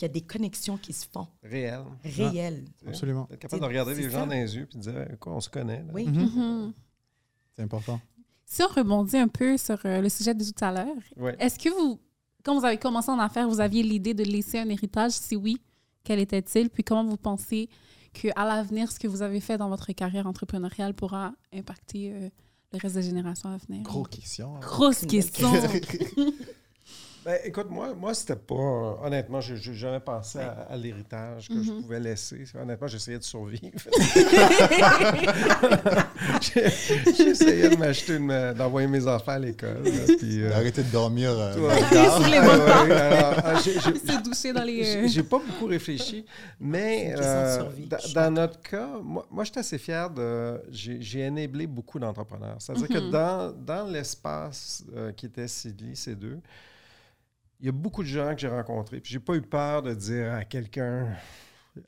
qu'il 0.00 0.08
y 0.08 0.10
a 0.10 0.12
des 0.14 0.22
connexions 0.22 0.78
qui 0.78 0.92
se 0.94 1.06
font 1.12 1.28
réel. 1.42 1.82
réelles. 2.02 2.64
tu 2.78 2.84
sais. 2.84 2.88
Absolument. 2.88 3.26
D'être 3.30 3.40
capable 3.40 3.60
de 3.62 3.66
regarder 3.66 3.94
les 3.94 4.04
gens 4.04 4.20
ça. 4.20 4.26
dans 4.26 4.32
les 4.32 4.56
yeux 4.56 4.66
et 4.74 4.76
de 4.78 4.82
dire, 4.82 5.06
quoi, 5.20 5.34
on 5.34 5.40
se 5.40 5.50
connaît. 5.50 5.78
là. 5.82 5.90
Oui. 5.92 6.06
Mhm. 6.06 6.72
C'est 7.56 7.62
important. 7.62 8.00
Si 8.46 8.62
on 8.62 8.68
rebondit 8.68 9.18
un 9.18 9.28
peu 9.28 9.56
sur 9.58 9.78
euh, 9.84 10.00
le 10.00 10.08
sujet 10.08 10.34
de 10.34 10.42
tout 10.42 10.64
à 10.64 10.72
l'heure, 10.72 10.86
Ouais. 11.16 11.36
est-ce 11.38 11.58
que 11.58 11.68
vous, 11.68 12.00
quand 12.42 12.58
vous 12.58 12.64
avez 12.64 12.78
commencé 12.78 13.10
en 13.10 13.18
affaires, 13.18 13.46
vous 13.48 13.60
aviez 13.60 13.82
l'idée 13.82 14.14
de 14.14 14.24
laisser 14.24 14.58
un 14.58 14.68
héritage? 14.70 15.12
Si 15.12 15.36
oui, 15.36 15.60
quel 16.02 16.18
était-il? 16.18 16.70
Puis 16.70 16.82
comment 16.82 17.04
vous 17.04 17.16
pensez 17.18 17.68
qu'à 18.14 18.44
l'avenir, 18.44 18.90
ce 18.90 18.98
que 18.98 19.06
vous 19.06 19.20
avez 19.22 19.40
fait 19.40 19.58
dans 19.58 19.68
votre 19.68 19.92
carrière 19.92 20.26
entrepreneuriale 20.26 20.94
pourra 20.94 21.32
impacter 21.52 22.12
euh, 22.12 22.28
le 22.72 22.78
reste 22.78 22.94
des 22.96 23.02
générations 23.02 23.50
à 23.50 23.56
venir? 23.58 23.82
Gros 23.82 24.04
question. 24.04 24.56
hein. 24.56 24.60
Grosse 24.60 25.04
question. 25.04 25.50
Ben, 27.22 27.36
écoute, 27.44 27.66
moi, 27.68 27.92
moi 27.94 28.14
c'était 28.14 28.34
pas. 28.34 28.54
euh, 28.54 28.92
honnêtement, 29.04 29.42
j'ai 29.42 29.54
j'ai 29.56 29.74
jamais 29.74 30.00
pensé 30.00 30.38
à, 30.38 30.66
à 30.70 30.76
l'héritage 30.76 31.48
que 31.48 31.62
je 31.62 31.70
Mhm. 31.70 31.82
pouvais 31.82 32.00
laisser. 32.00 32.44
Honnêtement, 32.58 32.86
j'essayais 32.86 33.18
de 33.18 33.22
survivre. 33.24 33.60
J'ai- 36.40 36.64
J'essayais 37.16 37.68
de 37.70 37.76
m'acheter, 37.76 38.16
une- 38.16 38.54
d'envoyer 38.54 38.88
mes 38.88 39.06
enfants 39.06 39.32
à 39.32 39.38
l'école. 39.38 39.82
euh, 39.86 40.52
Arrêtez 40.54 40.82
de 40.82 40.90
dormir. 40.90 41.30
euh, 41.30 41.56
dans. 41.56 42.20
Sur 42.20 42.28
les 42.30 42.38
Ouais, 42.38 42.46
repas. 42.46 42.84
ouais, 42.86 42.92
alors, 42.92 43.60
j'ai- 43.62 43.74
j'ai- 43.80 43.98
Se 44.12 44.22
doucher 44.22 44.52
dans 44.52 44.62
les... 44.64 44.82
J'ai 44.84 44.98
euh, 45.04 45.08
j'ai 45.08 45.22
pas 45.22 45.38
beaucoup 45.38 45.66
réfléchi, 45.66 46.24
mais 46.58 47.14
euh, 47.18 47.56
survie. 47.58 47.86
dans, 47.86 47.98
Je 47.98 48.30
notre 48.30 48.60
cas, 48.62 48.88
moi, 49.02 49.26
moi 49.30 49.44
je 49.44 49.50
suis 49.50 49.60
assez 49.60 49.76
fier 49.78 50.08
de. 50.10 50.60
J'ai 50.70 51.00
j'ai 51.02 51.26
enablé 51.28 51.66
beaucoup 51.66 51.98
d'entrepreneurs. 51.98 52.56
C'est-à-dire 52.60 52.88
que 52.88 52.98
Mhm. 52.98 53.10
dans, 53.10 53.52
dans 53.52 53.84
l'espace 53.90 54.84
euh, 54.96 55.12
qui 55.12 55.26
était 55.26 55.48
Sidley, 55.48 55.92
C2, 55.92 56.38
il 57.60 57.66
y 57.66 57.68
a 57.68 57.72
beaucoup 57.72 58.02
de 58.02 58.08
gens 58.08 58.34
que 58.34 58.40
j'ai 58.40 58.48
rencontrés. 58.48 59.00
Puis 59.00 59.12
j'ai 59.12 59.20
pas 59.20 59.34
eu 59.34 59.42
peur 59.42 59.82
de 59.82 59.94
dire 59.94 60.32
à 60.34 60.44
quelqu'un 60.44 61.08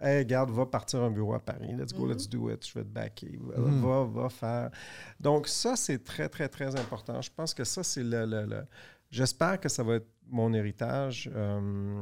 Hey, 0.01 0.19
regarde, 0.19 0.51
va 0.53 0.65
partir 0.65 1.03
un 1.03 1.11
bureau 1.11 1.35
à 1.35 1.41
Paris. 1.41 1.75
Let's 1.77 1.93
go, 1.93 2.05
Mhm. 2.07 2.13
let's 2.13 2.29
do 2.29 2.49
it. 2.51 2.65
Je 2.67 2.73
vais 2.73 2.85
te 2.85 2.89
backer. 2.89 3.37
Va, 3.41 3.59
Mhm. 3.59 3.81
va, 3.83 4.05
va 4.23 4.29
faire. 4.29 4.71
Donc, 5.19 5.49
ça, 5.49 5.75
c'est 5.75 6.05
très, 6.05 6.29
très, 6.29 6.49
très 6.49 6.77
important. 6.79 7.21
Je 7.21 7.31
pense 7.35 7.53
que 7.53 7.65
ça, 7.65 7.83
c'est 7.83 8.05
le. 8.05 8.25
le- 8.25 8.47
le- 8.47 8.65
J'espère 9.11 9.59
que 9.61 9.69
ça 9.69 9.83
va 9.83 9.97
être 9.97 10.07
mon 10.33 10.53
héritage. 10.55 11.31
Euh, 11.35 12.01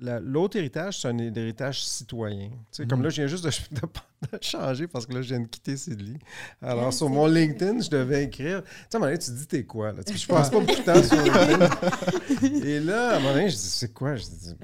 la- 0.00 0.20
L'autre 0.20 0.56
héritage, 0.56 1.00
c'est 1.00 1.08
un 1.08 1.18
héritage 1.18 1.84
citoyen. 1.84 2.48
Tu 2.48 2.54
sais, 2.72 2.86
Comme 2.86 3.00
Mhm. 3.00 3.04
là, 3.04 3.10
je 3.10 3.16
viens 3.16 3.26
juste 3.26 3.44
de, 3.44 3.50
de- 3.80 4.36
de 4.38 4.42
changer 4.42 4.86
parce 4.86 5.04
que 5.06 5.12
là, 5.14 5.22
je 5.22 5.28
viens 5.28 5.40
de 5.40 5.46
quitter 5.48 5.76
Sidley. 5.76 6.18
Alors, 6.62 6.92
sur 6.92 7.08
mon. 7.10 7.26
LinkedIn, 7.26 7.80
je 7.80 7.90
devais 7.90 8.24
écrire. 8.24 8.62
Tu 8.62 8.68
sais, 8.68 8.74
à 8.94 8.96
un 8.96 9.00
moment 9.00 9.06
donné, 9.06 9.18
tu 9.18 9.30
te 9.30 9.36
dis, 9.36 9.46
t'es 9.46 9.64
quoi? 9.64 9.92
Là? 9.92 10.02
Tu 10.04 10.12
sais, 10.12 10.18
Je 10.18 10.26
passe 10.28 10.48
pas 10.50 10.60
beaucoup 10.60 10.72
de 10.74 10.84
temps 10.84 11.02
sur 11.02 11.20
LinkedIn. 11.22 12.64
Et 12.66 12.80
là, 12.80 13.10
à 13.10 13.16
un 13.16 13.18
moment 13.20 13.34
donné, 13.34 13.48
je 13.50 13.56
dis, 13.56 13.60
c'est 13.62 13.92
quoi? 13.92 14.14
Je 14.16 14.22
dis, 14.24 14.54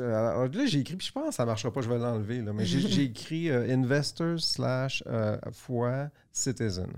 alors, 0.00 0.46
là, 0.48 0.66
j'ai 0.66 0.80
écrit, 0.80 0.96
puis 0.96 1.06
je 1.06 1.12
pense 1.12 1.28
que 1.30 1.34
ça 1.34 1.44
marchera 1.46 1.72
pas, 1.72 1.80
je 1.80 1.88
vais 1.88 1.98
l'enlever. 1.98 2.42
là. 2.42 2.52
Mais 2.52 2.64
j'ai 2.66 3.02
écrit 3.02 3.50
euh, 3.50 3.72
Investors 3.72 4.40
slash 4.40 5.02
euh, 5.06 5.36
foi 5.52 6.08
citizen. 6.32 6.88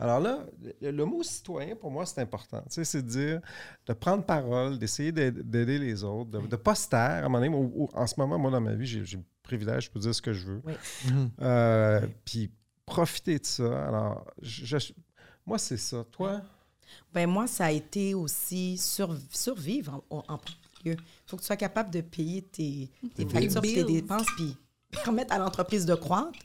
Alors 0.00 0.20
là, 0.20 0.44
le, 0.80 0.90
le 0.90 1.04
mot 1.04 1.22
citoyen, 1.22 1.74
pour 1.76 1.90
moi, 1.90 2.06
c'est 2.06 2.20
important. 2.20 2.60
Tu 2.62 2.66
sais, 2.74 2.84
c'est 2.84 3.02
de 3.02 3.08
dire, 3.08 3.40
de 3.86 3.92
prendre 3.92 4.24
parole, 4.24 4.78
d'essayer 4.78 5.12
d'aid- 5.12 5.42
d'aider 5.42 5.78
les 5.78 6.04
autres, 6.04 6.30
de 6.30 6.38
ne 6.38 6.56
pas 6.56 6.74
se 6.74 6.88
taire. 6.88 7.00
À 7.00 7.26
un 7.26 7.28
moment 7.28 7.40
donné, 7.40 7.88
en 7.94 8.06
ce 8.06 8.14
moment, 8.18 8.38
moi, 8.38 8.50
dans 8.50 8.60
ma 8.60 8.74
vie, 8.74 8.86
j'ai 8.86 9.00
le 9.16 9.22
privilège, 9.42 9.86
je 9.86 9.90
peux 9.90 10.00
dire 10.00 10.14
ce 10.14 10.22
que 10.22 10.32
je 10.32 10.46
veux. 10.46 10.62
Oui. 10.64 10.72
Mhm. 11.06 11.30
Euh, 11.42 12.06
Puis 12.24 12.50
profiter 12.86 13.38
de 13.38 13.46
ça. 13.46 13.86
Alors, 13.86 14.26
je- 14.40 14.64
je- 14.78 14.92
moi, 15.44 15.58
c'est 15.58 15.76
ça. 15.76 16.04
Toi? 16.12 16.40
Ben 17.12 17.26
moi, 17.28 17.46
ça 17.46 17.66
a 17.66 17.70
été 17.70 18.14
aussi 18.14 18.78
sur- 18.78 19.16
survivre 19.30 20.02
en, 20.10 20.22
lieu. 20.84 20.92
Il 20.94 20.96
faut 21.26 21.36
que 21.36 21.42
tu 21.42 21.46
sois 21.46 21.56
capable 21.56 21.90
de 21.90 22.00
payer 22.00 22.42
tes, 22.42 22.90
tes 23.14 23.26
factures, 23.28 23.60
tes 23.62 23.84
dépenses, 23.84 24.26
puis 24.36 24.56
permettre 25.04 25.34
à 25.34 25.38
l'entreprise 25.38 25.84
de 25.84 25.94
croître. 25.94 26.38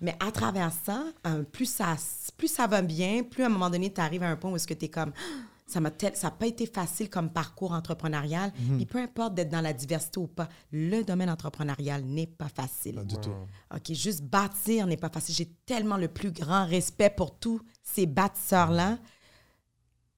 Mais 0.00 0.16
à 0.20 0.30
travers 0.30 0.72
ça, 0.72 1.04
euh, 1.26 1.42
plus, 1.42 1.66
ça, 1.66 1.96
plus 2.36 2.48
ça 2.48 2.66
va 2.66 2.82
bien, 2.82 3.22
plus 3.22 3.42
à 3.42 3.46
un 3.46 3.50
moment 3.50 3.70
donné, 3.70 3.92
tu 3.92 4.00
arrives 4.00 4.22
à 4.22 4.28
un 4.28 4.36
point 4.36 4.50
où 4.50 4.56
est-ce 4.56 4.66
que 4.66 4.74
tu 4.74 4.86
es 4.86 4.88
comme... 4.88 5.12
Ça 5.66 5.80
n'a 5.80 5.90
pas 5.90 6.46
été 6.46 6.64
facile 6.64 7.10
comme 7.10 7.28
parcours 7.28 7.72
entrepreneurial. 7.72 8.50
Puis 8.76 8.86
peu 8.86 8.96
importe 8.96 9.34
d'être 9.34 9.50
dans 9.50 9.60
la 9.60 9.74
diversité 9.74 10.18
ou 10.18 10.26
pas, 10.26 10.48
le 10.72 11.02
domaine 11.02 11.28
entrepreneurial 11.28 12.02
n'est 12.04 12.26
pas 12.26 12.48
facile. 12.48 12.94
Pas 12.94 13.04
du 13.04 13.16
tout. 13.16 13.34
OK, 13.74 13.92
juste 13.92 14.22
bâtir 14.22 14.86
n'est 14.86 14.96
pas 14.96 15.10
facile. 15.10 15.34
J'ai 15.34 15.50
tellement 15.66 15.98
le 15.98 16.08
plus 16.08 16.32
grand 16.32 16.64
respect 16.64 17.10
pour 17.10 17.38
tous 17.38 17.60
ces 17.82 18.06
bâtisseurs-là. 18.06 18.96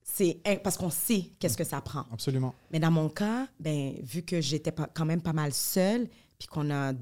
C'est 0.04 0.40
parce 0.62 0.76
qu'on 0.76 0.88
sait 0.88 1.32
qu'est-ce 1.40 1.56
que 1.56 1.64
ça 1.64 1.80
prend. 1.80 2.04
Absolument. 2.12 2.54
Mais 2.70 2.78
dans 2.78 2.92
mon 2.92 3.08
cas, 3.08 3.48
ben, 3.58 3.94
vu 4.04 4.22
que 4.22 4.40
j'étais 4.40 4.72
quand 4.94 5.04
même 5.04 5.20
pas 5.20 5.32
mal 5.32 5.52
seule, 5.52 6.08
puis 6.40 6.48
qu'on 6.48 6.70
a, 6.70 6.92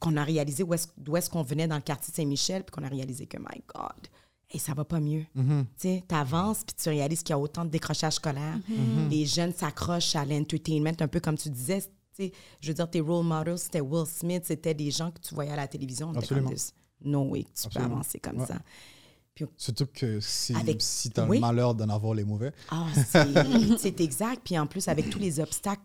qu'on 0.00 0.16
a 0.16 0.22
réalisé 0.24 0.62
où 0.62 0.72
est-ce, 0.72 0.86
d'où 0.96 1.16
est-ce 1.16 1.28
qu'on 1.28 1.42
venait 1.42 1.66
dans 1.66 1.74
le 1.74 1.82
quartier 1.82 2.12
de 2.12 2.16
Saint-Michel, 2.16 2.62
puis 2.64 2.70
qu'on 2.70 2.84
a 2.86 2.88
réalisé 2.88 3.26
que, 3.26 3.36
my 3.36 3.60
God, 3.74 4.08
hey, 4.48 4.60
ça 4.60 4.72
va 4.74 4.84
pas 4.84 5.00
mieux. 5.00 5.24
Mhm. 5.34 5.66
Tu 5.78 6.00
avances, 6.10 6.62
puis 6.64 6.74
tu 6.80 6.88
réalises 6.88 7.22
qu'il 7.24 7.30
y 7.30 7.32
a 7.34 7.38
autant 7.38 7.64
de 7.64 7.70
décrochage 7.70 8.14
scolaire. 8.14 8.58
Les 9.10 9.26
jeunes 9.26 9.52
s'accrochent 9.52 10.14
à 10.16 10.24
l'entertainment, 10.24 10.92
un 11.00 11.08
peu 11.08 11.18
comme 11.20 11.36
tu 11.36 11.50
disais. 11.50 11.80
tu 11.82 11.88
sais. 12.26 12.32
Je 12.60 12.68
veux 12.68 12.74
dire, 12.74 12.88
tes 12.88 13.00
role 13.00 13.24
models, 13.26 13.58
c'était 13.58 13.80
Will 13.80 14.06
Smith, 14.06 14.44
c'était 14.46 14.72
des 14.72 14.90
gens 14.92 15.10
que 15.10 15.18
tu 15.20 15.34
voyais 15.34 15.50
à 15.50 15.56
la 15.56 15.66
télévision. 15.68 16.06
On 16.08 16.10
était 16.12 16.18
Absolument. 16.20 16.46
comme 16.48 16.56
this, 16.56 16.72
No 17.04 17.22
way 17.24 17.42
que 17.42 17.48
tu 17.48 17.66
Absolument. 17.66 17.88
peux 17.90 17.94
avancer 17.96 18.18
comme 18.20 18.38
Ouais. 18.40 18.46
ça. 18.46 18.58
Surtout 19.58 19.86
que 19.92 20.18
si, 20.20 20.54
Avec- 20.54 20.80
si 20.80 21.10
tu 21.10 21.20
as 21.20 21.26
oui. 21.26 21.36
le 21.36 21.40
malheur 21.42 21.74
d'en 21.74 21.88
avoir 21.90 22.14
les 22.14 22.24
mauvais. 22.24 22.52
Ah, 22.70 22.86
c'est 22.94 23.78
c'est 23.78 24.00
exact. 24.00 24.40
Puis 24.44 24.58
en 24.58 24.66
plus, 24.66 24.88
avec 24.88 25.10
tous 25.10 25.18
les 25.18 25.40
obstacles 25.40 25.82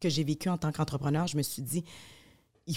que 0.00 0.08
j'ai 0.08 0.22
vécu 0.22 0.48
en 0.48 0.56
tant 0.58 0.70
qu'entrepreneur, 0.70 1.26
je 1.26 1.36
me 1.36 1.42
suis 1.42 1.62
dit, 1.62 1.82
il 2.66 2.76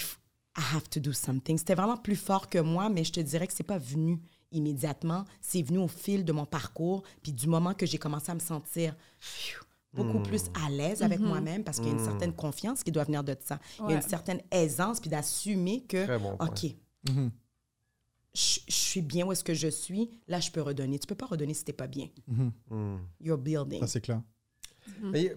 I 0.57 0.61
have 0.73 0.87
to 0.89 0.99
do 1.01 1.11
something. 1.11 1.57
C'était 1.57 1.75
vraiment 1.75 1.97
plus 1.97 2.15
fort 2.15 2.47
que 2.49 2.59
moi, 2.59 2.87
mais 2.89 3.03
je 3.03 3.11
te 3.11 3.19
dirais 3.19 3.45
que 3.45 3.51
c'est 3.53 3.63
pas 3.63 3.77
venu 3.77 4.21
immédiatement. 4.53 5.25
C'est 5.41 5.61
venu 5.61 5.79
au 5.79 5.89
fil 5.89 6.23
de 6.23 6.31
mon 6.31 6.45
parcours, 6.45 7.03
puis 7.21 7.33
du 7.33 7.47
moment 7.47 7.73
que 7.73 7.85
j'ai 7.85 7.97
commencé 7.97 8.31
à 8.31 8.35
me 8.35 8.39
sentir 8.39 8.95
phew, 9.19 9.59
beaucoup 9.93 10.19
plus 10.21 10.43
à 10.65 10.69
l'aise 10.69 11.01
avec 11.03 11.19
moi-même, 11.19 11.63
parce 11.65 11.77
qu'il 11.79 11.87
y 11.87 11.89
a 11.89 11.93
une 11.93 12.03
certaine 12.05 12.33
confiance 12.33 12.83
qui 12.83 12.91
doit 12.93 13.03
venir 13.03 13.21
de 13.23 13.35
ça. 13.43 13.59
Il 13.81 13.89
y 13.91 13.93
a 13.93 13.97
une 13.97 14.01
certaine 14.01 14.41
aisance, 14.49 15.01
puis 15.01 15.09
d'assumer 15.09 15.83
que, 15.83 16.17
bon. 16.19 16.37
OK, 16.39 16.73
Mhm. 17.09 17.31
je, 18.33 18.59
je 18.67 18.73
suis 18.73 19.01
bien 19.01 19.25
où 19.25 19.31
est-ce 19.33 19.43
que 19.43 19.53
je 19.53 19.67
suis, 19.67 20.09
là, 20.29 20.39
je 20.39 20.51
peux 20.51 20.61
redonner. 20.61 20.99
Tu 20.99 21.07
peux 21.07 21.15
pas 21.15 21.25
redonner 21.27 21.53
si 21.53 21.65
t'es 21.65 21.73
pas 21.73 21.87
bien. 21.87 22.07
Mhm. 22.27 22.51
Hmm. 22.69 22.97
You're 23.19 23.37
building. 23.37 23.81
Ça, 23.81 23.87
c'est 23.87 24.01
clair. 24.01 24.21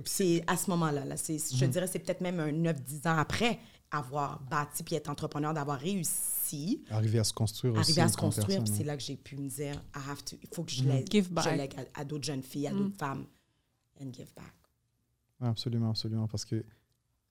C'est 0.05 0.45
à 0.47 0.57
ce 0.57 0.71
moment-là. 0.71 1.05
Là, 1.05 1.17
Je 1.17 1.59
te 1.59 1.65
dirais 1.65 1.87
c'est 1.87 1.99
peut-être 1.99 2.21
même 2.21 2.39
un 2.41 2.53
9-10 2.53 3.07
ans 3.09 3.17
après 3.19 3.59
avoir 3.91 4.41
bâti 4.51 4.83
puis 4.83 4.95
être 4.95 5.09
entrepreneur, 5.09 5.55
d'avoir 5.55 5.79
réussi, 5.81 6.83
Arriver 6.91 7.19
à 7.19 7.25
se 7.25 7.33
construire 7.33 7.73
aussi. 7.75 7.81
arriver 7.83 8.03
à 8.03 8.09
se 8.09 8.17
construire. 8.17 8.63
Puis 8.65 8.73
c'est 8.77 8.85
là 8.85 8.97
que 8.97 9.03
j'ai 9.03 9.17
pu 9.17 9.37
me 9.37 9.49
dire, 9.49 9.75
I 9.95 9.99
have 10.11 10.23
to, 10.25 10.37
il 10.43 10.49
faut 10.55 10.65
que 10.65 10.71
je 10.73 10.83
back. 10.85 11.57
lègue 11.57 11.75
à, 11.95 12.01
à 12.01 12.05
d'autres 12.05 12.25
jeunes 12.25 12.43
filles, 12.43 12.67
à 12.69 12.73
d'autres 12.73 12.97
femmes, 12.99 13.27
and 14.01 14.13
give 14.13 14.33
back. 14.37 14.53
Absolument, 15.41 15.91
absolument. 15.91 16.27
Parce 16.29 16.45
que 16.45 16.65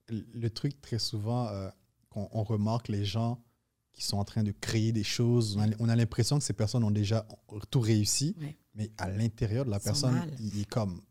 le 0.09 0.49
truc, 0.49 0.79
très 0.81 0.99
souvent, 0.99 1.47
euh, 1.47 1.69
qu'on 2.09 2.29
on 2.31 2.43
remarque 2.43 2.87
les 2.87 3.03
gens 3.05 3.43
qui 3.91 4.03
sont 4.03 4.17
en 4.17 4.23
train 4.25 4.43
de 4.43 4.51
créer 4.51 4.91
des 4.91 5.03
choses, 5.03 5.57
on 5.57 5.61
a, 5.61 5.67
on 5.79 5.89
a 5.89 5.95
l'impression 5.95 6.37
que 6.37 6.43
ces 6.45 6.53
personnes 6.53 6.83
ont 6.83 6.91
déjà 6.91 7.27
tout 7.71 7.81
réussi, 7.81 8.35
Ouais. 8.39 8.55
mais 8.75 8.91
à 8.97 9.09
l'intérieur 9.09 9.65
de 9.65 9.71
la 9.71 9.77
Ils 9.77 9.83
personne, 9.83 10.21
il 10.39 10.59
est 10.61 10.65
comme. 10.69 11.01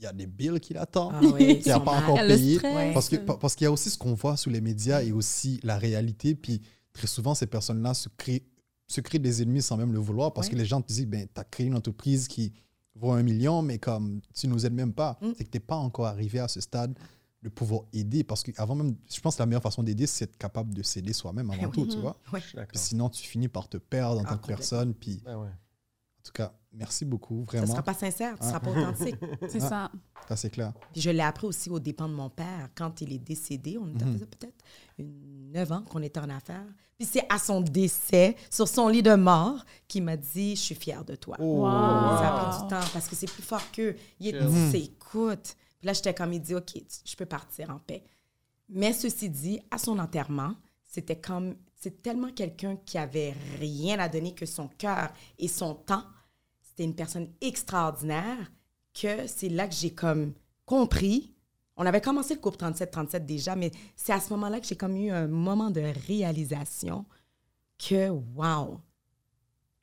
Il 0.00 0.04
y 0.04 0.06
a 0.06 0.12
des 0.14 0.26
bills 0.26 0.58
qui 0.60 0.72
l'attendent, 0.72 1.12
Ah 1.16 1.20
oui, 1.34 1.58
qui 1.60 1.68
n'a 1.68 1.74
sont 1.74 1.80
pas 1.82 2.00
mal. 2.00 2.04
encore 2.10 2.16
payé. 2.26 2.56
stress. 2.56 2.94
Parce 2.94 3.08
que- 3.10 3.16
pa- 3.16 3.36
parce 3.36 3.54
qu'il 3.54 3.66
y 3.66 3.68
a 3.68 3.72
aussi 3.72 3.90
ce 3.90 3.98
qu'on 3.98 4.14
voit 4.14 4.36
sous 4.38 4.48
les 4.48 4.62
médias 4.62 5.02
et 5.02 5.12
aussi 5.12 5.60
la 5.62 5.76
réalité. 5.76 6.34
Puis 6.34 6.62
très 6.94 7.06
souvent, 7.06 7.34
ces 7.34 7.46
personnes-là 7.46 7.92
se 7.94 8.08
créent, 8.16 8.42
se 8.86 9.00
créent 9.02 9.18
des 9.18 9.42
ennemis 9.42 9.60
sans 9.62 9.76
même 9.76 9.92
le 9.92 9.98
vouloir 9.98 10.32
parce 10.32 10.48
que 10.48 10.56
les 10.56 10.64
gens 10.64 10.80
te 10.80 10.88
disent 10.88 11.06
ben, 11.06 11.26
tu 11.32 11.40
as 11.40 11.44
créé 11.44 11.66
une 11.66 11.76
entreprise 11.76 12.28
qui 12.28 12.52
vaut 12.94 13.12
un 13.12 13.22
million, 13.22 13.60
mais 13.62 13.78
comme 13.78 14.20
tu 14.34 14.48
nous 14.48 14.64
aides 14.66 14.72
même 14.72 14.92
pas, 14.94 15.18
Mm. 15.20 15.28
c'est 15.36 15.44
que 15.44 15.50
tu 15.50 15.56
n'es 15.56 15.60
pas 15.60 15.76
encore 15.76 16.06
arrivé 16.06 16.38
à 16.38 16.48
ce 16.48 16.60
stade 16.62 16.98
de 17.42 17.48
pouvoir 17.50 17.82
aider. 17.92 18.24
Parce 18.24 18.42
que 18.42 18.50
avant 18.56 18.74
même, 18.74 18.94
je 19.12 19.20
pense 19.20 19.36
que 19.36 19.42
la 19.42 19.46
meilleure 19.46 19.62
façon 19.62 19.82
d'aider, 19.82 20.06
c'est 20.06 20.24
être 20.24 20.36
capable 20.38 20.74
de 20.74 20.82
s'aider 20.82 21.12
soi-même 21.12 21.50
avant 21.50 21.66
Oui. 21.66 21.72
tout, 21.72 21.86
tu 21.86 21.98
vois. 21.98 22.18
Sinon, 22.74 23.08
tu 23.10 23.22
finis 23.26 23.48
par 23.48 23.68
te 23.68 23.76
perdre 23.76 24.20
en 24.20 24.24
Ah, 24.24 24.30
tant 24.30 24.38
que 24.38 24.46
personne. 24.46 24.94
Puis 24.94 25.20
Ben 25.24 25.36
ouais. 25.38 25.48
En 26.20 26.22
tout 26.22 26.32
cas, 26.32 26.52
merci 26.72 27.04
beaucoup, 27.06 27.46
Ça 27.50 27.56
ne 27.56 27.62
vraiment. 27.62 27.72
sera 27.72 27.82
pas 27.82 27.94
sincère, 27.94 28.34
tu 28.38 28.42
ne 28.44 28.46
Ah. 28.46 28.48
seras 28.50 28.60
pas 28.60 28.70
authentique. 28.70 29.16
C'est 29.48 29.62
Ah. 29.62 29.68
ça. 29.68 29.90
Ça, 30.28 30.36
c'est 30.36 30.50
clair. 30.50 30.72
Puis 30.92 31.00
je 31.00 31.10
l'ai 31.10 31.22
appris 31.22 31.46
aussi 31.46 31.70
aux 31.70 31.80
dépens 31.80 32.08
de 32.08 32.14
mon 32.14 32.28
père. 32.30 32.68
Quand 32.76 33.00
il 33.00 33.12
est 33.12 33.18
décédé, 33.18 33.78
on 33.78 33.88
était 33.88 34.04
Mhm. 34.04 34.12
faisait 34.12 34.26
peut-être 34.26 34.64
une- 34.98 35.50
9 35.50 35.72
ans 35.72 35.82
qu'on 35.82 36.02
était 36.02 36.20
en 36.20 36.28
affaires. 36.30 36.66
Puis 36.98 37.08
c'est 37.10 37.24
à 37.28 37.38
son 37.38 37.60
décès, 37.62 38.36
sur 38.50 38.68
son 38.68 38.86
lit 38.88 39.02
de 39.02 39.14
mort, 39.14 39.64
qu'il 39.88 40.04
m'a 40.04 40.16
dit 40.16 40.54
Je 40.54 40.60
suis 40.60 40.74
fière 40.76 41.04
de 41.04 41.16
toi. 41.16 41.36
Oh, 41.40 41.62
Wow. 41.64 41.70
Ça 42.18 42.28
a 42.36 42.44
pris 42.50 42.62
du 42.62 42.68
temps 42.68 42.88
parce 42.92 43.08
que 43.08 43.16
c'est 43.16 43.30
plus 43.32 43.42
fort 43.42 43.62
qu'eux. 43.72 43.96
Il 44.20 44.28
est 44.36 44.40
Mhm. 44.40 44.70
dit 44.70 44.92
écoute. 44.94 45.56
Puis 45.78 45.86
là, 45.86 45.92
j'étais 45.94 46.14
comme 46.14 46.32
il 46.34 46.40
dit 46.42 46.54
OK, 46.54 46.74
je 47.04 47.16
peux 47.16 47.26
partir 47.26 47.70
en 47.70 47.78
paix. 47.78 48.04
Mais 48.68 48.92
ceci 48.92 49.28
dit, 49.30 49.58
à 49.72 49.78
son 49.78 49.98
enterrement, 49.98 50.54
c'était 50.84 51.18
comme. 51.18 51.56
C'est 51.80 52.02
tellement 52.02 52.30
quelqu'un 52.30 52.76
qui 52.76 52.98
avait 52.98 53.34
rien 53.58 53.98
à 53.98 54.08
donner 54.10 54.34
que 54.34 54.44
son 54.44 54.68
cœur 54.68 55.10
et 55.38 55.48
son 55.48 55.74
temps. 55.74 56.04
C'était 56.60 56.84
une 56.84 56.94
personne 56.94 57.30
extraordinaire 57.40 58.52
que 58.92 59.26
c'est 59.26 59.48
là 59.48 59.66
que 59.66 59.74
j'ai 59.74 59.94
comme 59.94 60.34
compris. 60.66 61.34
On 61.78 61.86
avait 61.86 62.02
commencé 62.02 62.34
le 62.34 62.40
couple 62.40 62.58
37-37 62.58 63.24
déjà, 63.24 63.56
mais 63.56 63.70
c'est 63.96 64.12
à 64.12 64.20
ce 64.20 64.28
moment-là 64.34 64.60
que 64.60 64.66
j'ai 64.66 64.76
comme 64.76 64.94
eu 64.94 65.10
un 65.10 65.26
moment 65.26 65.70
de 65.70 65.80
réalisation 66.06 67.06
que, 67.78 68.10
wow, 68.10 68.78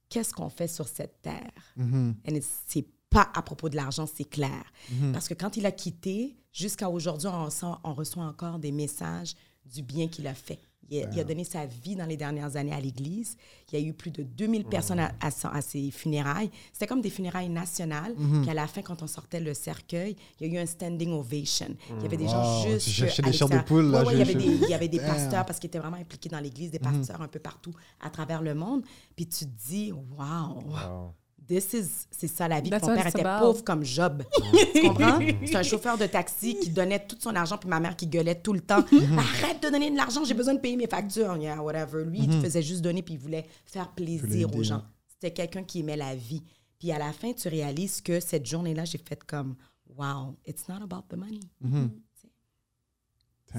qu'est-ce 0.07 0.35
qu'on 0.35 0.49
fait 0.49 0.67
sur 0.67 0.87
cette 0.87 1.19
terre? 1.23 1.51
Mhm. 1.77 2.15
Et 2.25 2.43
c'est 2.67 2.85
pas 3.09 3.31
à 3.33 3.41
propos 3.41 3.69
de 3.69 3.75
l'argent, 3.75 4.05
c'est 4.05 4.29
clair. 4.29 4.71
Mhm. 4.91 5.13
Parce 5.13 5.27
que 5.27 5.33
quand 5.33 5.57
il 5.57 5.65
a 5.65 5.71
quitté, 5.71 6.37
jusqu'à 6.51 6.91
aujourd'hui, 6.91 7.27
on, 7.27 7.49
on 7.83 7.93
reçoit 7.95 8.25
encore 8.25 8.59
des 8.59 8.71
messages 8.71 9.33
du 9.65 9.81
bien 9.81 10.07
qu'il 10.07 10.27
a 10.27 10.35
fait. 10.35 10.59
Il 10.89 11.03
a, 11.03 11.09
il 11.13 11.19
a 11.19 11.23
donné 11.23 11.43
sa 11.43 11.65
vie 11.65 11.95
dans 11.95 12.05
les 12.05 12.17
dernières 12.17 12.55
années 12.55 12.73
à 12.73 12.79
l'Église. 12.79 13.35
Il 13.71 13.79
y 13.79 13.83
a 13.83 13.85
eu 13.85 13.93
plus 13.93 14.11
de 14.11 14.23
2000 14.23 14.65
personnes 14.65 14.99
à, 14.99 15.11
à 15.19 15.31
son- 15.31 15.49
à 15.49 15.61
ses 15.61 15.91
funérailles. 15.91 16.49
C'était 16.71 16.87
comme 16.87 17.01
des 17.01 17.09
funérailles 17.09 17.49
nationales. 17.49 18.13
Puis 18.41 18.49
à 18.49 18.53
la 18.53 18.67
fin, 18.67 18.81
quand 18.81 19.01
on 19.03 19.07
sortait 19.07 19.39
le 19.39 19.53
cercueil, 19.53 20.15
il 20.39 20.47
y 20.47 20.49
a 20.49 20.59
eu 20.59 20.63
un 20.63 20.65
standing 20.65 21.11
ovation. 21.11 21.75
Il 21.97 22.03
y 22.03 22.05
avait 22.05 22.17
des 22.17 22.27
gens 22.27 22.63
Wow, 22.63 22.71
juste... 22.71 22.85
tu 22.85 22.91
cherchais 22.91 23.21
des 23.21 23.33
chairs 23.33 23.49
de 23.49 23.63
poule, 23.63 23.85
là, 23.91 23.99
Ouais, 24.01 24.07
ouais, 24.07 24.13
il, 24.13 24.19
y 24.19 24.21
avait 24.21 24.35
des, 24.35 24.45
il 24.45 24.69
y 24.69 24.73
avait 24.73 24.87
des 24.87 24.99
pasteurs 24.99 25.45
parce 25.45 25.59
qu'ils 25.59 25.67
étaient 25.67 25.79
vraiment 25.79 25.97
impliqués 25.97 26.29
dans 26.29 26.39
l'Église, 26.39 26.71
des 26.71 26.79
pasteurs 26.79 27.21
un 27.21 27.27
peu 27.27 27.39
partout 27.39 27.73
à 27.99 28.09
travers 28.09 28.41
le 28.41 28.55
monde. 28.55 28.83
Puis 29.15 29.27
tu 29.27 29.45
te 29.45 29.67
dis, 29.67 29.91
Wow. 29.91 31.13
This 31.47 31.73
is, 31.73 32.07
c'est 32.11 32.27
ça 32.27 32.47
la 32.47 32.59
vie. 32.59 32.69
That's 32.69 32.83
Mon 32.83 32.89
what 32.89 32.95
père 32.95 33.07
it's 33.07 33.15
était 33.15 33.25
about. 33.25 33.45
pauvre 33.45 33.63
comme 33.63 33.83
Job. 33.83 34.23
tu 34.73 34.81
comprends? 34.81 35.19
C'est 35.45 35.55
un 35.55 35.63
chauffeur 35.63 35.97
de 35.97 36.05
taxi 36.05 36.59
qui 36.59 36.69
donnait 36.69 37.05
tout 37.07 37.15
son 37.19 37.33
argent, 37.35 37.57
puis 37.57 37.69
ma 37.69 37.79
mère 37.79 37.95
qui 37.95 38.05
gueulait 38.07 38.35
tout 38.41 38.51
le 38.53 38.59
temps. 38.59 38.83
Arrête 39.17 39.63
de 39.63 39.69
donner 39.69 39.89
de 39.89 39.95
l'argent, 39.95 40.25
j'ai 40.25 40.33
besoin 40.33 40.55
de 40.55 40.59
payer 40.59 40.75
mes 40.75 40.87
factures. 40.87 41.37
Yeah, 41.37 41.61
whatever. 41.61 42.03
Lui, 42.03 42.19
il 42.23 42.41
faisait 42.41 42.61
juste 42.61 42.81
donner, 42.81 43.01
puis 43.01 43.13
il 43.13 43.19
voulait 43.19 43.45
faire 43.65 43.89
plaisir 43.93 44.53
aux 44.53 44.63
gens. 44.63 44.83
C'était 45.07 45.31
quelqu'un 45.31 45.63
qui 45.63 45.79
aimait 45.79 45.97
la 45.97 46.15
vie. 46.15 46.43
Puis 46.79 46.91
à 46.91 46.99
la 46.99 47.11
fin, 47.13 47.31
tu 47.33 47.47
réalises 47.47 48.01
que 48.01 48.19
cette 48.19 48.45
journée-là, 48.45 48.85
j'ai 48.85 48.99
fait 48.99 49.23
comme, 49.23 49.55
wow, 49.95 50.35
it's 50.45 50.67
not 50.67 50.83
about 50.83 51.03
the 51.09 51.15
money. 51.17 51.39
Mhm. 51.61 51.91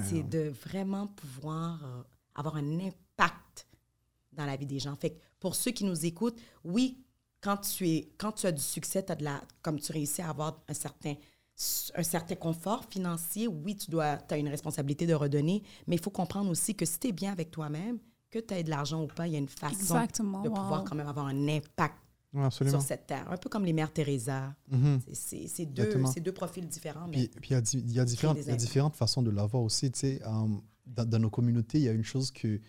C'est 0.03 0.23
de 0.29 0.53
vraiment 0.65 1.07
pouvoir 1.07 1.83
euh, 1.83 2.03
avoir 2.35 2.55
un 2.55 2.79
impact 2.79 3.67
dans 4.31 4.45
la 4.45 4.55
vie 4.55 4.67
des 4.67 4.79
gens. 4.79 4.95
Fait 4.95 5.09
que 5.09 5.19
pour 5.39 5.55
ceux 5.55 5.71
qui 5.71 5.83
nous 5.83 6.05
écoutent, 6.05 6.39
oui, 6.63 7.03
quand 7.41 7.57
tu, 7.57 7.87
es, 7.89 8.11
quand 8.17 8.31
tu 8.33 8.45
as 8.47 8.51
du 8.51 8.61
succès, 8.61 9.09
as 9.09 9.15
de 9.15 9.23
la, 9.23 9.41
comme 9.61 9.79
tu 9.79 9.91
réussis 9.91 10.21
à 10.21 10.29
avoir 10.29 10.61
un 10.67 10.73
certain, 10.73 11.15
un 11.95 12.03
certain 12.03 12.35
confort 12.35 12.85
financier, 12.89 13.47
oui, 13.47 13.75
tu 13.75 13.91
dois, 13.91 14.17
as 14.29 14.37
une 14.37 14.49
responsabilité 14.49 15.05
de 15.07 15.13
redonner, 15.13 15.63
mais 15.87 15.95
il 15.95 16.01
faut 16.01 16.09
comprendre 16.09 16.49
aussi 16.49 16.75
que 16.75 16.85
si 16.85 16.99
tu 16.99 17.07
es 17.07 17.11
bien 17.11 17.31
avec 17.31 17.51
toi-même, 17.51 17.99
que 18.29 18.39
tu 18.39 18.53
aies 18.53 18.63
de 18.63 18.69
l'argent 18.69 19.03
ou 19.03 19.07
pas, 19.07 19.27
il 19.27 19.33
y 19.33 19.35
a 19.35 19.39
une 19.39 19.47
façon 19.49 19.75
Exactement. 19.79 20.41
de 20.41 20.49
wow. 20.49 20.55
pouvoir 20.55 20.83
quand 20.83 20.95
même 20.95 21.07
avoir 21.07 21.25
un 21.27 21.47
impact 21.47 21.95
sur 22.51 22.81
cette 22.81 23.07
terre. 23.07 23.29
Un 23.31 23.37
peu 23.37 23.49
comme 23.49 23.65
les 23.65 23.73
mères 23.73 23.91
Teresa. 23.91 24.53
Mhm. 24.69 24.99
C'est- 25.13 25.65
deux, 25.65 25.81
Exactement. 25.83 26.11
c'est 26.11 26.19
deux 26.21 26.31
profils 26.31 26.67
différents. 26.67 27.07
Mais 27.07 27.27
Puis 27.41 27.49
il 27.49 27.53
y 27.53 27.99
a 27.99 28.03
y, 28.03 28.05
différentes- 28.05 28.37
y 28.45 28.79
a 28.79 28.89
façons 28.91 29.23
de 29.23 29.31
l'avoir 29.31 29.63
aussi. 29.63 29.91
Tu 29.91 29.99
sais, 29.99 30.21
euh, 30.23 30.29
dans, 30.85 31.05
dans 31.09 31.19
nos 31.19 31.29
communautés, 31.31 31.79
il 31.79 31.85
y 31.85 31.89
a 31.89 31.91
une 31.91 32.03
chose 32.03 32.29
que 32.31 32.61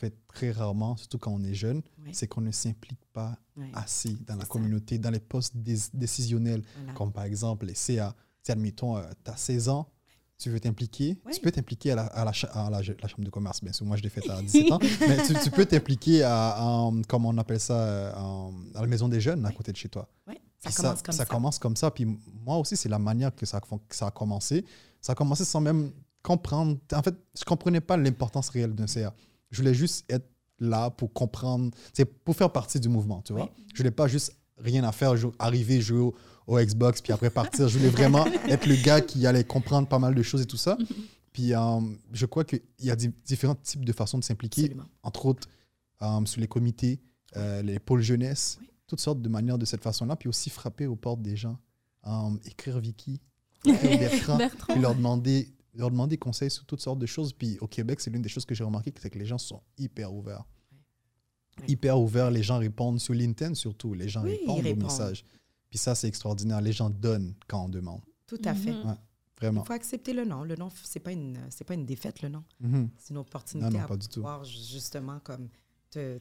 fait 0.00 0.14
très 0.28 0.50
rarement, 0.50 0.96
surtout 0.96 1.18
quand 1.18 1.32
on 1.32 1.42
est 1.44 1.54
jeune, 1.54 1.82
Oui. 2.04 2.10
c'est 2.12 2.26
qu'on 2.26 2.40
ne 2.40 2.50
s'implique 2.52 3.04
pas 3.12 3.36
assez 3.74 4.16
dans 4.26 4.34
la 4.36 4.42
ça. 4.42 4.46
communauté, 4.48 4.98
dans 4.98 5.10
les 5.10 5.20
postes 5.20 5.54
décisionnels, 5.94 6.62
Voilà. 6.76 6.92
comme 6.94 7.12
par 7.12 7.24
exemple 7.24 7.66
les 7.66 7.74
CA. 7.74 8.14
Si, 8.42 8.50
admettons, 8.52 9.00
tu 9.24 9.30
as 9.30 9.36
16 9.36 9.68
ans, 9.68 9.86
tu 10.38 10.48
veux 10.48 10.58
t'impliquer, 10.60 11.18
tu 11.32 11.40
peux 11.40 11.50
t'impliquer 11.52 11.92
à, 11.92 11.96
la, 11.96 12.02
à 12.06 12.24
la 12.24 12.32
cha- 12.32 12.48
à 12.54 12.70
la- 12.70 12.80
la 12.80 13.08
chambre 13.08 13.24
de 13.24 13.30
commerce, 13.30 13.62
bien 13.62 13.72
sûr. 13.74 13.84
Moi, 13.84 13.98
je 13.98 14.02
l'ai 14.02 14.08
fait 14.08 14.28
à 14.30 14.40
17 14.40 14.72
ans. 14.72 14.78
mais 15.06 15.18
tu, 15.26 15.34
tu 15.44 15.50
peux 15.50 15.66
t'impliquer 15.66 16.22
à, 16.22 16.90
comme 17.06 17.26
on 17.26 17.36
appelle 17.36 17.60
ça, 17.60 17.74
euh, 17.78 18.50
à 18.74 18.80
la 18.80 18.86
maison 18.86 19.08
des 19.08 19.20
jeunes 19.20 19.44
à 19.44 19.52
côté 19.52 19.70
de 19.72 19.76
chez 19.76 19.90
toi. 19.90 20.08
Ça 20.62 20.70
commence 20.72 21.02
comme 21.02 21.12
ça. 21.12 21.18
ça 21.18 21.26
commence 21.26 21.58
comme 21.58 21.76
ça. 21.76 21.90
Puis 21.90 22.06
moi 22.44 22.56
aussi, 22.58 22.76
c'est 22.76 22.88
la 22.88 22.98
manière 22.98 23.34
que 23.34 23.44
ça, 23.46 23.60
que 23.60 23.96
ça 23.96 24.06
a 24.06 24.10
commencé. 24.10 24.64
Ça 25.00 25.12
a 25.12 25.14
commencé 25.14 25.44
sans 25.44 25.60
même 25.60 25.90
comprendre. 26.22 26.78
En 26.94 27.02
fait, 27.02 27.14
je 27.38 27.44
comprenais 27.44 27.80
pas 27.80 27.96
l'importance 27.98 28.48
réelle 28.50 28.74
d'un 28.74 28.86
CA. 28.86 29.14
Je 29.50 29.58
voulais 29.58 29.74
juste 29.74 30.04
être 30.10 30.28
là 30.58 30.90
pour 30.90 31.12
comprendre, 31.12 31.70
c'est 31.92 32.04
pour 32.04 32.36
faire 32.36 32.50
partie 32.52 32.78
du 32.80 32.88
mouvement, 32.88 33.22
tu 33.22 33.32
vois. 33.32 33.44
Oui. 33.44 33.64
Je 33.72 33.78
voulais 33.78 33.90
pas 33.90 34.06
juste 34.08 34.36
rien 34.58 34.84
à 34.84 34.92
faire, 34.92 35.14
arriver, 35.38 35.80
jouer 35.80 35.98
au, 36.00 36.14
au 36.46 36.58
Xbox, 36.58 37.00
puis 37.00 37.12
après 37.12 37.30
partir. 37.30 37.68
Je 37.68 37.78
voulais 37.78 37.90
vraiment 37.90 38.26
être 38.48 38.66
le 38.66 38.76
gars 38.76 39.00
qui 39.00 39.26
allait 39.26 39.44
comprendre 39.44 39.88
pas 39.88 39.98
mal 39.98 40.14
de 40.14 40.22
choses 40.22 40.42
et 40.42 40.46
tout 40.46 40.56
ça. 40.58 40.76
Puis 41.32 41.54
euh, 41.54 41.80
je 42.12 42.26
crois 42.26 42.44
qu'il 42.44 42.60
y 42.80 42.90
a 42.90 42.96
di- 42.96 43.12
différents 43.24 43.54
types 43.54 43.84
de 43.84 43.92
façons 43.92 44.18
de 44.18 44.24
s'impliquer 44.24 44.76
entre 45.02 45.26
autres 45.26 45.48
euh, 46.02 46.24
sur 46.26 46.40
les 46.40 46.48
comités, 46.48 47.00
euh, 47.36 47.62
les 47.62 47.78
pôles 47.78 48.02
jeunesse, 48.02 48.58
Oui. 48.60 48.68
toutes 48.86 49.00
sortes 49.00 49.22
de 49.22 49.28
manières 49.28 49.56
de 49.58 49.64
cette 49.64 49.82
façon-là, 49.82 50.16
puis 50.16 50.28
aussi 50.28 50.50
frapper 50.50 50.86
aux 50.86 50.96
portes 50.96 51.22
des 51.22 51.36
gens, 51.36 51.56
euh, 52.06 52.30
écrire 52.44 52.80
Vicky, 52.80 53.20
écrire 53.64 53.98
Bertrand, 54.00 54.36
Bertrand. 54.38 54.72
puis 54.74 54.82
leur 54.82 54.94
demander, 54.94 55.48
leur 55.74 55.90
demander 55.90 56.16
conseil 56.18 56.50
sur 56.50 56.64
toutes 56.64 56.80
sortes 56.80 56.98
de 56.98 57.06
choses. 57.06 57.32
Puis 57.32 57.58
au 57.60 57.66
Québec, 57.68 58.00
c'est 58.00 58.10
l'une 58.10 58.22
des 58.22 58.28
choses 58.28 58.44
que 58.44 58.54
j'ai 58.54 58.64
remarqué, 58.64 58.92
c'est 58.98 59.10
que 59.10 59.18
les 59.18 59.26
gens 59.26 59.38
sont 59.38 59.62
hyper 59.78 60.12
ouverts. 60.12 60.44
Hyper 61.68 61.98
ouverts, 62.00 62.30
les 62.30 62.42
gens 62.42 62.58
répondent 62.58 62.98
sur 63.00 63.12
LinkedIn 63.14 63.54
surtout, 63.54 63.92
les 63.94 64.08
gens 64.08 64.22
Oui, 64.22 64.30
ils 64.32 64.40
répondent 64.40 64.58
aux 64.58 64.62
répondent. 64.62 64.82
messages. 64.84 65.24
Puis 65.68 65.78
ça, 65.78 65.94
c'est 65.94 66.08
extraordinaire. 66.08 66.60
Les 66.60 66.72
gens 66.72 66.90
donnent 66.90 67.34
quand 67.46 67.64
on 67.64 67.68
demande. 67.68 68.00
Tout 68.26 68.40
à 68.44 68.54
fait. 68.54 68.72
Mhm. 68.72 68.96
Vraiment. 69.38 69.62
Il 69.62 69.66
faut 69.66 69.72
accepter 69.72 70.12
le 70.12 70.24
non. 70.24 70.42
Le 70.44 70.54
non, 70.56 70.68
c'est 70.84 71.00
pas 71.00 71.12
une, 71.12 71.38
c'est 71.50 71.64
pas 71.64 71.74
une 71.74 71.86
défaite, 71.86 72.22
le 72.22 72.28
non. 72.28 72.44
Mhm. 72.60 72.90
C'est 72.98 73.10
une 73.10 73.18
opportunité 73.18 73.70
Non, 73.70 73.78
non, 73.78 73.84
à 73.84 73.88
pas 73.88 73.96
du 73.96 74.06
tout. 74.08 74.14
pouvoir 74.20 74.44
ju- 74.44 74.58
justement 74.72 75.18
comme 75.20 75.48
te, 75.90 76.18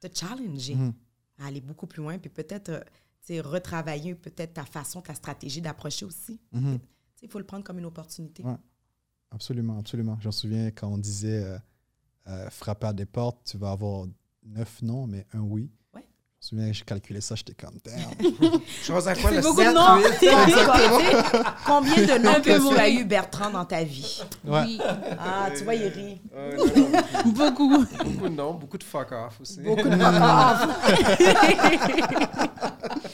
te 0.00 0.08
challenger, 0.12 0.74
Mhm. 0.74 0.94
à 1.38 1.46
aller 1.46 1.60
beaucoup 1.60 1.86
plus 1.86 2.02
loin, 2.02 2.18
puis 2.18 2.30
peut-être 2.30 2.68
euh, 2.70 3.42
retravailler 3.42 4.14
peut-être 4.14 4.54
ta 4.54 4.64
façon, 4.64 5.00
ta 5.02 5.14
stratégie 5.14 5.60
d'approcher 5.62 6.04
aussi. 6.06 6.38
Il 7.22 7.28
faut 7.30 7.38
le 7.38 7.44
prendre 7.46 7.64
comme 7.64 7.78
une 7.78 7.86
opportunité. 7.86 8.42
Ouais. 8.42 8.56
Absolument, 9.30 9.78
absolument. 9.78 10.16
J'en 10.20 10.30
souviens 10.32 10.70
quand 10.70 10.88
on 10.88 10.98
disait 10.98 11.42
euh, 11.42 11.58
euh, 12.28 12.50
frapper 12.50 12.86
à 12.88 12.92
des 12.92 13.06
portes, 13.06 13.38
tu 13.44 13.56
vas 13.58 13.70
avoir 13.72 14.06
neuf 14.44 14.80
non, 14.82 15.06
mais 15.06 15.26
un 15.32 15.40
oui. 15.40 15.70
Ouais. 15.94 16.02
Je 16.40 16.54
me 16.54 16.60
souviens, 16.60 16.72
j'ai 16.72 16.84
calculé 16.84 17.20
ça, 17.20 17.34
j'étais 17.34 17.54
comme, 17.54 17.78
damn. 17.84 18.60
Chose 18.82 19.08
à 19.08 19.14
quoi 19.14 19.30
C'est 19.30 19.36
le 19.36 19.42
beaucoup 19.42 19.60
de 19.60 19.64
7, 19.64 19.74
noms. 19.74 19.96
8, 19.96 20.04
Combien 21.66 21.96
de 21.96 22.22
noms 22.22 22.34
que 22.42 22.74
tu 22.74 22.78
as 22.78 22.88
eu, 22.90 23.04
Bertrand, 23.04 23.50
dans 23.50 23.64
ta 23.64 23.82
vie? 23.82 24.22
Ouais. 24.44 24.62
Oui, 24.66 24.80
Ah, 25.18 25.48
tu 25.56 25.64
vois, 25.64 25.74
il 25.74 25.86
rit. 25.88 26.20
Euh, 26.34 26.56
non, 26.56 26.90
non, 26.90 27.32
beaucoup. 27.32 27.68
beaucoup 28.04 28.28
de 28.28 28.34
noms, 28.34 28.54
beaucoup 28.54 28.78
de 28.78 28.84
fuck 28.84 29.10
off 29.12 29.40
aussi. 29.40 29.60
Beaucoup 29.62 29.88
de 29.88 29.90
C'est 29.90 29.98
vrai. 31.32 31.56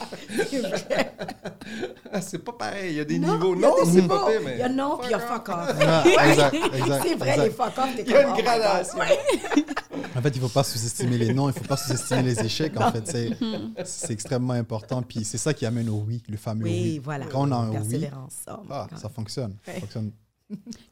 c'est 2.21 2.39
pas 2.39 2.51
pareil, 2.53 2.91
il 2.91 2.97
y 2.97 2.99
a 2.99 3.05
des 3.05 3.19
Non, 3.19 3.33
niveaux. 3.33 3.55
Non, 3.55 3.73
c'est 3.85 4.07
pas 4.07 4.25
pire, 4.27 4.41
mais. 4.43 4.53
Il 4.55 4.59
y 4.59 4.63
a 4.63 4.69
non, 4.69 4.97
puis 4.97 5.07
il 5.07 5.11
y 5.11 5.13
a 5.13 5.19
fuck 5.19 5.49
off. 5.49 5.69
Exact, 6.05 6.55
C'est 7.03 7.15
vrai, 7.15 7.29
exact. 7.29 7.43
les 7.43 7.49
fuck 7.51 7.77
off, 7.77 7.89
Il 7.99 8.09
y 8.09 8.15
a 8.15 8.27
une 8.27 8.41
gradation. 8.43 8.99
En 10.15 10.21
fait, 10.21 10.29
il 10.29 10.41
ne 10.41 10.47
faut 10.47 10.53
pas 10.53 10.63
sous-estimer 10.63 11.17
les 11.17 11.33
noms, 11.33 11.49
il 11.49 11.53
ne 11.53 11.59
faut 11.59 11.67
pas 11.67 11.77
sous-estimer 11.77 12.23
les 12.23 12.39
échecs. 12.41 12.79
En 12.79 12.91
fait, 12.91 13.07
c'est, 13.07 13.29
c'est 13.85 14.11
extrêmement 14.11 14.53
important. 14.53 15.01
Puis 15.01 15.23
c'est 15.23 15.37
ça 15.37 15.53
qui 15.53 15.65
amène 15.65 15.89
au 15.89 16.03
oui, 16.07 16.21
le 16.27 16.37
fameux 16.37 16.63
Oui, 16.63 16.81
oui. 16.83 17.01
voilà. 17.03 17.25
Quand 17.25 17.47
on 17.47 17.51
a 17.51 17.55
un 17.55 17.69
oui. 17.81 18.07
Oh 18.47 18.51
ah, 18.69 18.87
ça 18.95 19.09
fonctionne. 19.09 19.55
Ça 19.65 19.99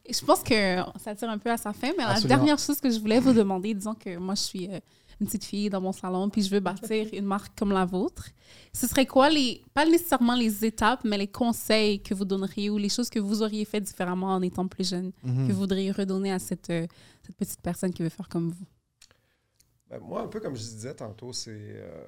Je 0.09 0.25
pense 0.25 0.41
que 0.41 0.77
ça 1.03 1.15
tire 1.15 1.29
un 1.29 1.37
peu 1.37 1.51
à 1.51 1.57
sa 1.57 1.73
fin, 1.73 1.91
mais 1.97 2.03
la 2.03 2.19
dernière 2.21 2.57
chose 2.57 2.79
que 2.79 2.89
je 2.89 2.99
voulais 2.99 3.19
vous 3.19 3.33
demander, 3.33 3.73
disons 3.73 3.95
que 3.95 4.17
moi, 4.17 4.35
je 4.35 4.41
suis 4.41 4.67
euh, 4.67 4.79
une 5.19 5.25
petite 5.27 5.43
fille 5.45 5.69
dans 5.69 5.81
mon 5.81 5.91
salon, 5.91 6.29
puis 6.29 6.41
je 6.43 6.49
veux 6.49 6.59
bâtir 6.59 7.07
une 7.13 7.25
marque 7.25 7.57
comme 7.57 7.71
la 7.71 7.85
vôtre. 7.85 8.29
Ce 8.73 8.87
serait 8.87 9.05
quoi 9.05 9.29
les, 9.29 9.61
pas 9.73 9.85
nécessairement 9.85 10.35
les 10.35 10.63
étapes, 10.65 11.03
mais 11.03 11.17
les 11.17 11.27
conseils 11.27 12.01
que 12.01 12.13
vous 12.13 12.25
donneriez 12.25 12.69
ou 12.69 12.77
les 12.77 12.89
choses 12.89 13.09
que 13.09 13.19
vous 13.19 13.41
auriez 13.41 13.65
fait 13.65 13.81
différemment 13.81 14.27
en 14.33 14.41
étant 14.41 14.67
plus 14.67 14.89
jeune, 14.89 15.11
Mhm. 15.23 15.47
que 15.47 15.51
vous 15.53 15.59
voudriez 15.59 15.91
redonner 15.91 16.31
à 16.31 16.39
cette, 16.39 16.69
euh, 16.69 16.87
cette 17.25 17.35
petite 17.35 17.61
personne 17.61 17.91
qui 17.93 18.01
veut 18.03 18.09
faire 18.09 18.29
comme 18.29 18.49
vous? 18.49 18.65
Ben, 19.89 19.99
moi, 20.01 20.21
un 20.21 20.27
peu 20.27 20.39
comme 20.39 20.55
je 20.55 20.61
disais 20.61 20.93
tantôt, 20.93 21.33
c'est 21.33 21.49
euh, 21.51 22.05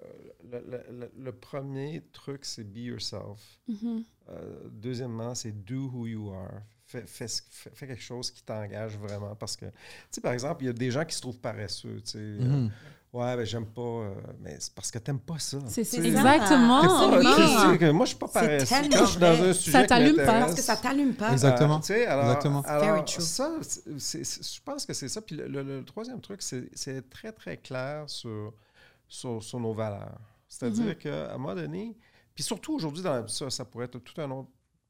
le, 0.52 0.60
le- 0.70 1.00
le- 1.00 1.12
le 1.18 1.32
premier 1.32 2.04
truc, 2.14 2.46
c'est 2.46 2.64
be 2.64 2.78
yourself. 2.78 3.60
Mhm. 3.68 4.04
Euh, 4.30 4.70
deuxièmement, 4.72 5.34
c'est 5.34 5.52
do 5.66 5.90
who 5.92 6.06
you 6.06 6.30
are. 6.32 6.62
Fais, 6.86 7.04
fais 7.08 7.28
fais- 7.50 7.88
quelque 7.88 8.02
chose 8.04 8.30
qui 8.30 8.44
t'engage 8.44 8.98
vraiment. 8.98 9.34
Parce 9.36 9.56
que, 9.56 9.66
tu 9.66 9.72
sais, 10.12 10.22
par 10.22 10.34
exemple, 10.34 10.64
il 10.64 10.68
y 10.68 10.70
a 10.70 10.74
des 10.74 10.92
gens 10.92 11.06
qui 11.06 11.16
se 11.16 11.22
trouvent 11.22 11.40
paresseux. 11.40 12.02
Tu 12.02 12.12
sais, 12.12 12.18
euh, 12.20 12.40
Mhm. 12.66 12.72
Ouais, 13.14 13.36
ben, 13.38 13.46
j'aime 13.46 13.66
pas. 13.66 13.82
euh, 13.82 14.14
mais 14.40 14.58
c'est 14.60 14.74
parce 14.74 14.90
que 14.92 15.00
t'aimes 15.00 15.20
pas 15.20 15.40
ça. 15.40 15.58
C'est 15.68 15.84
C'est 15.84 15.98
Tu 15.98 16.04
sais, 16.04 16.08
exactement. 16.10 16.82
t'es 16.82 16.88
pas- 16.88 16.94
Absolument. 17.06 17.36
tu 17.36 17.72
sais, 17.72 17.78
que 17.78 17.92
moi, 17.92 18.06
je 18.06 18.10
suis 18.10 18.18
pas 18.18 18.28
tellement 18.28 18.66
Quand 18.92 19.06
je 19.06 19.12
suis 19.12 19.20
dans 19.20 19.44
un 19.44 19.54
sujet 19.54 19.72
Ça 19.72 19.86
t'allume 19.88 20.16
pas. 20.18 20.26
Parce 20.26 20.56
que 20.56 20.62
ça 20.62 20.78
t'allume 20.78 21.14
pas. 21.14 21.32
Exact. 21.32 21.48
Exactement. 21.54 21.76
euh, 21.78 21.80
tu 21.80 21.86
sais, 21.88 22.06
alors, 22.06 22.26
Exactement. 22.26 22.62
alors, 22.62 22.84
Very 22.86 23.06
true. 23.06 23.22
ça, 23.22 23.52
je 23.62 24.60
pense 24.64 24.86
que 24.86 24.94
c'est 24.94 25.10
ça. 25.10 25.22
Puis 25.22 25.36
le, 25.36 25.48
le- 25.48 25.64
le 25.64 25.86
troisième 25.86 26.22
truc, 26.22 26.42
c'est 26.42 27.10
très, 27.10 27.32
très 27.32 27.58
clair 27.58 28.10
sur, 28.10 28.54
sur, 29.08 29.42
sur 29.44 29.60
nos 29.60 29.74
valeurs. 29.74 30.20
C'est-à-dire 30.48 30.86
Mhm. 30.86 30.96
qu'à 30.96 31.34
un 31.34 31.38
moment 31.38 31.56
donné, 31.56 31.98
puis 32.36 32.44
surtout 32.44 32.74
aujourd'hui, 32.76 33.04
dans 33.04 33.28
ça, 33.28 33.50
ça 33.50 33.66
pourrait 33.66 33.86
être 33.86 34.00
tout 34.00 34.20
un 34.22 34.30
autre 34.32 34.50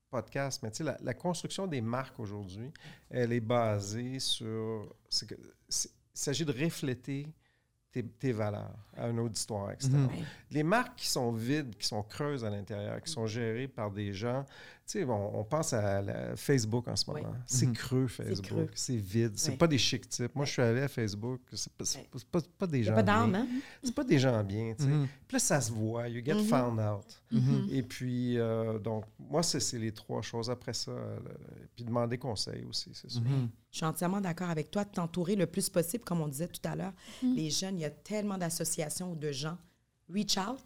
podcast, 0.09 0.61
mais 0.63 0.71
tu 0.71 0.77
sais, 0.77 0.83
la, 0.83 0.97
la 1.01 1.13
construction 1.13 1.67
des 1.67 1.81
marques 1.81 2.19
aujourd'hui, 2.19 2.71
elle 3.09 3.31
est 3.31 3.39
basée 3.39 4.19
sur... 4.19 4.93
c'est 5.09 5.27
que- 5.27 5.35
c'est- 5.69 5.89
Il 6.13 6.19
s'agit 6.19 6.43
de 6.43 6.51
refléter 6.51 7.25
tes, 7.91 8.03
tes 8.03 8.31
valeurs 8.31 8.75
à 8.95 9.05
un 9.05 9.17
auditoire 9.17 9.71
externe. 9.71 10.07
Ouais. 10.07 10.23
Les 10.51 10.63
marques 10.63 10.95
qui 10.95 11.07
sont 11.07 11.31
vides, 11.31 11.75
qui 11.77 11.87
sont 11.87 12.03
creuses 12.03 12.45
à 12.45 12.49
l'intérieur, 12.49 13.01
qui 13.01 13.11
sont 13.11 13.27
gérées 13.27 13.67
par 13.67 13.91
des 13.91 14.13
gens, 14.13 14.45
sais, 14.91 15.03
on, 15.05 15.39
on 15.39 15.43
pense 15.43 15.73
à 15.73 16.01
la- 16.01 16.35
Facebook 16.35 16.87
en 16.87 16.95
ce 16.95 17.09
Oui. 17.11 17.21
moment. 17.21 17.35
C'est 17.45 17.65
Mhm. 17.67 17.73
creux, 17.73 18.05
creux. 18.07 18.25
Facebook. 18.25 18.69
C'est 18.75 18.95
vide. 18.95 19.33
C'est 19.35 19.51
Oui. 19.51 19.57
pas 19.57 19.67
des 19.67 19.77
chic 19.77 20.07
types. 20.09 20.35
Moi, 20.35 20.45
je 20.45 20.51
suis 20.51 20.61
allé 20.61 20.81
à 20.81 20.87
Facebook. 20.87 21.41
C'est 21.53 21.71
pas, 21.73 21.83
pas- 21.83 21.85
c'est 21.85 22.25
pas- 22.27 22.39
pas 22.57 22.67
des 22.67 22.83
gens 22.83 22.95
pas 22.95 23.03
bien. 23.03 23.33
hein? 23.33 23.47
C'est 23.83 23.95
pas 23.95 24.03
des 24.03 24.19
gens 24.19 24.43
bien, 24.43 24.73
tu 24.77 24.83
sais. 24.83 24.89
Mhm. 24.89 25.07
Puis 25.27 25.35
là, 25.35 25.39
ça 25.39 25.61
se 25.61 25.71
voit. 25.71 26.07
You 26.07 26.23
get 26.23 26.33
Mhm. 26.35 26.43
found 26.45 26.79
out. 26.79 27.21
Et 27.71 27.83
puis, 27.83 28.37
euh, 28.37 28.79
donc, 28.79 29.05
moi, 29.19 29.43
c'est 29.43 29.77
les 29.79 29.91
trois 29.93 30.21
choses. 30.21 30.49
Après 30.49 30.73
ça, 30.73 30.91
euh, 30.91 31.19
puis 31.75 31.85
demander 31.85 32.17
conseil 32.17 32.63
aussi, 32.65 32.91
c'est 32.93 33.09
sûr. 33.09 33.21
Je 33.71 33.77
suis 33.77 33.85
entièrement 33.85 34.19
d'accord 34.19 34.49
avec 34.49 34.69
toi 34.69 34.83
de 34.83 34.89
t'entourer 34.91 35.35
le 35.35 35.45
plus 35.47 35.69
possible, 35.69 36.03
comme 36.03 36.19
on 36.21 36.27
disait 36.27 36.47
tout 36.47 36.61
à 36.67 36.75
l'heure. 36.75 36.93
Les 37.23 37.49
jeunes, 37.49 37.77
il 37.77 37.81
y 37.81 37.85
a 37.85 37.89
tellement 37.89 38.37
d'associations 38.37 39.11
ou 39.13 39.15
de 39.15 39.31
gens. 39.31 39.57
Reach 40.13 40.37
out, 40.37 40.59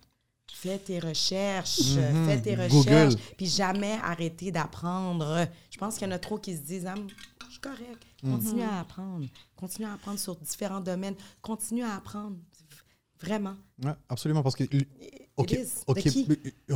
fais 0.54 0.78
tes 0.80 1.00
recherches, 1.00 1.96
Mhm. 1.96 2.26
fais 2.28 2.41
tes 2.41 2.56
recherches, 2.56 3.16
puis 3.38 3.46
jamais 3.48 3.98
arrêter 4.04 4.52
d'apprendre. 4.52 5.48
Je 5.72 5.78
pense 5.78 5.98
qu'il 5.98 6.08
y 6.08 6.12
en 6.12 6.16
a 6.16 6.20
trop 6.20 6.38
qui 6.38 6.56
se 6.56 6.62
disent, 6.62 6.86
ah, 6.88 6.96
je 7.48 7.52
suis 7.52 7.60
correct. 7.62 8.04
Continue 8.24 8.64
à 8.64 8.80
apprendre. 8.80 9.26
Continue 9.56 9.88
à 9.88 9.93
apprendre 9.93 10.20
sur 10.20 10.36
différents 10.36 10.82
domaines. 10.82 11.16
Continue 11.41 11.84
à 11.84 11.96
apprendre. 11.96 12.38
Vraiment. 13.22 13.56
Ouais, 13.84 13.93
absolument, 14.10 14.43
parce 14.43 14.56
que 14.56 14.64
au, 15.38 15.43
Qué- 15.46 15.66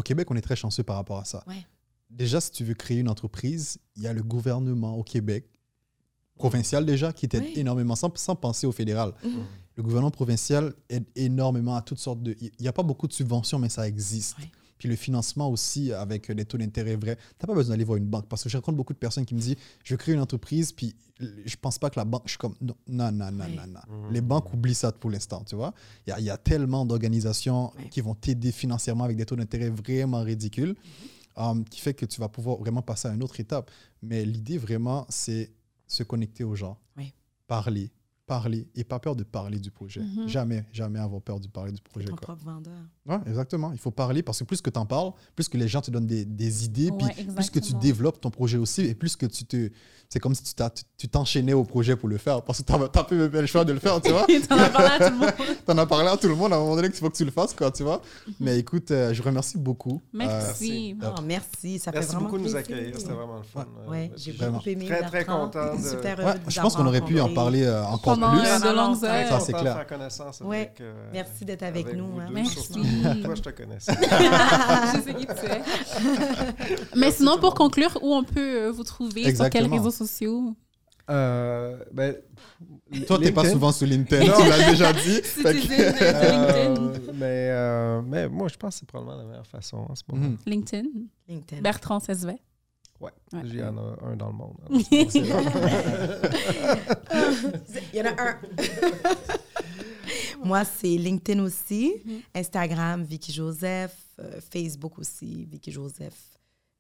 Québec, 0.04 0.32
on 0.32 0.36
est 0.36 0.42
très 0.42 0.56
chanceux 0.56 0.84
par 0.84 0.96
rapport 0.96 1.20
à 1.20 1.26
ça. 1.26 1.44
Ouais. 1.48 1.66
Déjà, 2.10 2.40
si 2.42 2.52
tu 2.52 2.64
veux 2.64 2.74
créer 2.74 3.00
une 3.00 3.10
entreprise, 3.10 3.78
il 3.96 4.04
y 4.04 4.08
a 4.08 4.14
le 4.14 4.24
gouvernement 4.24 4.96
au 4.96 5.04
Québec, 5.04 5.46
provincial 6.38 6.86
déjà, 6.86 7.12
qui 7.14 7.28
t'aide 7.28 7.44
Oui. 7.44 7.54
énormément, 7.58 7.96
sans, 7.96 8.12
sans 8.18 8.36
penser 8.36 8.66
au 8.66 8.72
fédéral. 8.72 9.14
Mhm. 9.24 9.46
Le 9.80 9.84
gouvernement 9.84 10.12
provincial 10.12 10.74
aide 10.90 11.06
énormément 11.16 11.74
à 11.74 11.82
toutes 11.82 12.00
sortes 12.00 12.22
de... 12.22 12.36
Il 12.42 12.52
n'y 12.60 12.68
a 12.68 12.74
pas 12.74 12.84
beaucoup 12.84 13.08
de 13.08 13.14
subventions, 13.14 13.60
mais 13.60 13.70
ça 13.70 13.88
existe. 13.88 14.36
Oui. 14.38 14.50
Puis 14.78 14.90
le 14.90 14.98
financement 14.98 15.50
aussi, 15.50 15.94
avec 15.94 16.30
des 16.30 16.44
taux 16.44 16.58
d'intérêt 16.58 16.98
vrais. 16.98 17.16
Tu 17.16 17.22
n'as 17.42 17.48
pas 17.48 17.54
besoin 17.54 17.76
d'aller 17.76 17.86
voir 17.86 17.96
une 17.98 18.06
banque. 18.08 18.28
Parce 18.28 18.44
que 18.44 18.50
je 18.50 18.58
rencontre 18.58 18.76
beaucoup 18.76 18.92
de 18.92 18.98
personnes 18.98 19.26
qui 19.26 19.36
me 19.36 19.40
disent, 19.40 19.56
je 19.86 19.96
créer 19.96 20.16
une 20.16 20.20
entreprise, 20.20 20.74
puis 20.74 20.94
je 21.46 21.56
pense 21.56 21.80
pas 21.80 21.90
que 21.90 21.98
la 21.98 22.04
banque... 22.04 22.24
Je 22.26 22.32
suis 22.32 22.38
comme, 22.38 22.56
non, 22.60 22.76
non, 22.90 23.10
non, 23.14 23.32
non, 23.32 23.46
Oui. 23.48 23.56
non, 23.56 23.68
non. 23.68 23.80
Mhm. 24.08 24.12
Les 24.12 24.20
banques 24.20 24.54
oublient 24.54 24.76
ça 24.76 24.92
pour 24.92 25.12
l'instant, 25.12 25.46
tu 25.46 25.56
vois. 25.56 25.74
Il 26.06 26.10
y 26.10 26.14
a, 26.14 26.20
il 26.20 26.26
y 26.26 26.30
a 26.30 26.36
tellement 26.38 26.86
d'organisations 26.86 27.72
Oui. 27.78 27.90
qui 27.90 28.02
vont 28.02 28.16
t'aider 28.16 28.52
financièrement 28.52 29.06
avec 29.06 29.16
des 29.16 29.26
taux 29.26 29.38
d'intérêt 29.38 29.70
vraiment 29.70 30.22
ridicules, 30.24 30.76
um, 31.38 31.64
qui 31.64 31.80
fait 31.80 31.94
que 31.94 32.06
tu 32.06 32.20
vas 32.20 32.28
pouvoir 32.28 32.58
vraiment 32.58 32.82
passer 32.82 33.08
à 33.08 33.14
une 33.14 33.24
autre 33.24 33.40
étape. 33.40 33.72
Mais 34.02 34.26
l'idée 34.26 34.58
vraiment, 34.58 35.06
c'est 35.08 35.54
se 35.88 36.04
connecter 36.04 36.44
aux 36.44 36.56
gens, 36.56 36.78
Oui. 36.98 37.14
parler, 37.48 37.90
parler 38.30 38.68
et 38.76 38.84
pas 38.84 39.00
peur 39.00 39.16
de 39.16 39.24
parler 39.24 39.58
du 39.60 39.72
projet. 39.72 40.02
Mhm. 40.02 40.28
Jamais, 40.28 40.64
jamais 40.72 41.00
avoir 41.00 41.20
peur 41.22 41.40
de 41.40 41.48
parler 41.48 41.72
du 41.72 41.82
projet. 41.82 42.06
Ton 42.06 42.16
Quoi. 42.16 42.22
propre 42.36 42.46
vendeur. 42.46 42.74
Ouais, 43.08 43.18
exactement. 43.28 43.72
Il 43.72 43.80
faut 43.80 43.90
parler 43.90 44.22
parce 44.22 44.38
que 44.40 44.44
plus 44.44 44.62
que 44.62 44.70
tu 44.70 44.78
en 44.78 44.86
parles, 44.86 45.12
plus 45.36 45.50
que 45.50 45.58
les 45.58 45.68
gens 45.68 45.82
te 45.82 45.90
donnent 45.90 46.06
des, 46.06 46.26
des 46.26 46.66
idées, 46.66 46.92
Ouais, 46.92 47.12
puis 47.16 47.24
plus 47.26 47.50
que 47.50 47.60
tu 47.60 47.74
développes 47.74 48.22
ton 48.22 48.30
projet 48.30 48.58
aussi, 48.60 48.82
et 48.86 48.94
plus 48.94 49.16
que 49.16 49.26
tu 49.26 49.46
te. 49.46 49.70
C'est 50.12 50.20
comme 50.20 50.34
si 50.36 50.44
tu 50.98 51.08
t'enchaînais 51.08 51.54
au 51.54 51.64
projet 51.64 51.96
pour 51.96 52.10
le 52.10 52.18
faire, 52.18 52.42
parce 52.44 52.62
que 52.62 52.72
tu 52.72 53.04
plus 53.06 53.18
même 53.18 53.30
pas 53.32 53.42
le 53.42 53.48
choix 53.48 53.66
de 53.66 53.74
le 53.74 53.80
faire, 53.80 54.00
tu 54.02 54.12
vois. 54.12 54.26
T'en 54.48 54.58
as 54.58 54.70
parlé 54.70 54.88
à 54.90 54.98
tout 55.10 55.14
le 55.14 55.20
monde. 55.20 55.34
Tu 55.66 55.72
en 55.72 55.78
as 55.78 55.86
parlé 55.86 56.08
à 56.10 56.18
tout 56.18 56.28
le 56.28 56.36
monde 56.36 56.54
à 56.54 56.56
un 56.56 56.60
moment 56.60 56.76
donné 56.76 56.90
qu'il 56.90 56.98
faut 56.98 57.10
que 57.10 57.16
tu 57.18 57.26
le 57.26 57.32
fasses, 57.32 57.54
quoi, 57.54 57.72
tu 57.72 57.84
vois. 57.84 58.02
Mhm. 58.28 58.34
Mais 58.40 58.60
écoute, 58.60 58.90
euh, 58.92 59.14
je 59.14 59.22
remercie 59.22 59.58
beaucoup. 59.58 60.02
Merci. 60.14 60.96
Euh, 61.02 61.10
Oh, 61.18 61.22
merci, 61.26 61.80
ça 61.80 61.92
fait 61.92 62.00
Merci 62.00 62.12
vraiment 62.16 62.26
beaucoup 62.28 62.38
de 62.38 62.44
nous 62.44 62.56
accueillir. 62.56 62.96
C'était 63.00 63.12
vraiment 63.14 63.38
le 63.38 63.44
fun. 63.44 63.66
Ouais, 63.88 64.10
Euh, 64.12 64.18
j'ai 64.18 64.32
Vraiment. 64.34 64.58
beaucoup 64.58 64.70
aimé. 64.70 64.86
Très, 64.86 65.02
très 65.04 65.26
content 65.26 65.76
de- 65.76 65.82
Super 65.82 66.38
je 66.48 66.60
pense 66.62 66.76
qu'on 66.76 66.86
aurait 66.86 67.02
pu 67.02 67.20
en 67.20 67.34
parler 67.34 67.64
euh, 67.64 67.84
encore 67.86 68.18
Plus. 68.28 68.70
de 68.70 68.76
longues 68.76 69.06
heures. 69.06 69.30
Ça, 69.30 69.40
c'est 69.40 69.54
clair. 69.54 69.76
faire 69.76 69.88
connaissance 69.88 70.42
Ouais. 70.42 70.58
avec, 70.58 70.82
euh, 70.82 71.10
Merci 71.14 71.46
d'être 71.46 71.64
avec 71.64 71.94
nous, 71.96 72.08
vous 72.12 72.20
hein. 72.20 72.26
deux, 72.28 72.34
Merci. 72.34 73.22
Toi, 73.24 73.36
je 73.36 73.42
te 73.42 73.50
connaissais. 73.50 73.94
je 74.02 75.02
sais 75.02 75.14
qui 75.14 75.26
tu 75.26 75.46
es. 75.46 76.76
Mais 76.96 77.12
sinon, 77.12 77.38
pour 77.40 77.54
conclure, 77.56 77.98
où 78.02 78.14
on 78.14 78.24
peut 78.24 78.68
euh, 78.68 78.72
vous 78.72 78.84
trouver? 78.84 79.22
Sur 79.22 79.30
Exactement. 79.30 79.70
quels 79.70 79.78
réseaux 79.78 79.92
sociaux? 79.92 80.54
Euh, 81.10 81.78
ben, 81.92 82.16
Toi, 83.08 83.18
tu 83.18 83.24
n'es 83.26 83.32
pas 83.32 83.42
LinkedIn. 83.42 83.50
souvent 83.54 83.72
sur 83.72 83.88
LinkedIn, 83.88 84.26
tu 84.32 84.48
l'as 84.50 84.70
déjà 84.70 84.94
dit. 85.06 85.22
Si 85.24 85.42
que- 85.42 86.04
Euh, 86.04 86.76
LinkedIn. 86.76 87.14
mais, 87.14 87.50
euh, 87.52 88.02
mais 88.06 88.28
moi, 88.30 88.48
je 88.48 88.58
pense 88.58 88.76
que 88.76 88.80
c'est 88.82 88.86
probablement 88.88 89.18
la 89.18 89.26
meilleure 89.28 89.48
façon 89.48 89.78
en 89.90 89.96
ce 89.96 90.04
moment. 90.08 90.28
Mhm. 90.28 90.38
LinkedIn. 90.46 90.88
LinkedIn. 91.28 91.62
Bertrand 91.62 92.00
Cesvet. 92.00 92.38
Ouais, 93.00 93.12
Ouais. 93.34 93.42
il 93.46 93.56
y 93.56 93.64
en 93.64 93.78
a 93.78 93.98
un 94.06 94.16
dans 94.18 94.28
le 94.28 94.34
monde. 94.34 94.58
Il 97.94 97.98
y 97.98 98.02
en 98.02 98.06
a 98.06 98.22
un. 98.22 98.40
Moi, 100.44 100.64
c'est 100.66 100.88
LinkedIn 100.88 101.42
aussi, 101.44 101.94
Mhm. 102.06 102.22
Instagram, 102.36 103.04
Vicky 103.04 103.32
Joseph, 103.32 103.96
euh, 104.20 104.40
Facebook 104.52 105.00
aussi, 105.00 105.46
Vicky 105.46 105.72
Joseph. 105.72 106.18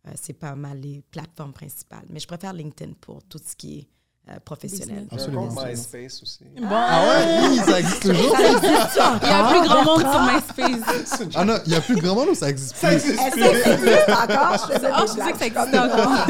Euh, 0.07 0.11
c'est 0.15 0.33
pas 0.33 0.55
mal 0.55 0.79
les 0.79 1.01
plateformes 1.11 1.53
principales. 1.53 2.05
Mais 2.09 2.19
je 2.19 2.27
préfère 2.27 2.53
LinkedIn 2.53 2.93
pour 3.01 3.21
tout 3.23 3.39
ce 3.45 3.55
qui 3.55 3.79
est 3.79 3.87
euh, 4.31 4.35
professionnel. 4.45 5.05
Business. 5.11 5.25
J'ai 5.25 5.31
un 5.31 5.35
compte 5.35 5.49
Absolument. 5.57 5.71
MySpace 5.71 6.21
aussi. 6.23 6.39
Bon. 6.59 6.67
Ah 6.71 7.03
ouais, 7.03 7.49
oui, 7.49 7.57
ça 7.65 7.79
existe 7.79 8.01
toujours. 8.01 8.35
Ça 8.37 8.51
existe 8.51 8.99
Il 9.23 9.29
y 9.29 9.31
a 9.31 9.49
plus 9.49 9.67
grand 9.67 9.83
monde 9.85 10.01
sur 10.01 10.21
MySpace. 10.21 11.23
Ah 11.35 11.45
non, 11.45 11.55
il 11.65 11.69
n'y 11.71 11.75
a 11.77 11.81
plus 11.81 11.95
grand 11.95 12.15
monde 12.15 12.27
ou 12.29 12.35
ça 12.35 12.49
existe 12.49 12.75
plus? 12.77 12.87
Est-ce 12.87 13.05
que 13.07 13.15
ça 13.15 13.27
existe 13.73 14.09
encore? 14.09 14.67
Je 14.69 14.73
faisais 14.73 14.89
Ah, 14.93 15.01
des 15.01 15.07
je 15.07 15.13
disais 15.13 15.31
que 15.31 15.39
ça 15.39 15.45
existait 15.47 15.79
encore. 15.79 16.27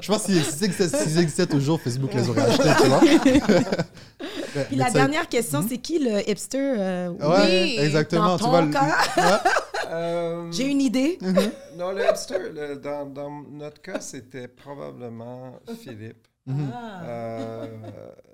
Je 0.00 0.08
pense 0.12 0.22
que 0.22 0.32
si 0.32 0.44
si 0.44 0.72
ça 0.72 0.88
si 0.88 1.10
ça 1.10 1.20
existait 1.20 1.46
toujours, 1.46 1.80
Facebook 1.80 2.12
les 2.14 2.28
aurait 2.28 2.42
achetés, 2.42 2.70
tu 2.82 2.88
vois. 2.88 3.00
Puis 4.68 4.76
la 4.76 4.86
ça- 4.86 4.92
dernière 4.92 5.28
question, 5.28 5.64
c'est 5.68 5.78
qui 5.78 5.98
le 5.98 6.28
hipster? 6.28 6.58
euh, 6.78 7.08
Ouais, 7.10 7.26
Oui. 7.50 7.76
exactement. 7.80 8.26
Dans 8.28 8.36
tu 8.38 8.44
ton 8.44 8.50
vois, 8.50 8.62
le- 8.62 8.70
cas? 8.70 9.42
Euh, 9.92 10.50
J'ai 10.52 10.66
une 10.68 10.80
idée. 10.80 11.18
Non, 11.76 11.92
le 11.92 12.02
hipster, 12.08 12.38
le- 12.54 12.76
dans, 12.76 13.06
dans 13.06 13.30
notre 13.50 13.80
cas, 13.80 14.00
c'était 14.00 14.48
probablement 14.48 15.58
Philippe. 15.82 16.26
Mhm. 16.44 16.72
Ah. 16.74 17.02
Euh, 17.04 17.66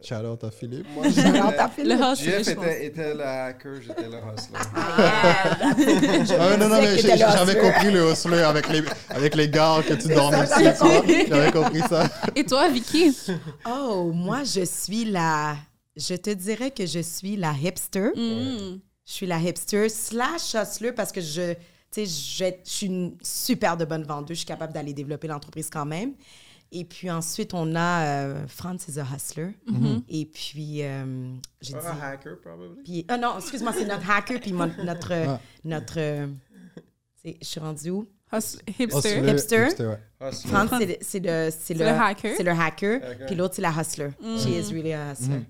Shout 0.02 0.14
out 0.24 0.42
à 0.42 0.50
Philippe. 0.50 0.86
moi, 0.94 1.04
t'as 1.54 1.68
fait 1.68 1.84
Le 1.84 1.94
Jeff 2.16 2.48
était, 2.48 2.86
était 2.86 3.12
le 3.12 3.22
hacker, 3.22 3.82
j'étais 3.82 4.08
le 4.08 4.16
hustler. 4.16 4.58
Ah 4.74 6.48
ouais, 6.48 6.56
non, 6.56 6.68
non, 6.70 6.80
mais 6.80 6.96
j'avais 6.96 7.58
compris 7.58 7.90
le 7.90 8.10
hustler 8.10 8.38
avec 8.40 8.66
les, 8.70 8.82
avec 9.10 9.34
les 9.34 9.48
gars 9.50 9.82
que 9.86 9.92
tu 9.92 10.08
dormais 10.08 10.40
dessus. 10.40 11.26
J'avais 11.28 11.52
compris 11.52 11.80
ça. 11.80 12.08
Et 12.34 12.44
toi, 12.44 12.68
Vicky? 12.70 13.14
Oh, 13.68 14.10
moi, 14.14 14.42
je 14.44 14.64
suis 14.64 15.04
la... 15.04 15.56
Je 15.94 16.14
te 16.14 16.30
dirais 16.30 16.70
que 16.70 16.86
je 16.86 17.00
suis 17.00 17.36
la 17.36 17.52
hipster. 17.52 18.10
Mm. 18.16 18.78
Je 19.08 19.12
suis 19.14 19.26
la 19.26 19.38
hipster 19.38 19.88
slash 19.88 20.54
hustler 20.54 20.92
parce 20.92 21.12
que 21.12 21.22
je, 21.22 21.54
tu 21.90 22.04
sais, 22.04 22.06
je, 22.06 22.44
je 22.62 22.70
suis 22.70 22.86
une 22.86 23.16
super 23.22 23.78
de 23.78 23.86
bonne 23.86 24.02
vendeuse. 24.02 24.36
Je 24.36 24.40
suis 24.40 24.46
capable 24.46 24.74
d'aller 24.74 24.92
développer 24.92 25.28
l'entreprise 25.28 25.70
quand 25.70 25.86
même. 25.86 26.12
Et 26.70 26.84
puis 26.84 27.10
ensuite, 27.10 27.54
on 27.54 27.74
a 27.74 28.04
euh, 28.04 28.46
Franz 28.46 28.84
is 28.86 28.98
a 29.00 29.04
hustler. 29.04 29.56
Mhm. 29.66 30.02
Et 30.10 30.26
puis, 30.26 30.82
euh, 30.82 31.32
j'ai 31.62 31.72
dit... 31.72 31.78
Pas 31.78 31.92
un 31.92 32.00
hacker, 32.12 32.38
probablement. 32.42 32.74
Puis, 32.84 33.06
ah 33.08 33.16
non, 33.16 33.38
excuse-moi, 33.38 33.72
c'est 33.72 33.86
notre 33.86 34.10
hacker, 34.10 34.40
puis 34.40 34.52
mon- 34.52 34.70
notre... 34.84 35.12
Ah. 35.12 35.40
notre 35.64 35.94
euh, 35.98 36.26
je 37.24 37.32
suis 37.40 37.60
rendue 37.60 37.88
où? 37.90 38.06
Hipster. 38.30 38.60
Hustler, 38.78 39.30
Hipster. 39.32 39.86
ouais. 39.86 39.98
Hustler. 40.20 40.50
Franz, 40.50 40.68
c'est 40.70 40.86
le, 40.86 40.96
c'est 41.00 41.20
le, 41.20 41.48
c'est 41.50 41.60
C'est 41.60 41.74
le 41.74 41.86
hacker. 41.86 42.34
C'est 42.36 42.42
le 42.42 42.50
hacker. 42.50 43.02
Hacker. 43.02 43.26
Puis 43.26 43.34
l'autre, 43.36 43.54
c'est 43.54 43.62
la 43.62 43.70
hustler. 43.72 44.10
Mm. 44.20 44.38
She 44.38 44.46
is 44.48 44.70
really 44.74 44.92
a 44.92 45.12
hustler. 45.12 45.36
Mhm. 45.38 45.44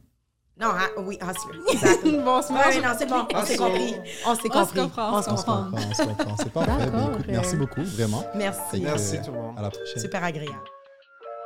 Non, 0.60 0.68
ha- 0.70 1.00
oui, 1.00 1.16
hustler. 1.22 1.60
Exactement. 1.72 2.22
Bon, 2.24 2.42
c'est 2.42 2.52
Ouais, 2.52 2.58
ouais, 2.58 2.80
non, 2.80 2.94
c'est 2.98 3.06
bon. 3.06 3.26
On 3.32 3.44
s'est 3.44 3.56
compris. 3.56 3.94
On 4.26 4.34
s'est 4.34 4.48
compris. 4.48 4.80
on 4.80 4.82
se 4.82 4.90
On 4.98 5.14
On 5.14 5.22
se 5.22 5.28
comprend, 5.28 5.68
on 5.78 5.94
se 5.94 6.02
comprend. 6.02 6.36
C'est 6.38 6.52
parfait. 6.52 6.72
Écoute, 6.88 7.26
merci 7.28 7.56
beaucoup, 7.56 7.82
vraiment. 7.84 8.24
Merci. 8.34 8.80
Merci 8.80 9.16
euh, 9.18 9.24
tout 9.24 9.32
le 9.32 9.38
monde. 9.38 9.58
À 9.58 9.62
la 9.62 9.70
prochaine. 9.70 10.02
Super 10.02 10.24
agréable. 10.24 10.58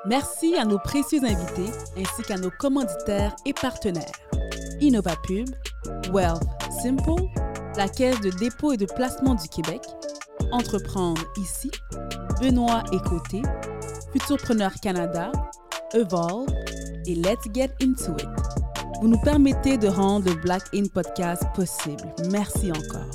Merci 0.06 0.56
à 0.56 0.64
nos 0.64 0.78
précieux 0.78 1.20
invités 1.22 1.70
ainsi 1.96 2.22
qu'à 2.26 2.36
nos 2.38 2.50
commanditaires 2.50 3.36
et 3.44 3.52
partenaires. 3.52 4.10
InnovaPub, 4.80 5.48
Wealth 6.12 6.42
Simple, 6.82 7.22
la 7.76 7.88
Caisse 7.88 8.20
de 8.20 8.30
dépôt 8.30 8.72
et 8.72 8.76
de 8.76 8.86
placement 8.86 9.34
du 9.34 9.48
Québec, 9.48 9.82
Entreprendre 10.50 11.22
ici, 11.36 11.70
Benoît 12.40 12.82
et 12.92 12.98
Côté, 13.08 13.42
Futurpreneur 14.12 14.72
Canada, 14.82 15.30
Evolve 15.94 16.48
et 17.06 17.14
Let's 17.14 17.44
Get 17.54 17.70
Into 17.80 18.12
It. 18.18 18.61
Vous 19.03 19.09
nous 19.09 19.18
permettez 19.18 19.78
de 19.78 19.88
rendre 19.88 20.28
le 20.30 20.36
Black 20.36 20.62
In 20.72 20.84
Podcast 20.86 21.42
possible. 21.57 22.05
Merci 22.30 22.70
encore. 22.70 23.11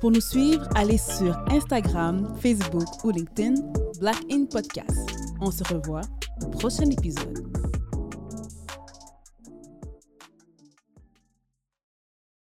Pour 0.00 0.10
nous 0.10 0.22
suivre, 0.22 0.66
allez 0.74 0.96
sur 0.96 1.38
Instagram, 1.50 2.34
Facebook 2.40 3.04
ou 3.04 3.10
LinkedIn, 3.10 3.56
Black 4.00 4.16
In 4.32 4.46
Podcast. 4.46 5.06
On 5.42 5.50
se 5.50 5.62
revoit 5.64 6.00
au 6.42 6.46
prochain 6.48 6.88
épisode. 6.88 7.67